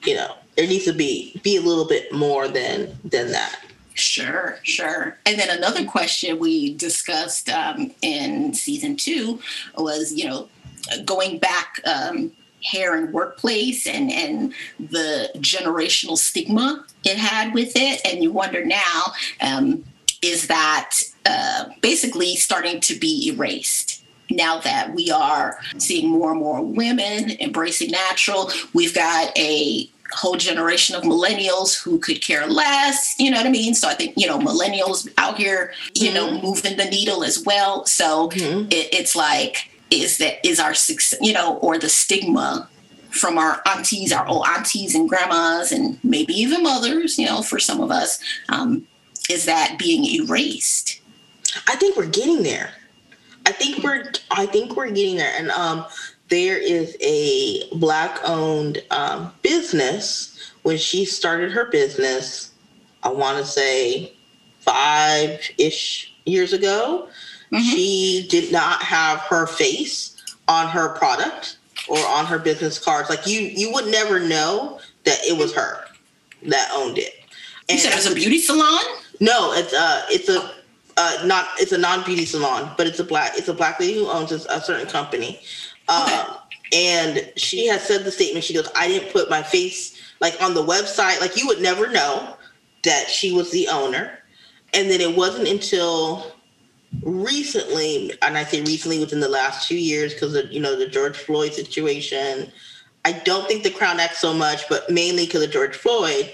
you 0.05 0.15
know 0.15 0.37
there 0.57 0.67
needs 0.67 0.85
to 0.85 0.93
be 0.93 1.39
be 1.43 1.57
a 1.57 1.61
little 1.61 1.87
bit 1.87 2.13
more 2.13 2.49
than 2.49 2.97
than 3.05 3.33
that. 3.33 3.61
Sure, 3.95 4.59
sure. 4.63 5.19
And 5.25 5.39
then 5.39 5.57
another 5.57 5.85
question 5.85 6.39
we 6.39 6.75
discussed 6.75 7.49
um, 7.49 7.93
in 8.03 8.53
season 8.53 8.97
two 8.97 9.41
was, 9.77 10.13
you 10.13 10.27
know, 10.27 10.49
going 11.05 11.39
back 11.39 11.81
um, 11.85 12.33
hair 12.65 12.97
and 12.97 13.13
workplace 13.13 13.87
and 13.87 14.11
and 14.11 14.53
the 14.79 15.31
generational 15.37 16.17
stigma 16.17 16.85
it 17.05 17.17
had 17.17 17.55
with 17.55 17.73
it, 17.77 18.01
and 18.05 18.23
you 18.23 18.33
wonder 18.33 18.65
now, 18.65 19.13
um, 19.41 19.85
is 20.23 20.47
that 20.49 20.99
uh, 21.27 21.67
basically 21.81 22.35
starting 22.35 22.81
to 22.81 22.99
be 22.99 23.29
erased? 23.29 24.01
now 24.31 24.59
that 24.59 24.93
we 24.95 25.11
are 25.11 25.59
seeing 25.79 26.09
more 26.09 26.31
and 26.31 26.41
more 26.41 26.63
women 26.63 27.33
embracing 27.41 27.91
natural, 27.91 28.51
we've 28.73 28.95
got 28.95 29.37
a 29.39 29.89
whole 30.13 30.37
generation 30.37 30.95
of 30.95 31.03
millennials 31.03 31.81
who 31.81 31.99
could 31.99 32.23
care 32.23 32.47
less, 32.47 33.15
you 33.19 33.31
know 33.31 33.37
what 33.37 33.47
I 33.47 33.51
mean? 33.51 33.75
So 33.75 33.89
I 33.89 33.95
think, 33.95 34.15
you 34.17 34.27
know, 34.27 34.39
millennials 34.39 35.09
out 35.19 35.37
here, 35.37 35.73
you 35.95 36.11
mm-hmm. 36.11 36.15
know, 36.15 36.43
moving 36.43 36.77
the 36.77 36.85
needle 36.85 37.25
as 37.25 37.43
well. 37.45 37.85
So 37.87 38.29
mm-hmm. 38.29 38.67
it, 38.71 38.89
it's 38.93 39.17
like, 39.17 39.71
is 40.01 40.19
that 40.19 40.45
is 40.47 40.61
our 40.61 40.75
success, 40.75 41.19
you 41.23 41.33
know, 41.33 41.57
or 41.59 41.79
the 41.79 41.89
stigma 41.89 42.69
from 43.11 43.39
our 43.39 43.63
aunties, 43.67 44.13
our 44.13 44.27
old 44.27 44.47
aunties 44.47 44.95
and 44.95 45.09
grandmas, 45.09 45.73
and 45.73 45.99
maybe 46.03 46.33
even 46.35 46.63
mothers, 46.63 47.19
you 47.19 47.27
know, 47.27 47.43
for 47.43 47.59
some 47.59 47.81
of 47.81 47.91
us, 47.91 48.19
um, 48.49 48.87
is 49.31 49.45
that 49.45 49.77
being 49.79 50.05
erased? 50.05 51.01
I 51.69 51.77
think 51.77 51.97
we're 51.97 52.07
getting 52.07 52.43
there. 52.43 52.71
I 53.47 53.53
think 53.53 53.85
we're 53.85 54.11
I 54.31 54.47
think 54.47 54.77
we're 54.77 54.91
getting 54.91 55.17
there. 55.17 55.33
And 55.37 55.51
um 55.51 55.87
there 56.29 56.59
is 56.59 56.97
a 57.01 57.69
black 57.77 58.19
owned 58.25 58.83
um, 58.91 59.33
business. 59.43 60.31
When 60.63 60.79
she 60.79 61.05
started 61.05 61.53
her 61.53 61.67
business, 61.67 62.53
I 63.03 63.11
want 63.11 63.39
to 63.39 63.45
say 63.45 64.15
five 64.61 65.41
ish 65.59 66.15
years 66.25 66.53
ago, 66.55 67.09
mm-hmm. 67.53 67.59
she 67.59 68.27
did 68.31 68.53
not 68.53 68.83
have 68.83 69.21
her 69.21 69.47
face 69.47 70.23
on 70.49 70.69
her 70.69 70.91
product 70.91 71.59
or 71.89 71.99
on 71.99 72.27
her 72.27 72.39
business 72.39 72.79
cards. 72.79 73.11
Like 73.11 73.27
you, 73.27 73.41
you 73.41 73.73
would 73.73 73.87
never 73.87 74.21
know 74.21 74.81
that 75.05 75.19
it 75.25 75.37
was 75.37 75.55
her 75.55 75.85
that 76.47 76.71
owned 76.75 76.99
it. 76.99 77.15
And 77.69 77.79
you 77.79 77.79
said 77.79 77.93
it 77.93 77.97
was 77.97 78.11
a 78.11 78.15
beauty 78.15 78.39
salon? 78.39 78.81
No, 79.21 79.53
it's 79.55 79.73
uh, 79.73 80.05
it's 80.09 80.29
a 80.29 80.51
uh, 80.97 81.27
not 81.27 81.49
it's 81.59 81.73
a 81.73 81.79
non 81.79 82.05
beauty 82.05 82.25
salon, 82.25 82.73
but 82.77 82.87
it's 82.87 82.99
a 82.99 83.05
black 83.05 83.33
it's 83.37 83.49
a 83.49 83.55
black 83.55 83.81
lady 83.81 83.95
who 83.95 84.09
owns 84.09 84.33
a, 84.33 84.37
a 84.51 84.61
certain 84.61 84.87
company. 84.87 85.41
Um, 85.89 86.37
and 86.73 87.31
she 87.37 87.67
has 87.69 87.83
said 87.83 88.05
the 88.05 88.11
statement. 88.11 88.45
She 88.45 88.55
goes, 88.55 88.69
"I 88.75 88.89
didn't 88.89 89.13
put 89.13 89.31
my 89.31 89.43
face 89.43 90.01
like 90.21 90.41
on 90.43 90.55
the 90.55 90.65
website. 90.65 91.21
Like 91.21 91.37
you 91.37 91.47
would 91.47 91.61
never 91.61 91.89
know 91.89 92.37
that 92.85 93.09
she 93.09 93.33
was 93.33 93.51
the 93.51 93.69
owner." 93.69 94.19
And 94.73 94.91
then 94.91 95.01
it 95.01 95.17
wasn't 95.17 95.47
until 95.47 96.34
recently, 97.03 98.13
and 98.23 98.37
I 98.37 98.45
say 98.45 98.63
recently 98.63 98.99
within 98.99 99.21
the 99.21 99.29
last 99.29 99.69
two 99.69 99.79
years, 99.79 100.15
because 100.15 100.35
of 100.35 100.51
you 100.53 100.61
know 100.61 100.77
the 100.77 100.89
George 100.89 101.17
Floyd 101.17 101.55
situation. 101.55 102.51
I 103.07 103.13
don't 103.13 103.47
think 103.47 103.63
the 103.63 103.71
Crown 103.71 104.01
Act 104.01 104.17
so 104.17 104.33
much, 104.33 104.67
but 104.69 104.89
mainly 104.89 105.27
because 105.27 105.43
of 105.43 105.51
George 105.51 105.77
Floyd. 105.77 106.33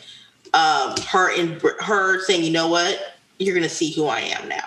Um, 0.53 0.95
her 1.09 1.31
in 1.35 1.61
her 1.81 2.23
saying, 2.25 2.45
"You 2.45 2.53
know 2.53 2.69
what? 2.69 3.17
You're 3.39 3.59
to 3.61 3.69
see 3.69 3.93
who 3.93 4.07
I 4.07 4.21
am 4.21 4.49
now." 4.49 4.65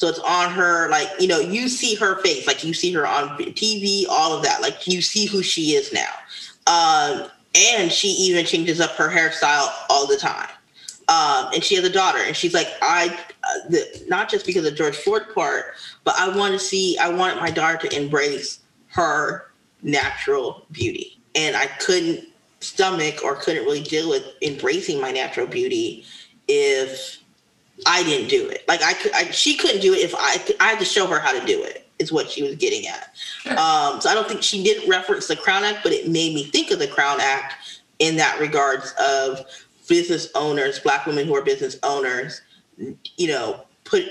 So 0.00 0.08
it's 0.08 0.18
on 0.20 0.50
her, 0.52 0.88
like, 0.88 1.08
you 1.18 1.28
know, 1.28 1.40
you 1.40 1.68
see 1.68 1.94
her 1.96 2.16
face, 2.22 2.46
like 2.46 2.64
you 2.64 2.72
see 2.72 2.90
her 2.92 3.06
on 3.06 3.36
TV, 3.36 4.06
all 4.08 4.32
of 4.32 4.42
that. 4.44 4.62
Like 4.62 4.86
you 4.86 5.02
see 5.02 5.26
who 5.26 5.42
she 5.42 5.74
is 5.74 5.92
now. 5.92 6.08
Um, 6.66 7.28
and 7.54 7.92
she 7.92 8.08
even 8.08 8.46
changes 8.46 8.80
up 8.80 8.92
her 8.92 9.10
hairstyle 9.10 9.70
all 9.90 10.06
the 10.06 10.16
time. 10.16 10.48
Um, 11.10 11.50
and 11.52 11.62
she 11.62 11.74
has 11.74 11.84
a 11.84 11.90
daughter, 11.90 12.20
and 12.24 12.36
she's 12.36 12.54
like, 12.54 12.68
I, 12.80 13.08
uh, 13.42 13.68
the, 13.68 14.04
not 14.08 14.30
just 14.30 14.46
because 14.46 14.64
of 14.64 14.76
George 14.76 14.96
Floyd 14.96 15.26
part, 15.34 15.74
but 16.04 16.14
I 16.16 16.34
want 16.36 16.52
to 16.54 16.58
see, 16.58 16.96
I 16.98 17.08
want 17.08 17.40
my 17.40 17.50
daughter 17.50 17.88
to 17.88 18.00
embrace 18.00 18.60
her 18.86 19.50
natural 19.82 20.64
beauty. 20.70 21.18
And 21.34 21.56
I 21.56 21.66
couldn't 21.66 22.28
stomach 22.60 23.24
or 23.24 23.34
couldn't 23.34 23.64
really 23.64 23.82
deal 23.82 24.08
with 24.08 24.24
embracing 24.40 25.00
my 25.00 25.10
natural 25.10 25.46
beauty 25.46 26.04
if 26.46 27.18
I 27.86 28.02
didn't 28.04 28.28
do 28.28 28.48
it. 28.48 28.64
Like 28.68 28.82
I 28.82 28.92
could, 28.94 29.12
I, 29.12 29.30
she 29.32 29.56
couldn't 29.56 29.80
do 29.80 29.92
it 29.92 29.98
if 29.98 30.14
I, 30.16 30.36
I 30.60 30.70
had 30.70 30.78
to 30.78 30.84
show 30.84 31.06
her 31.08 31.18
how 31.18 31.32
to 31.32 31.44
do 31.44 31.62
it. 31.62 31.88
is 32.00 32.10
what 32.10 32.30
she 32.30 32.42
was 32.42 32.56
getting 32.56 32.86
at. 32.86 33.14
Um, 33.58 34.00
so 34.00 34.10
I 34.10 34.14
don't 34.14 34.26
think 34.26 34.42
she 34.42 34.64
didn't 34.64 34.88
reference 34.88 35.28
the 35.28 35.36
Crown 35.36 35.64
Act, 35.64 35.80
but 35.82 35.92
it 35.92 36.08
made 36.08 36.34
me 36.34 36.44
think 36.44 36.70
of 36.70 36.78
the 36.78 36.88
Crown 36.88 37.18
Act 37.20 37.54
in 37.98 38.16
that 38.16 38.40
regards 38.40 38.92
of 38.98 39.44
business 39.90 40.30
owners, 40.36 40.78
black 40.78 41.04
women 41.04 41.26
who 41.26 41.34
are 41.34 41.42
business 41.42 41.76
owners, 41.82 42.40
you 43.18 43.28
know, 43.28 43.60
put 43.84 44.04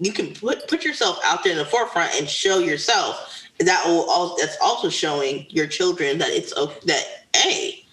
you 0.00 0.12
can 0.12 0.34
put 0.34 0.66
put 0.66 0.82
yourself 0.82 1.20
out 1.24 1.44
there 1.44 1.52
in 1.52 1.58
the 1.58 1.64
forefront 1.64 2.12
and 2.16 2.28
show 2.28 2.58
yourself. 2.58 3.44
That 3.60 3.84
will 3.86 4.08
also 4.10 4.36
that's 4.40 4.56
also 4.60 4.88
showing 4.88 5.46
your 5.50 5.66
children 5.66 6.18
that 6.18 6.30
it's 6.30 6.52
that 6.54 7.26
hey, 7.36 7.84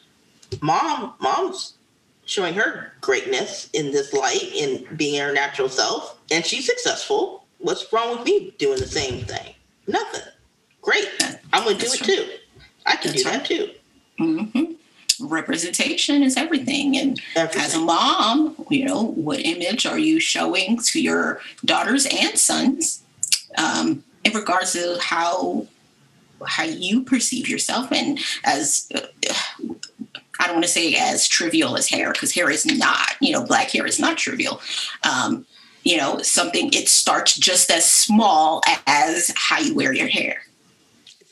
mom, 0.62 1.14
mom's 1.20 1.74
showing 2.26 2.54
her 2.56 2.94
greatness 3.02 3.70
in 3.74 3.92
this 3.92 4.14
light 4.14 4.52
in 4.56 4.88
being 4.96 5.20
her 5.22 5.34
natural 5.34 5.70
self, 5.70 6.18
and 6.32 6.44
she's 6.44 6.66
successful. 6.66 7.46
What's 7.60 7.92
wrong 7.92 8.18
with 8.18 8.26
me 8.26 8.56
doing 8.58 8.80
the 8.80 8.88
same 8.88 9.26
thing? 9.26 9.54
Nothing. 9.88 10.22
Great. 10.82 11.10
I'm 11.52 11.66
gonna 11.66 11.78
do 11.78 11.88
it 11.88 12.04
too. 12.04 12.30
I 12.86 12.96
can 12.96 13.12
that's 13.12 13.24
do 13.24 13.30
right. 13.30 13.38
that 13.40 13.46
too. 13.46 13.72
Mm-hmm 14.20 14.76
representation 15.20 16.24
is 16.24 16.38
everything. 16.38 16.98
And 16.98 17.22
everything. 17.36 17.62
as 17.62 17.76
a 17.76 17.80
mom, 17.80 18.56
you 18.70 18.86
know, 18.86 19.04
what 19.04 19.40
image 19.40 19.86
are 19.86 20.00
you 20.00 20.20
showing 20.20 20.80
to 20.80 21.02
your 21.02 21.42
daughters 21.64 22.06
and 22.06 22.38
sons 22.38 23.04
um, 23.58 24.04
in 24.24 24.34
regards 24.34 24.74
to 24.74 24.98
how 25.02 25.68
how 26.46 26.64
you 26.64 27.02
perceive 27.02 27.48
yourself 27.48 27.92
and 27.94 28.20
as 28.44 28.92
uh, 28.94 29.00
I 30.40 30.48
don't 30.48 30.56
want 30.56 30.66
to 30.66 30.72
say 30.72 30.96
as 30.96 31.28
trivial 31.28 31.78
as 31.78 31.90
hair 31.90 32.12
because 32.12 32.34
hair 32.34 32.50
is 32.50 32.66
not, 32.66 33.14
you 33.22 33.32
know, 33.32 33.46
black 33.46 33.72
hair 33.72 33.86
is 33.86 34.00
not 34.00 34.18
trivial. 34.18 34.62
Um, 35.04 35.46
you 35.84 35.98
know, 35.98 36.20
something 36.22 36.74
it 36.74 36.90
starts 36.90 37.36
just 37.36 37.72
as 37.72 37.86
small 37.86 38.62
as 38.88 39.32
how 39.38 39.60
you 39.60 39.76
wear 39.76 39.94
your 39.94 40.08
hair. 40.08 40.42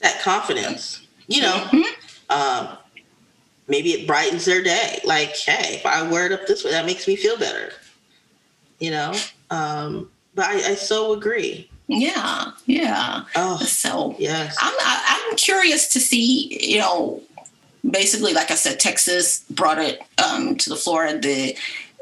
That 0.01 0.21
confidence, 0.21 1.05
you 1.27 1.41
know. 1.41 1.67
Mm-hmm. 1.71 2.31
Um, 2.31 2.77
maybe 3.67 3.91
it 3.91 4.07
brightens 4.07 4.45
their 4.45 4.63
day. 4.63 4.99
Like, 5.03 5.35
hey, 5.37 5.75
if 5.75 5.85
I 5.85 6.07
wear 6.07 6.25
it 6.25 6.31
up 6.31 6.47
this 6.47 6.63
way, 6.63 6.71
that 6.71 6.85
makes 6.85 7.07
me 7.07 7.15
feel 7.15 7.37
better. 7.37 7.71
You 8.79 8.91
know? 8.91 9.13
Um, 9.49 10.09
but 10.35 10.45
I, 10.45 10.71
I 10.71 10.75
so 10.75 11.13
agree. 11.13 11.69
Yeah, 11.87 12.51
yeah. 12.65 13.23
Oh, 13.35 13.57
so 13.57 14.15
yes, 14.17 14.55
I'm 14.59 14.73
I'm 14.81 15.35
curious 15.35 15.87
to 15.89 15.99
see. 15.99 16.57
You 16.61 16.79
know, 16.79 17.21
basically, 17.89 18.33
like 18.33 18.51
I 18.51 18.55
said, 18.55 18.79
Texas 18.79 19.43
brought 19.49 19.79
it 19.79 20.01
um, 20.23 20.55
to 20.55 20.69
the 20.69 20.75
floor. 20.75 21.11
The 21.13 21.55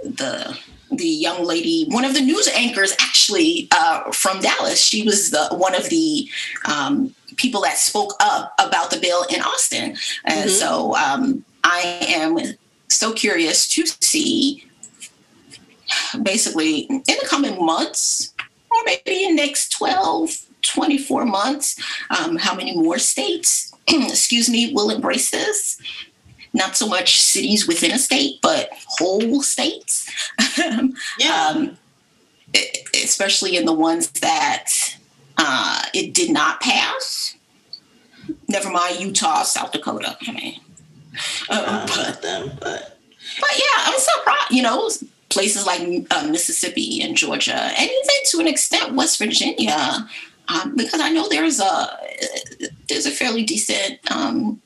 the 0.03 0.57
the 0.91 1.07
young 1.07 1.43
lady, 1.43 1.86
one 1.89 2.05
of 2.05 2.14
the 2.14 2.22
news 2.22 2.47
anchors, 2.49 2.93
actually 2.99 3.68
uh, 3.72 4.12
from 4.12 4.39
Dallas. 4.39 4.82
She 4.82 5.03
was 5.03 5.32
the 5.32 5.47
one 5.51 5.76
of 5.76 5.89
the 5.89 6.30
um, 6.66 7.16
people 7.38 7.62
that 7.62 7.78
spoke 7.78 8.14
up 8.20 8.53
about 8.59 8.91
the 8.91 8.99
bill 8.99 9.26
in 9.30 9.41
Austin, 9.41 9.97
and 10.26 10.49
mm-hmm. 10.49 10.49
so 10.49 10.95
um, 10.95 11.43
I 11.64 11.82
am 12.07 12.38
so 12.89 13.14
curious 13.14 13.68
to 13.70 13.86
see 13.86 14.66
basically 16.24 16.80
in 16.82 17.01
the 17.05 17.28
coming 17.28 17.64
months 17.64 18.34
or 18.70 18.78
maybe 18.86 19.24
in 19.26 19.36
next 19.36 19.72
12 19.74 20.47
24 20.62 21.26
months 21.26 21.82
um, 22.18 22.38
how 22.38 22.55
many 22.55 22.76
more 22.78 22.99
states 22.99 23.74
excuse 23.88 24.49
me 24.49 24.74
will 24.74 24.89
embrace 24.89 25.32
this. 25.32 25.82
Not 26.53 26.76
so 26.76 26.88
much 26.88 27.20
cities 27.20 27.68
within 27.68 27.91
a 27.91 27.97
state 27.99 28.39
but 28.41 28.70
whole 28.88 29.41
states. 29.41 30.09
Yeah. 31.20 31.53
um, 31.55 31.78
especially 32.93 33.55
in 33.55 33.66
the 33.66 33.74
ones 33.74 34.12
that 34.12 34.70
uh, 35.38 35.84
it 35.93 36.14
did 36.14 36.30
not 36.30 36.59
pass. 36.59 37.36
Never 38.47 38.70
mind 38.70 38.99
utah 38.99 39.43
south 39.43 39.72
dakota 39.72 40.18
i 40.28 40.32
mean 40.32 40.59
uh, 41.49 41.88
but 41.88 42.22
them, 42.22 42.51
but 42.59 42.97
but 43.39 43.49
yeah, 43.57 43.84
I'm 43.86 43.99
so 43.99 44.12
proud. 44.24 44.49
You 44.49 44.64
know, 44.64 44.89
places 45.30 45.66
like 45.66 45.82
uh, 46.12 46.28
Mississippi 46.28 47.01
and 47.01 47.16
Georgia, 47.16 47.55
and 47.55 47.89
even 47.89 48.16
to 48.26 48.39
an 48.39 48.47
extent 48.47 48.93
West 48.93 49.18
Virginia, 49.18 50.07
um, 50.47 50.76
because 50.76 51.01
I 51.01 51.09
know 51.09 51.28
there's 51.30 51.59
a 51.59 51.97
there's 52.88 53.05
a 53.05 53.12
fairly 53.12 53.43
decent 53.43 53.99
um, 54.12 54.62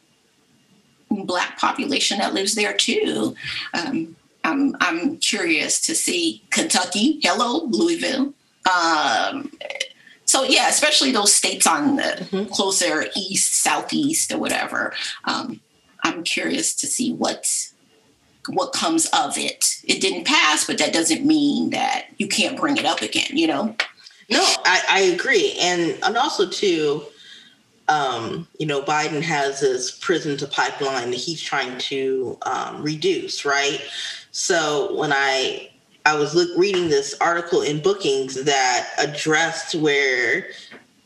black 1.10 1.58
population 1.60 2.20
that 2.20 2.34
lives 2.34 2.56
there 2.56 2.74
too. 2.74 3.36
Um, 3.74 4.16
I'm 4.44 4.76
I'm 4.80 5.18
curious 5.18 5.80
to 5.82 5.96
see 5.96 6.44
Kentucky. 6.52 7.20
Hello, 7.22 7.66
Louisville. 7.66 8.34
Um, 8.72 9.52
so 10.26 10.44
yeah, 10.44 10.70
especially 10.70 11.12
those 11.12 11.34
states 11.34 11.68
on 11.68 11.98
the 11.98 12.04
mm-hmm. 12.04 12.52
closer 12.52 13.06
east, 13.16 13.56
southeast, 13.56 14.32
or 14.32 14.38
whatever. 14.38 14.94
I'm 16.06 16.24
curious 16.24 16.76
to 16.76 16.88
see 16.88 17.14
what 17.14 17.72
what 18.48 18.74
comes 18.74 19.08
of 19.08 19.40
it. 19.40 19.82
It 19.86 20.02
didn't 20.02 20.26
pass, 20.26 20.68
but 20.68 20.78
that 20.78 20.94
doesn't 20.94 21.26
mean 21.26 21.72
that 21.72 22.06
you 22.18 22.28
can't 22.28 22.56
bring 22.56 22.78
it 22.78 22.86
up 22.86 23.02
again, 23.02 23.30
you 23.32 23.48
know? 23.48 23.76
No, 24.30 24.44
I, 24.66 24.84
I 24.88 25.00
agree. 25.02 25.58
And 25.60 25.98
and 26.04 26.16
also 26.16 26.48
too, 26.48 27.04
um, 27.88 28.48
you 28.60 28.68
know, 28.68 28.84
Biden 28.84 29.24
has 29.24 29.62
this 29.62 29.98
prison 29.98 30.38
to 30.38 30.48
pipeline 30.48 31.10
that 31.10 31.18
he's 31.18 31.42
trying 31.42 31.76
to 31.80 32.38
um, 32.44 32.84
reduce, 32.84 33.44
right? 33.46 33.82
So 34.30 34.96
when 34.96 35.12
I 35.12 35.72
I 36.06 36.16
was 36.16 36.36
look, 36.36 36.56
reading 36.56 36.88
this 36.88 37.16
article 37.20 37.64
in 37.64 37.82
Brookings 37.82 38.44
that 38.44 38.90
addressed 39.00 39.74
where 39.74 40.50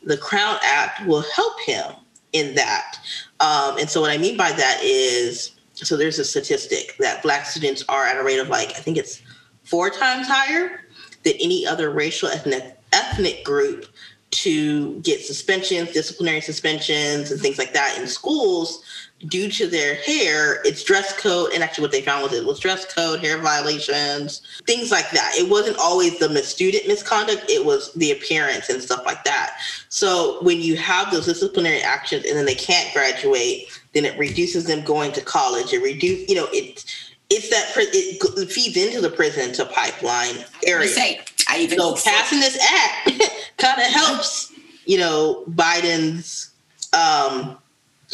the 0.02 0.18
Crown 0.18 0.58
Act 0.62 1.06
will 1.06 1.24
help 1.34 1.58
him 1.60 1.92
in 2.34 2.54
that. 2.54 2.96
Um, 3.40 3.78
and 3.78 3.88
so 3.88 4.00
what 4.00 4.10
I 4.10 4.18
mean 4.18 4.36
by 4.36 4.52
that 4.52 4.80
is, 4.82 5.52
so 5.74 5.96
there's 5.96 6.18
a 6.18 6.24
statistic 6.24 6.96
that 6.98 7.22
black 7.22 7.46
students 7.46 7.84
are 7.88 8.04
at 8.04 8.16
a 8.18 8.22
rate 8.22 8.38
of 8.38 8.48
like, 8.48 8.70
I 8.70 8.80
think 8.80 8.98
it's 8.98 9.22
four 9.64 9.88
times 9.88 10.28
higher 10.28 10.82
than 11.22 11.34
any 11.40 11.66
other 11.66 11.90
racial 11.90 12.28
ethnic 12.28 12.76
ethnic 12.92 13.44
group 13.44 13.86
to 14.30 15.00
get 15.00 15.20
suspensions, 15.20 15.92
disciplinary 15.92 16.40
suspensions, 16.40 17.30
and 17.30 17.40
things 17.40 17.58
like 17.58 17.72
that 17.72 17.96
in 17.98 18.06
schools 18.06 18.82
due 19.26 19.50
to 19.50 19.66
their 19.66 19.96
hair, 19.96 20.60
it's 20.64 20.82
dress 20.82 21.18
code. 21.18 21.52
And 21.52 21.62
actually, 21.62 21.82
what 21.82 21.92
they 21.92 22.02
found 22.02 22.22
was 22.22 22.32
it 22.32 22.44
was 22.44 22.58
dress 22.58 22.92
code, 22.92 23.20
hair 23.20 23.38
violations, 23.38 24.42
things 24.66 24.90
like 24.90 25.10
that. 25.10 25.32
It 25.34 25.48
wasn't 25.48 25.78
always 25.78 26.18
the 26.18 26.34
student 26.42 26.86
misconduct, 26.86 27.44
it 27.48 27.64
was 27.64 27.92
the 27.94 28.12
appearance 28.12 28.68
and 28.68 28.82
stuff 28.82 29.04
like 29.04 29.24
that. 29.24 29.56
So 29.88 30.38
when 30.42 30.60
you 30.60 30.76
have 30.76 31.10
those 31.10 31.26
disciplinary 31.26 31.80
actions 31.80 32.24
and 32.24 32.36
then 32.36 32.46
they 32.46 32.54
can't 32.54 32.92
graduate, 32.94 33.68
then 33.92 34.04
it 34.04 34.18
reduces 34.18 34.64
them 34.64 34.84
going 34.84 35.12
to 35.12 35.20
college. 35.20 35.72
It 35.72 35.82
reduce, 35.82 36.28
you 36.28 36.36
know, 36.36 36.48
it 36.52 36.84
it's 37.28 37.48
that 37.50 37.72
it 37.76 38.50
feeds 38.50 38.76
into 38.76 39.00
the 39.00 39.10
prison 39.10 39.52
to 39.52 39.64
pipeline 39.64 40.44
area. 40.66 40.88
Say, 40.88 41.20
I 41.48 41.60
even 41.60 41.78
so 41.78 41.94
passing 41.94 42.40
this 42.40 42.58
act 42.60 43.32
kind 43.58 43.80
of 43.80 43.86
helps, 43.86 44.52
you 44.84 44.98
know, 44.98 45.44
Biden's 45.50 46.50
um, 46.92 47.56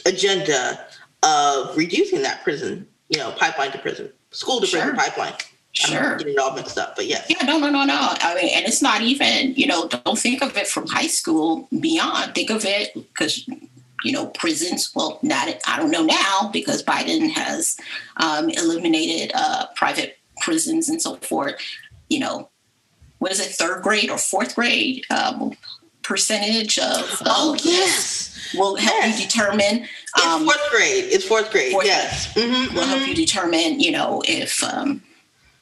agenda 0.05 0.86
of 1.27 1.77
reducing 1.77 2.22
that 2.22 2.45
prison, 2.45 2.87
you 3.09 3.18
know, 3.18 3.33
pipeline 3.33 3.72
to 3.72 3.79
prison, 3.79 4.11
school 4.31 4.61
to 4.61 4.66
prison 4.66 4.95
pipeline. 4.95 5.35
Sure. 5.72 6.12
I'm 6.12 6.18
getting 6.18 6.35
it 6.35 6.39
all 6.39 6.55
mixed 6.55 6.79
up, 6.79 6.97
but 6.97 7.07
yes. 7.07 7.27
Yeah, 7.29 7.45
no, 7.45 7.59
no, 7.59 7.68
no, 7.68 7.85
no. 7.85 7.99
I 7.99 8.35
mean, 8.35 8.51
and 8.57 8.64
it's 8.64 8.81
not 8.81 9.03
even, 9.03 9.55
you 9.57 9.66
know, 9.66 9.89
don't 9.89 10.18
think 10.18 10.43
of 10.43 10.57
it 10.57 10.66
from 10.66 10.87
high 10.87 11.07
school 11.07 11.68
beyond. 11.81 12.35
Think 12.35 12.49
of 12.49 12.64
it 12.64 12.95
because, 12.95 13.47
you 14.03 14.12
know, 14.12 14.29
prisons, 14.29 14.91
well, 14.95 15.18
not, 15.22 15.49
I 15.66 15.77
don't 15.77 15.91
know 15.91 16.05
now 16.05 16.49
because 16.51 16.83
Biden 16.83 17.31
has 17.31 17.77
um, 18.16 18.49
eliminated 18.49 19.33
uh, 19.35 19.66
private 19.74 20.18
prisons 20.41 20.89
and 20.89 21.03
so 21.03 21.16
forth. 21.16 21.57
You 22.09 22.20
know, 22.20 22.49
what 23.18 23.33
is 23.33 23.41
it, 23.41 23.49
third 23.49 23.83
grade 23.83 24.09
or 24.09 24.16
fourth 24.16 24.55
grade 24.55 25.05
um, 25.11 25.53
percentage 26.07 26.79
of. 26.79 27.23
oh, 27.27 27.57
yes 27.63 28.27
will 28.55 28.77
help 28.77 28.97
yes. 28.99 29.21
you 29.21 29.27
determine. 29.27 29.83
Um, 30.23 30.43
it's 30.43 30.45
fourth 30.45 30.71
grade. 30.71 31.05
It's 31.05 31.25
fourth 31.25 31.51
grade. 31.51 31.73
Fourth 31.73 31.87
yes. 31.87 32.33
Grade. 32.33 32.47
Mm-hmm, 32.47 32.75
will 32.75 32.83
mm-hmm. 32.83 32.91
help 32.91 33.09
you 33.09 33.15
determine, 33.15 33.81
you 33.81 33.91
know, 33.91 34.23
if 34.27 34.63
um, 34.63 35.03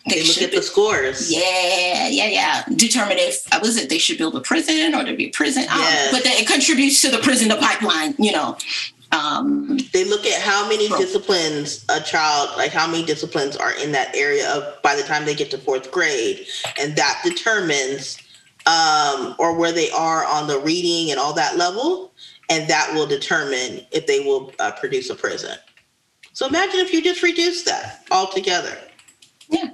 they, 0.07 0.21
they 0.21 0.29
look 0.29 0.43
at 0.43 0.53
the 0.53 0.63
scores. 0.63 1.33
Yeah, 1.33 2.09
yeah, 2.09 2.27
yeah. 2.27 2.65
Determine 2.77 3.19
if 3.19 3.53
uh, 3.53 3.59
was 3.63 3.77
it 3.77 3.89
they 3.89 3.99
should 3.99 4.19
build 4.19 4.37
a 4.37 4.41
prison 4.41 4.95
or 4.95 5.05
there 5.05 5.17
be 5.17 5.27
a 5.27 5.31
prison. 5.31 5.65
Um, 5.65 5.81
yes. 5.81 6.13
but 6.13 6.25
that 6.25 6.41
it 6.41 6.47
contributes 6.47 7.01
to 7.03 7.11
the 7.11 7.19
prison 7.19 7.49
the 7.49 7.57
pipeline. 7.57 8.15
You 8.19 8.33
know. 8.33 8.59
Um, 9.13 9.79
they 9.93 10.05
look 10.05 10.27
at 10.27 10.43
how 10.43 10.69
many 10.69 10.89
disciplines 10.89 11.85
a 11.89 12.01
child, 12.01 12.51
like 12.57 12.73
how 12.73 12.91
many 12.91 13.05
disciplines 13.05 13.57
are 13.57 13.73
in 13.81 13.93
that 13.93 14.13
area 14.17 14.51
of 14.51 14.83
by 14.83 14.97
the 14.97 15.05
time 15.05 15.25
they 15.25 15.37
get 15.37 15.53
to 15.53 15.59
fourth 15.59 15.93
grade, 15.93 16.49
and 16.81 16.97
that 16.97 17.21
determines 17.23 18.19
um, 18.67 19.35
or 19.39 19.57
where 19.57 19.73
they 19.73 19.91
are 19.91 20.25
on 20.25 20.47
the 20.47 20.59
reading 20.61 21.11
and 21.11 21.21
all 21.21 21.33
that 21.35 21.57
level 21.57 22.13
and 22.51 22.69
that 22.69 22.93
will 22.95 23.07
determine 23.07 23.81
if 23.91 24.07
they 24.07 24.21
will 24.21 24.53
uh, 24.59 24.73
produce 24.73 25.11
a 25.11 25.15
prison. 25.15 25.57
So 26.33 26.47
imagine 26.47 26.81
if 26.81 26.93
you 26.93 27.03
just 27.03 27.23
reduce 27.23 27.63
that 27.65 28.05
altogether. 28.11 28.77
Yeah. 29.49 29.71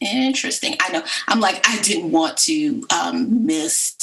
Interesting. 0.00 0.76
I 0.80 0.92
know. 0.92 1.02
I'm 1.28 1.40
like, 1.40 1.66
I 1.66 1.80
didn't 1.80 2.12
want 2.12 2.36
to 2.38 2.86
um, 2.90 3.46
miss 3.46 3.96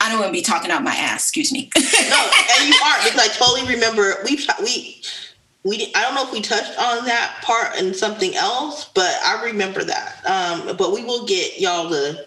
I 0.00 0.08
don't 0.08 0.18
want 0.18 0.30
to 0.30 0.32
be 0.32 0.40
talking 0.40 0.70
out 0.70 0.82
my 0.82 0.94
ass. 0.94 1.24
Excuse 1.24 1.52
me. 1.52 1.70
no, 1.76 1.82
and 1.82 2.68
you 2.68 2.74
aren't 2.84 3.04
because 3.04 3.20
I 3.20 3.28
totally 3.28 3.68
remember 3.68 4.16
we 4.24 4.38
we 4.62 4.99
we 5.64 5.92
I 5.94 6.02
don't 6.02 6.14
know 6.14 6.26
if 6.26 6.32
we 6.32 6.40
touched 6.40 6.78
on 6.78 7.04
that 7.04 7.40
part 7.42 7.76
and 7.76 7.94
something 7.94 8.34
else, 8.34 8.86
but 8.94 9.14
I 9.24 9.44
remember 9.44 9.84
that. 9.84 10.24
Um, 10.24 10.76
but 10.76 10.92
we 10.92 11.04
will 11.04 11.26
get 11.26 11.60
y'all 11.60 11.88
the 11.88 12.26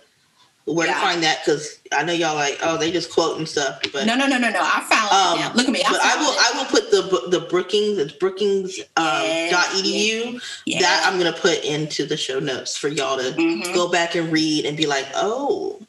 where 0.66 0.88
yeah. 0.88 0.94
to 0.94 1.00
find 1.02 1.24
that 1.24 1.40
because 1.44 1.80
I 1.92 2.04
know 2.04 2.14
y'all 2.14 2.36
like 2.36 2.58
oh 2.62 2.78
they 2.78 2.92
just 2.92 3.12
quote 3.12 3.38
and 3.38 3.48
stuff. 3.48 3.82
But 3.92 4.06
no, 4.06 4.16
no, 4.16 4.28
no, 4.28 4.38
no, 4.38 4.50
no. 4.50 4.60
I 4.62 4.82
found 4.88 5.12
um, 5.12 5.40
it. 5.40 5.42
Now. 5.42 5.54
Look 5.56 5.68
at 5.68 5.74
me. 5.74 5.82
I 5.86 5.92
but 5.92 6.02
I 6.02 6.16
will. 6.18 6.32
It. 6.32 6.40
I 6.40 6.58
will 6.58 6.66
put 6.70 6.92
the 6.92 7.38
the 7.40 7.46
Brookings. 7.48 7.98
It's 7.98 8.14
Brookings 8.14 8.80
um, 8.98 9.50
dot 9.50 9.66
edu. 9.76 10.42
That 10.80 11.04
I'm 11.06 11.18
gonna 11.18 11.34
put 11.34 11.64
into 11.64 12.06
the 12.06 12.18
show 12.18 12.40
notes 12.40 12.78
for 12.78 12.88
y'all 12.88 13.18
to 13.18 13.32
mm-hmm. 13.32 13.74
go 13.74 13.90
back 13.90 14.16
and 14.16 14.32
read 14.32 14.66
and 14.66 14.78
be 14.78 14.86
like, 14.86 15.08
oh. 15.16 15.80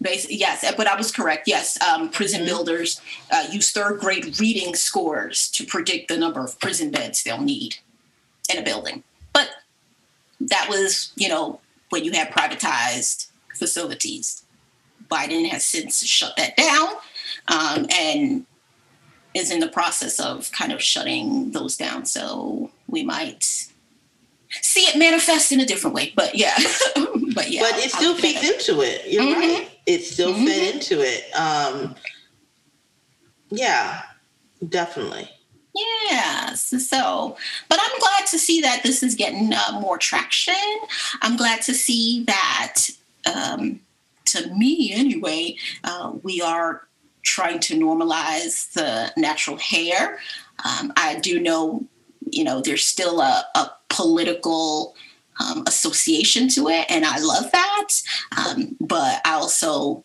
Yes, 0.00 0.64
but 0.76 0.86
I 0.86 0.96
was 0.96 1.12
correct. 1.12 1.46
Yes, 1.46 1.80
um, 1.82 2.10
prison 2.10 2.40
mm-hmm. 2.40 2.48
builders 2.48 3.00
uh, 3.30 3.46
use 3.50 3.70
third 3.70 4.00
grade 4.00 4.40
reading 4.40 4.74
scores 4.74 5.50
to 5.50 5.66
predict 5.66 6.08
the 6.08 6.16
number 6.16 6.42
of 6.42 6.58
prison 6.58 6.90
beds 6.90 7.22
they'll 7.22 7.40
need 7.40 7.76
in 8.50 8.58
a 8.58 8.62
building. 8.62 9.02
But 9.32 9.50
that 10.40 10.66
was, 10.68 11.12
you 11.16 11.28
know, 11.28 11.60
when 11.90 12.04
you 12.04 12.12
had 12.12 12.30
privatized 12.30 13.28
facilities. 13.62 14.42
Biden 15.10 15.48
has 15.48 15.64
since 15.64 16.04
shut 16.04 16.36
that 16.36 16.56
down 16.56 16.88
um, 17.48 17.86
and 17.92 18.46
is 19.34 19.50
in 19.50 19.60
the 19.60 19.68
process 19.68 20.18
of 20.18 20.50
kind 20.52 20.72
of 20.72 20.82
shutting 20.82 21.52
those 21.52 21.76
down. 21.76 22.06
So 22.06 22.70
we 22.88 23.04
might 23.04 23.44
see 24.60 24.80
it 24.80 24.98
manifest 24.98 25.52
in 25.52 25.60
a 25.60 25.66
different 25.66 25.94
way. 25.94 26.12
But 26.16 26.34
yeah, 26.34 26.56
but 27.34 27.50
yeah. 27.50 27.62
But 27.62 27.78
it 27.84 27.90
still 27.90 28.16
feeds 28.16 28.42
into 28.42 28.82
it. 28.82 29.06
You're 29.06 29.22
mm-hmm. 29.22 29.40
right. 29.40 29.71
It 29.86 30.04
still 30.04 30.32
mm-hmm. 30.32 30.46
fed 30.46 30.74
into 30.74 31.00
it. 31.00 31.30
Um, 31.34 31.94
yeah, 33.50 34.02
definitely. 34.68 35.28
Yes. 35.74 36.74
So, 36.88 37.36
but 37.68 37.78
I'm 37.80 37.98
glad 37.98 38.26
to 38.30 38.38
see 38.38 38.60
that 38.60 38.82
this 38.82 39.02
is 39.02 39.14
getting 39.14 39.52
uh, 39.52 39.80
more 39.80 39.98
traction. 39.98 40.54
I'm 41.22 41.36
glad 41.36 41.62
to 41.62 41.74
see 41.74 42.24
that 42.24 42.88
um, 43.32 43.80
to 44.26 44.48
me 44.54 44.92
anyway, 44.92 45.56
uh, 45.84 46.12
we 46.22 46.40
are 46.40 46.88
trying 47.22 47.60
to 47.60 47.78
normalize 47.78 48.72
the 48.72 49.12
natural 49.16 49.56
hair. 49.56 50.18
Um, 50.64 50.92
I 50.96 51.18
do 51.20 51.40
know, 51.40 51.84
you 52.30 52.44
know, 52.44 52.60
there's 52.60 52.84
still 52.84 53.20
a, 53.20 53.44
a 53.54 53.70
political 53.88 54.94
um, 55.40 55.64
association 55.66 56.48
to 56.50 56.68
it, 56.68 56.86
and 56.88 57.04
I 57.04 57.18
love 57.18 57.50
that. 57.52 57.88
Um, 58.36 58.76
but 58.80 59.20
I 59.24 59.34
also 59.34 60.04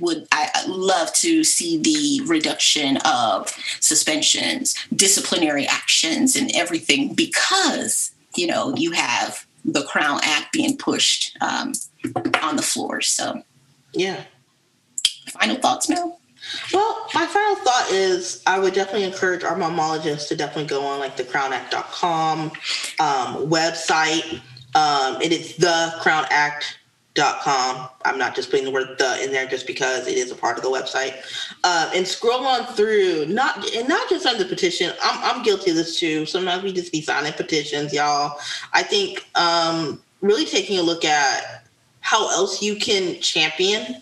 would 0.00 0.26
I 0.32 0.64
love 0.66 1.12
to 1.14 1.42
see 1.44 1.78
the 1.78 2.26
reduction 2.26 2.98
of 3.04 3.48
suspensions, 3.80 4.74
disciplinary 4.94 5.66
actions, 5.66 6.36
and 6.36 6.50
everything 6.54 7.14
because 7.14 8.12
you 8.36 8.46
know 8.46 8.74
you 8.76 8.92
have 8.92 9.46
the 9.64 9.82
Crown 9.82 10.20
Act 10.22 10.52
being 10.52 10.76
pushed 10.76 11.36
um, 11.40 11.72
on 12.42 12.56
the 12.56 12.62
floor. 12.62 13.00
So, 13.00 13.42
yeah. 13.92 14.24
Final 15.28 15.56
thoughts, 15.56 15.88
Mel? 15.88 16.20
Well, 16.72 17.08
my 17.14 17.26
final 17.26 17.56
thought 17.56 17.90
is 17.90 18.42
I 18.46 18.58
would 18.58 18.74
definitely 18.74 19.04
encourage 19.04 19.44
our 19.44 19.56
momologists 19.56 20.28
to 20.28 20.36
definitely 20.36 20.66
go 20.66 20.84
on 20.84 20.98
like 20.98 21.16
the 21.16 21.24
crownact.com 21.24 22.40
um, 22.40 22.50
website. 23.48 24.40
Um, 24.74 25.20
it 25.20 25.32
is 25.32 25.56
the 25.56 25.94
Crown 26.00 26.26
Act. 26.30 26.78
I'm 27.20 28.16
not 28.16 28.36
just 28.36 28.48
putting 28.48 28.64
the 28.64 28.70
word 28.70 28.96
the 28.98 29.24
in 29.24 29.32
there 29.32 29.44
just 29.44 29.66
because 29.66 30.06
it 30.06 30.16
is 30.16 30.30
a 30.30 30.36
part 30.36 30.56
of 30.56 30.62
the 30.62 30.70
website. 30.70 31.14
Uh, 31.64 31.90
and 31.92 32.06
scroll 32.06 32.46
on 32.46 32.64
through, 32.74 33.26
not 33.26 33.74
and 33.74 33.88
not 33.88 34.08
just 34.08 34.24
on 34.24 34.38
the 34.38 34.44
petition. 34.44 34.92
I'm 35.02 35.36
I'm 35.36 35.42
guilty 35.42 35.70
of 35.70 35.76
this 35.76 35.98
too. 35.98 36.26
Sometimes 36.26 36.62
we 36.62 36.72
just 36.72 36.92
be 36.92 37.02
signing 37.02 37.32
petitions, 37.32 37.92
y'all. 37.92 38.38
I 38.72 38.84
think 38.84 39.26
um, 39.34 40.00
really 40.20 40.44
taking 40.44 40.78
a 40.78 40.82
look 40.82 41.04
at 41.04 41.64
how 42.00 42.30
else 42.30 42.62
you 42.62 42.76
can 42.76 43.20
champion 43.20 44.00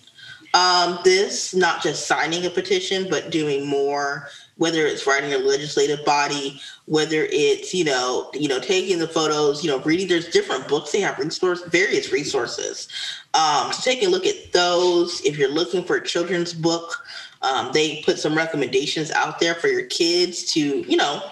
um, 0.56 0.98
this, 1.04 1.54
not 1.54 1.82
just 1.82 2.06
signing 2.06 2.46
a 2.46 2.50
petition, 2.50 3.08
but 3.10 3.30
doing 3.30 3.66
more 3.66 4.28
whether 4.56 4.86
it's 4.86 5.06
writing 5.06 5.34
a 5.34 5.38
legislative 5.38 6.02
body, 6.04 6.60
whether 6.86 7.26
it's 7.30 7.74
you 7.74 7.84
know 7.84 8.30
you 8.34 8.48
know 8.48 8.58
taking 8.58 8.98
the 8.98 9.06
photos, 9.06 9.62
you 9.62 9.70
know 9.70 9.80
reading. 9.80 10.08
There's 10.08 10.28
different 10.28 10.66
books 10.66 10.92
they 10.92 11.00
have 11.00 11.18
resource 11.18 11.62
various 11.64 12.10
resources. 12.10 12.88
Um, 13.34 13.72
so 13.72 13.82
taking 13.82 14.08
a 14.08 14.10
look 14.10 14.26
at 14.26 14.52
those. 14.52 15.20
If 15.22 15.38
you're 15.38 15.50
looking 15.50 15.84
for 15.84 15.96
a 15.96 16.04
children's 16.04 16.54
book, 16.54 17.04
um, 17.42 17.70
they 17.72 18.02
put 18.02 18.18
some 18.18 18.34
recommendations 18.34 19.10
out 19.10 19.38
there 19.40 19.54
for 19.54 19.68
your 19.68 19.86
kids 19.86 20.52
to 20.54 20.60
you 20.60 20.96
know 20.96 21.22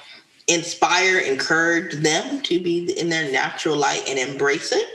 inspire, 0.46 1.18
encourage 1.18 1.94
them 1.94 2.42
to 2.42 2.60
be 2.60 2.92
in 2.98 3.08
their 3.08 3.32
natural 3.32 3.76
light 3.76 4.04
and 4.06 4.18
embrace 4.18 4.72
it. 4.72 4.86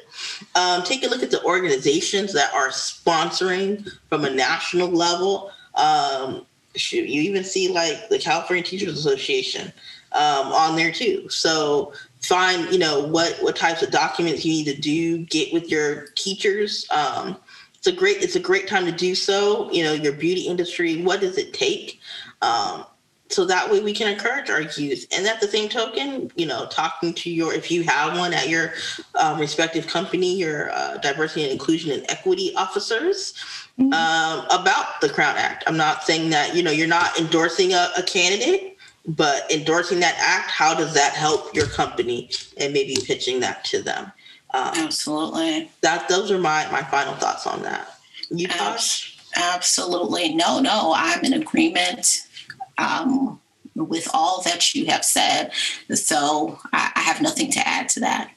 Um, 0.59 0.83
take 0.83 1.03
a 1.03 1.07
look 1.07 1.23
at 1.23 1.31
the 1.31 1.41
organizations 1.45 2.33
that 2.33 2.53
are 2.53 2.67
sponsoring 2.67 3.89
from 4.09 4.25
a 4.25 4.29
national 4.29 4.89
level. 4.89 5.51
Um, 5.75 6.45
shoot, 6.75 7.07
you 7.07 7.21
even 7.21 7.45
see 7.45 7.69
like 7.69 8.09
the 8.09 8.19
California 8.19 8.63
Teachers 8.63 8.97
Association 8.97 9.71
um, 10.11 10.47
on 10.51 10.75
there 10.75 10.91
too. 10.91 11.29
So 11.29 11.93
find, 12.21 12.69
you 12.73 12.79
know, 12.79 12.99
what 13.07 13.37
what 13.41 13.55
types 13.55 13.81
of 13.83 13.91
documents 13.91 14.43
you 14.43 14.51
need 14.51 14.75
to 14.75 14.81
do, 14.81 15.19
get 15.25 15.53
with 15.53 15.69
your 15.69 16.07
teachers. 16.15 16.85
Um, 16.91 17.37
it's 17.75 17.87
a 17.87 17.93
great 17.93 18.17
it's 18.21 18.35
a 18.35 18.41
great 18.41 18.67
time 18.67 18.85
to 18.85 18.91
do 18.91 19.15
so. 19.15 19.71
You 19.71 19.85
know, 19.85 19.93
your 19.93 20.13
beauty 20.13 20.41
industry, 20.41 21.01
what 21.03 21.21
does 21.21 21.37
it 21.37 21.53
take? 21.53 22.01
Um, 22.41 22.85
so 23.29 23.45
that 23.45 23.69
way 23.71 23.79
we 23.79 23.93
can 23.93 24.11
encourage 24.11 24.49
our 24.49 24.61
youth. 24.61 25.05
And 25.11 25.25
at 25.27 25.39
the 25.39 25.47
same 25.47 25.69
token 25.69 26.31
you 26.35 26.45
know 26.45 26.67
talking 26.67 27.13
to 27.15 27.29
your 27.29 27.53
if 27.53 27.71
you 27.71 27.83
have 27.83 28.17
one 28.17 28.33
at 28.33 28.49
your 28.49 28.73
um, 29.15 29.39
respective 29.39 29.87
company 29.87 30.35
your 30.35 30.71
uh, 30.71 30.97
diversity 30.97 31.43
and 31.43 31.51
inclusion 31.51 31.91
and 31.91 32.05
equity 32.09 32.53
officers 32.55 33.33
mm-hmm. 33.79 33.93
um, 33.93 34.45
about 34.51 34.99
the 35.01 35.09
crown 35.09 35.37
act. 35.37 35.63
I'm 35.67 35.77
not 35.77 36.03
saying 36.03 36.29
that 36.31 36.55
you 36.55 36.63
know 36.63 36.71
you're 36.71 36.87
not 36.87 37.17
endorsing 37.19 37.73
a, 37.73 37.89
a, 37.97 38.03
candidate 38.03 38.77
but 39.07 39.49
endorsing 39.51 39.99
that 39.99 40.15
act 40.19 40.51
how 40.51 40.73
does 40.73 40.93
that 40.93 41.13
help 41.13 41.55
your 41.55 41.67
company? 41.67 42.29
And 42.57 42.73
maybe 42.73 42.97
pitching 43.05 43.39
that 43.39 43.63
to 43.65 43.81
them. 43.81 44.11
Um, 44.51 44.71
absolutely. 44.75 45.71
that 45.81 46.09
those 46.09 46.31
are 46.31 46.39
my 46.39 46.69
my 46.71 46.83
final 46.83 47.13
thoughts 47.15 47.45
on 47.45 47.61
that. 47.63 47.99
You 48.29 48.47
Tosh? 48.47 49.17
absolutely. 49.35 50.35
No 50.35 50.59
no 50.59 50.93
i'm 50.95 51.23
in 51.23 51.33
agreement 51.33 52.25
um, 52.79 53.39
with 53.75 54.07
all 54.13 54.41
that 54.43 54.73
you 54.73 54.85
have 54.87 55.05
said. 55.05 55.51
So 55.93 56.59
I, 56.73 56.91
I 56.95 57.01
have 57.01 57.21
nothing 57.21 57.51
to 57.51 57.67
add 57.67 57.89
to 57.89 57.99
that. 58.01 58.31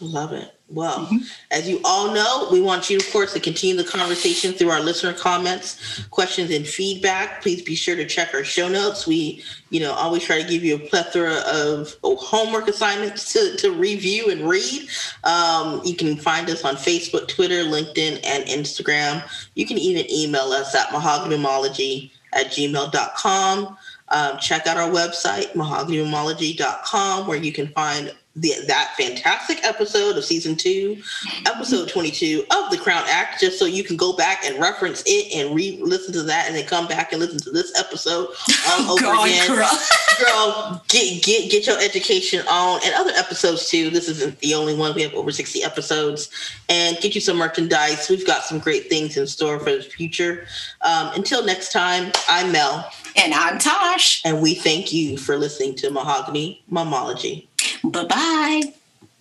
Love 0.00 0.32
it. 0.32 0.50
Well, 0.70 1.06
mm-hmm. 1.06 1.18
as 1.50 1.68
you 1.68 1.80
all 1.84 2.12
know, 2.12 2.48
we 2.50 2.60
want 2.60 2.88
you, 2.88 2.96
of 2.96 3.08
course, 3.12 3.34
to 3.34 3.40
continue 3.40 3.76
the 3.76 3.84
conversation 3.84 4.52
through 4.52 4.70
our 4.70 4.80
listener 4.80 5.12
comments, 5.12 6.04
questions, 6.10 6.50
and 6.50 6.66
feedback. 6.66 7.42
Please 7.42 7.62
be 7.62 7.74
sure 7.74 7.94
to 7.94 8.06
check 8.06 8.32
our 8.34 8.44
show 8.44 8.68
notes. 8.68 9.06
We, 9.06 9.44
you 9.70 9.80
know, 9.80 9.92
always 9.92 10.24
try 10.24 10.40
to 10.40 10.48
give 10.48 10.64
you 10.64 10.76
a 10.76 10.78
plethora 10.78 11.42
of 11.46 11.94
homework 12.02 12.66
assignments 12.66 13.32
to, 13.34 13.56
to 13.58 13.72
review 13.72 14.30
and 14.30 14.48
read. 14.48 14.88
Um, 15.22 15.82
you 15.84 15.94
can 15.94 16.16
find 16.16 16.48
us 16.48 16.64
on 16.64 16.76
Facebook, 16.76 17.28
Twitter, 17.28 17.62
LinkedIn, 17.62 18.24
and 18.24 18.44
Instagram. 18.46 19.22
You 19.54 19.66
can 19.66 19.78
even 19.78 20.10
email 20.10 20.50
us 20.52 20.74
at 20.74 20.88
mahoganymomology 20.88 22.10
at 22.34 22.46
gmail.com. 22.46 23.76
Um, 24.08 24.38
check 24.38 24.66
out 24.66 24.76
our 24.76 24.90
website, 24.90 25.52
mahoganymomology.com, 25.52 27.26
where 27.26 27.38
you 27.38 27.52
can 27.52 27.68
find 27.68 28.14
the, 28.36 28.52
that 28.66 28.94
fantastic 28.96 29.64
episode 29.64 30.16
of 30.16 30.24
season 30.24 30.56
two, 30.56 31.00
episode 31.46 31.88
22 31.88 32.44
of 32.50 32.70
the 32.70 32.76
Crown 32.76 33.04
Act, 33.08 33.40
just 33.40 33.58
so 33.58 33.64
you 33.64 33.84
can 33.84 33.96
go 33.96 34.16
back 34.16 34.44
and 34.44 34.60
reference 34.60 35.02
it 35.06 35.32
and 35.34 35.54
re 35.54 35.78
listen 35.80 36.12
to 36.14 36.22
that 36.24 36.46
and 36.46 36.56
then 36.56 36.66
come 36.66 36.88
back 36.88 37.12
and 37.12 37.20
listen 37.20 37.38
to 37.38 37.50
this 37.50 37.78
episode 37.78 38.28
um, 38.72 38.88
over 38.90 39.02
God, 39.02 39.28
again. 39.28 39.48
Girl. 39.48 39.70
girl, 40.20 40.84
get, 40.88 41.22
get, 41.22 41.50
get 41.50 41.66
your 41.66 41.78
education 41.80 42.44
on 42.48 42.80
and 42.84 42.94
other 42.94 43.12
episodes 43.16 43.68
too. 43.68 43.90
This 43.90 44.08
isn't 44.08 44.38
the 44.40 44.54
only 44.54 44.74
one. 44.74 44.94
We 44.94 45.02
have 45.02 45.14
over 45.14 45.30
60 45.30 45.62
episodes 45.62 46.30
and 46.68 46.96
get 46.98 47.14
you 47.14 47.20
some 47.20 47.36
merchandise. 47.36 48.08
We've 48.08 48.26
got 48.26 48.44
some 48.44 48.58
great 48.58 48.88
things 48.88 49.16
in 49.16 49.26
store 49.26 49.58
for 49.58 49.76
the 49.76 49.82
future. 49.82 50.46
Um, 50.82 51.12
until 51.14 51.44
next 51.44 51.72
time, 51.72 52.12
I'm 52.28 52.52
Mel. 52.52 52.90
And 53.16 53.32
I'm 53.32 53.58
Tosh. 53.58 54.22
And 54.24 54.42
we 54.42 54.54
thank 54.54 54.92
you 54.92 55.16
for 55.16 55.36
listening 55.36 55.76
to 55.76 55.90
Mahogany 55.90 56.64
Momology. 56.70 57.46
Bye 57.82 58.04
bye. 58.06 58.74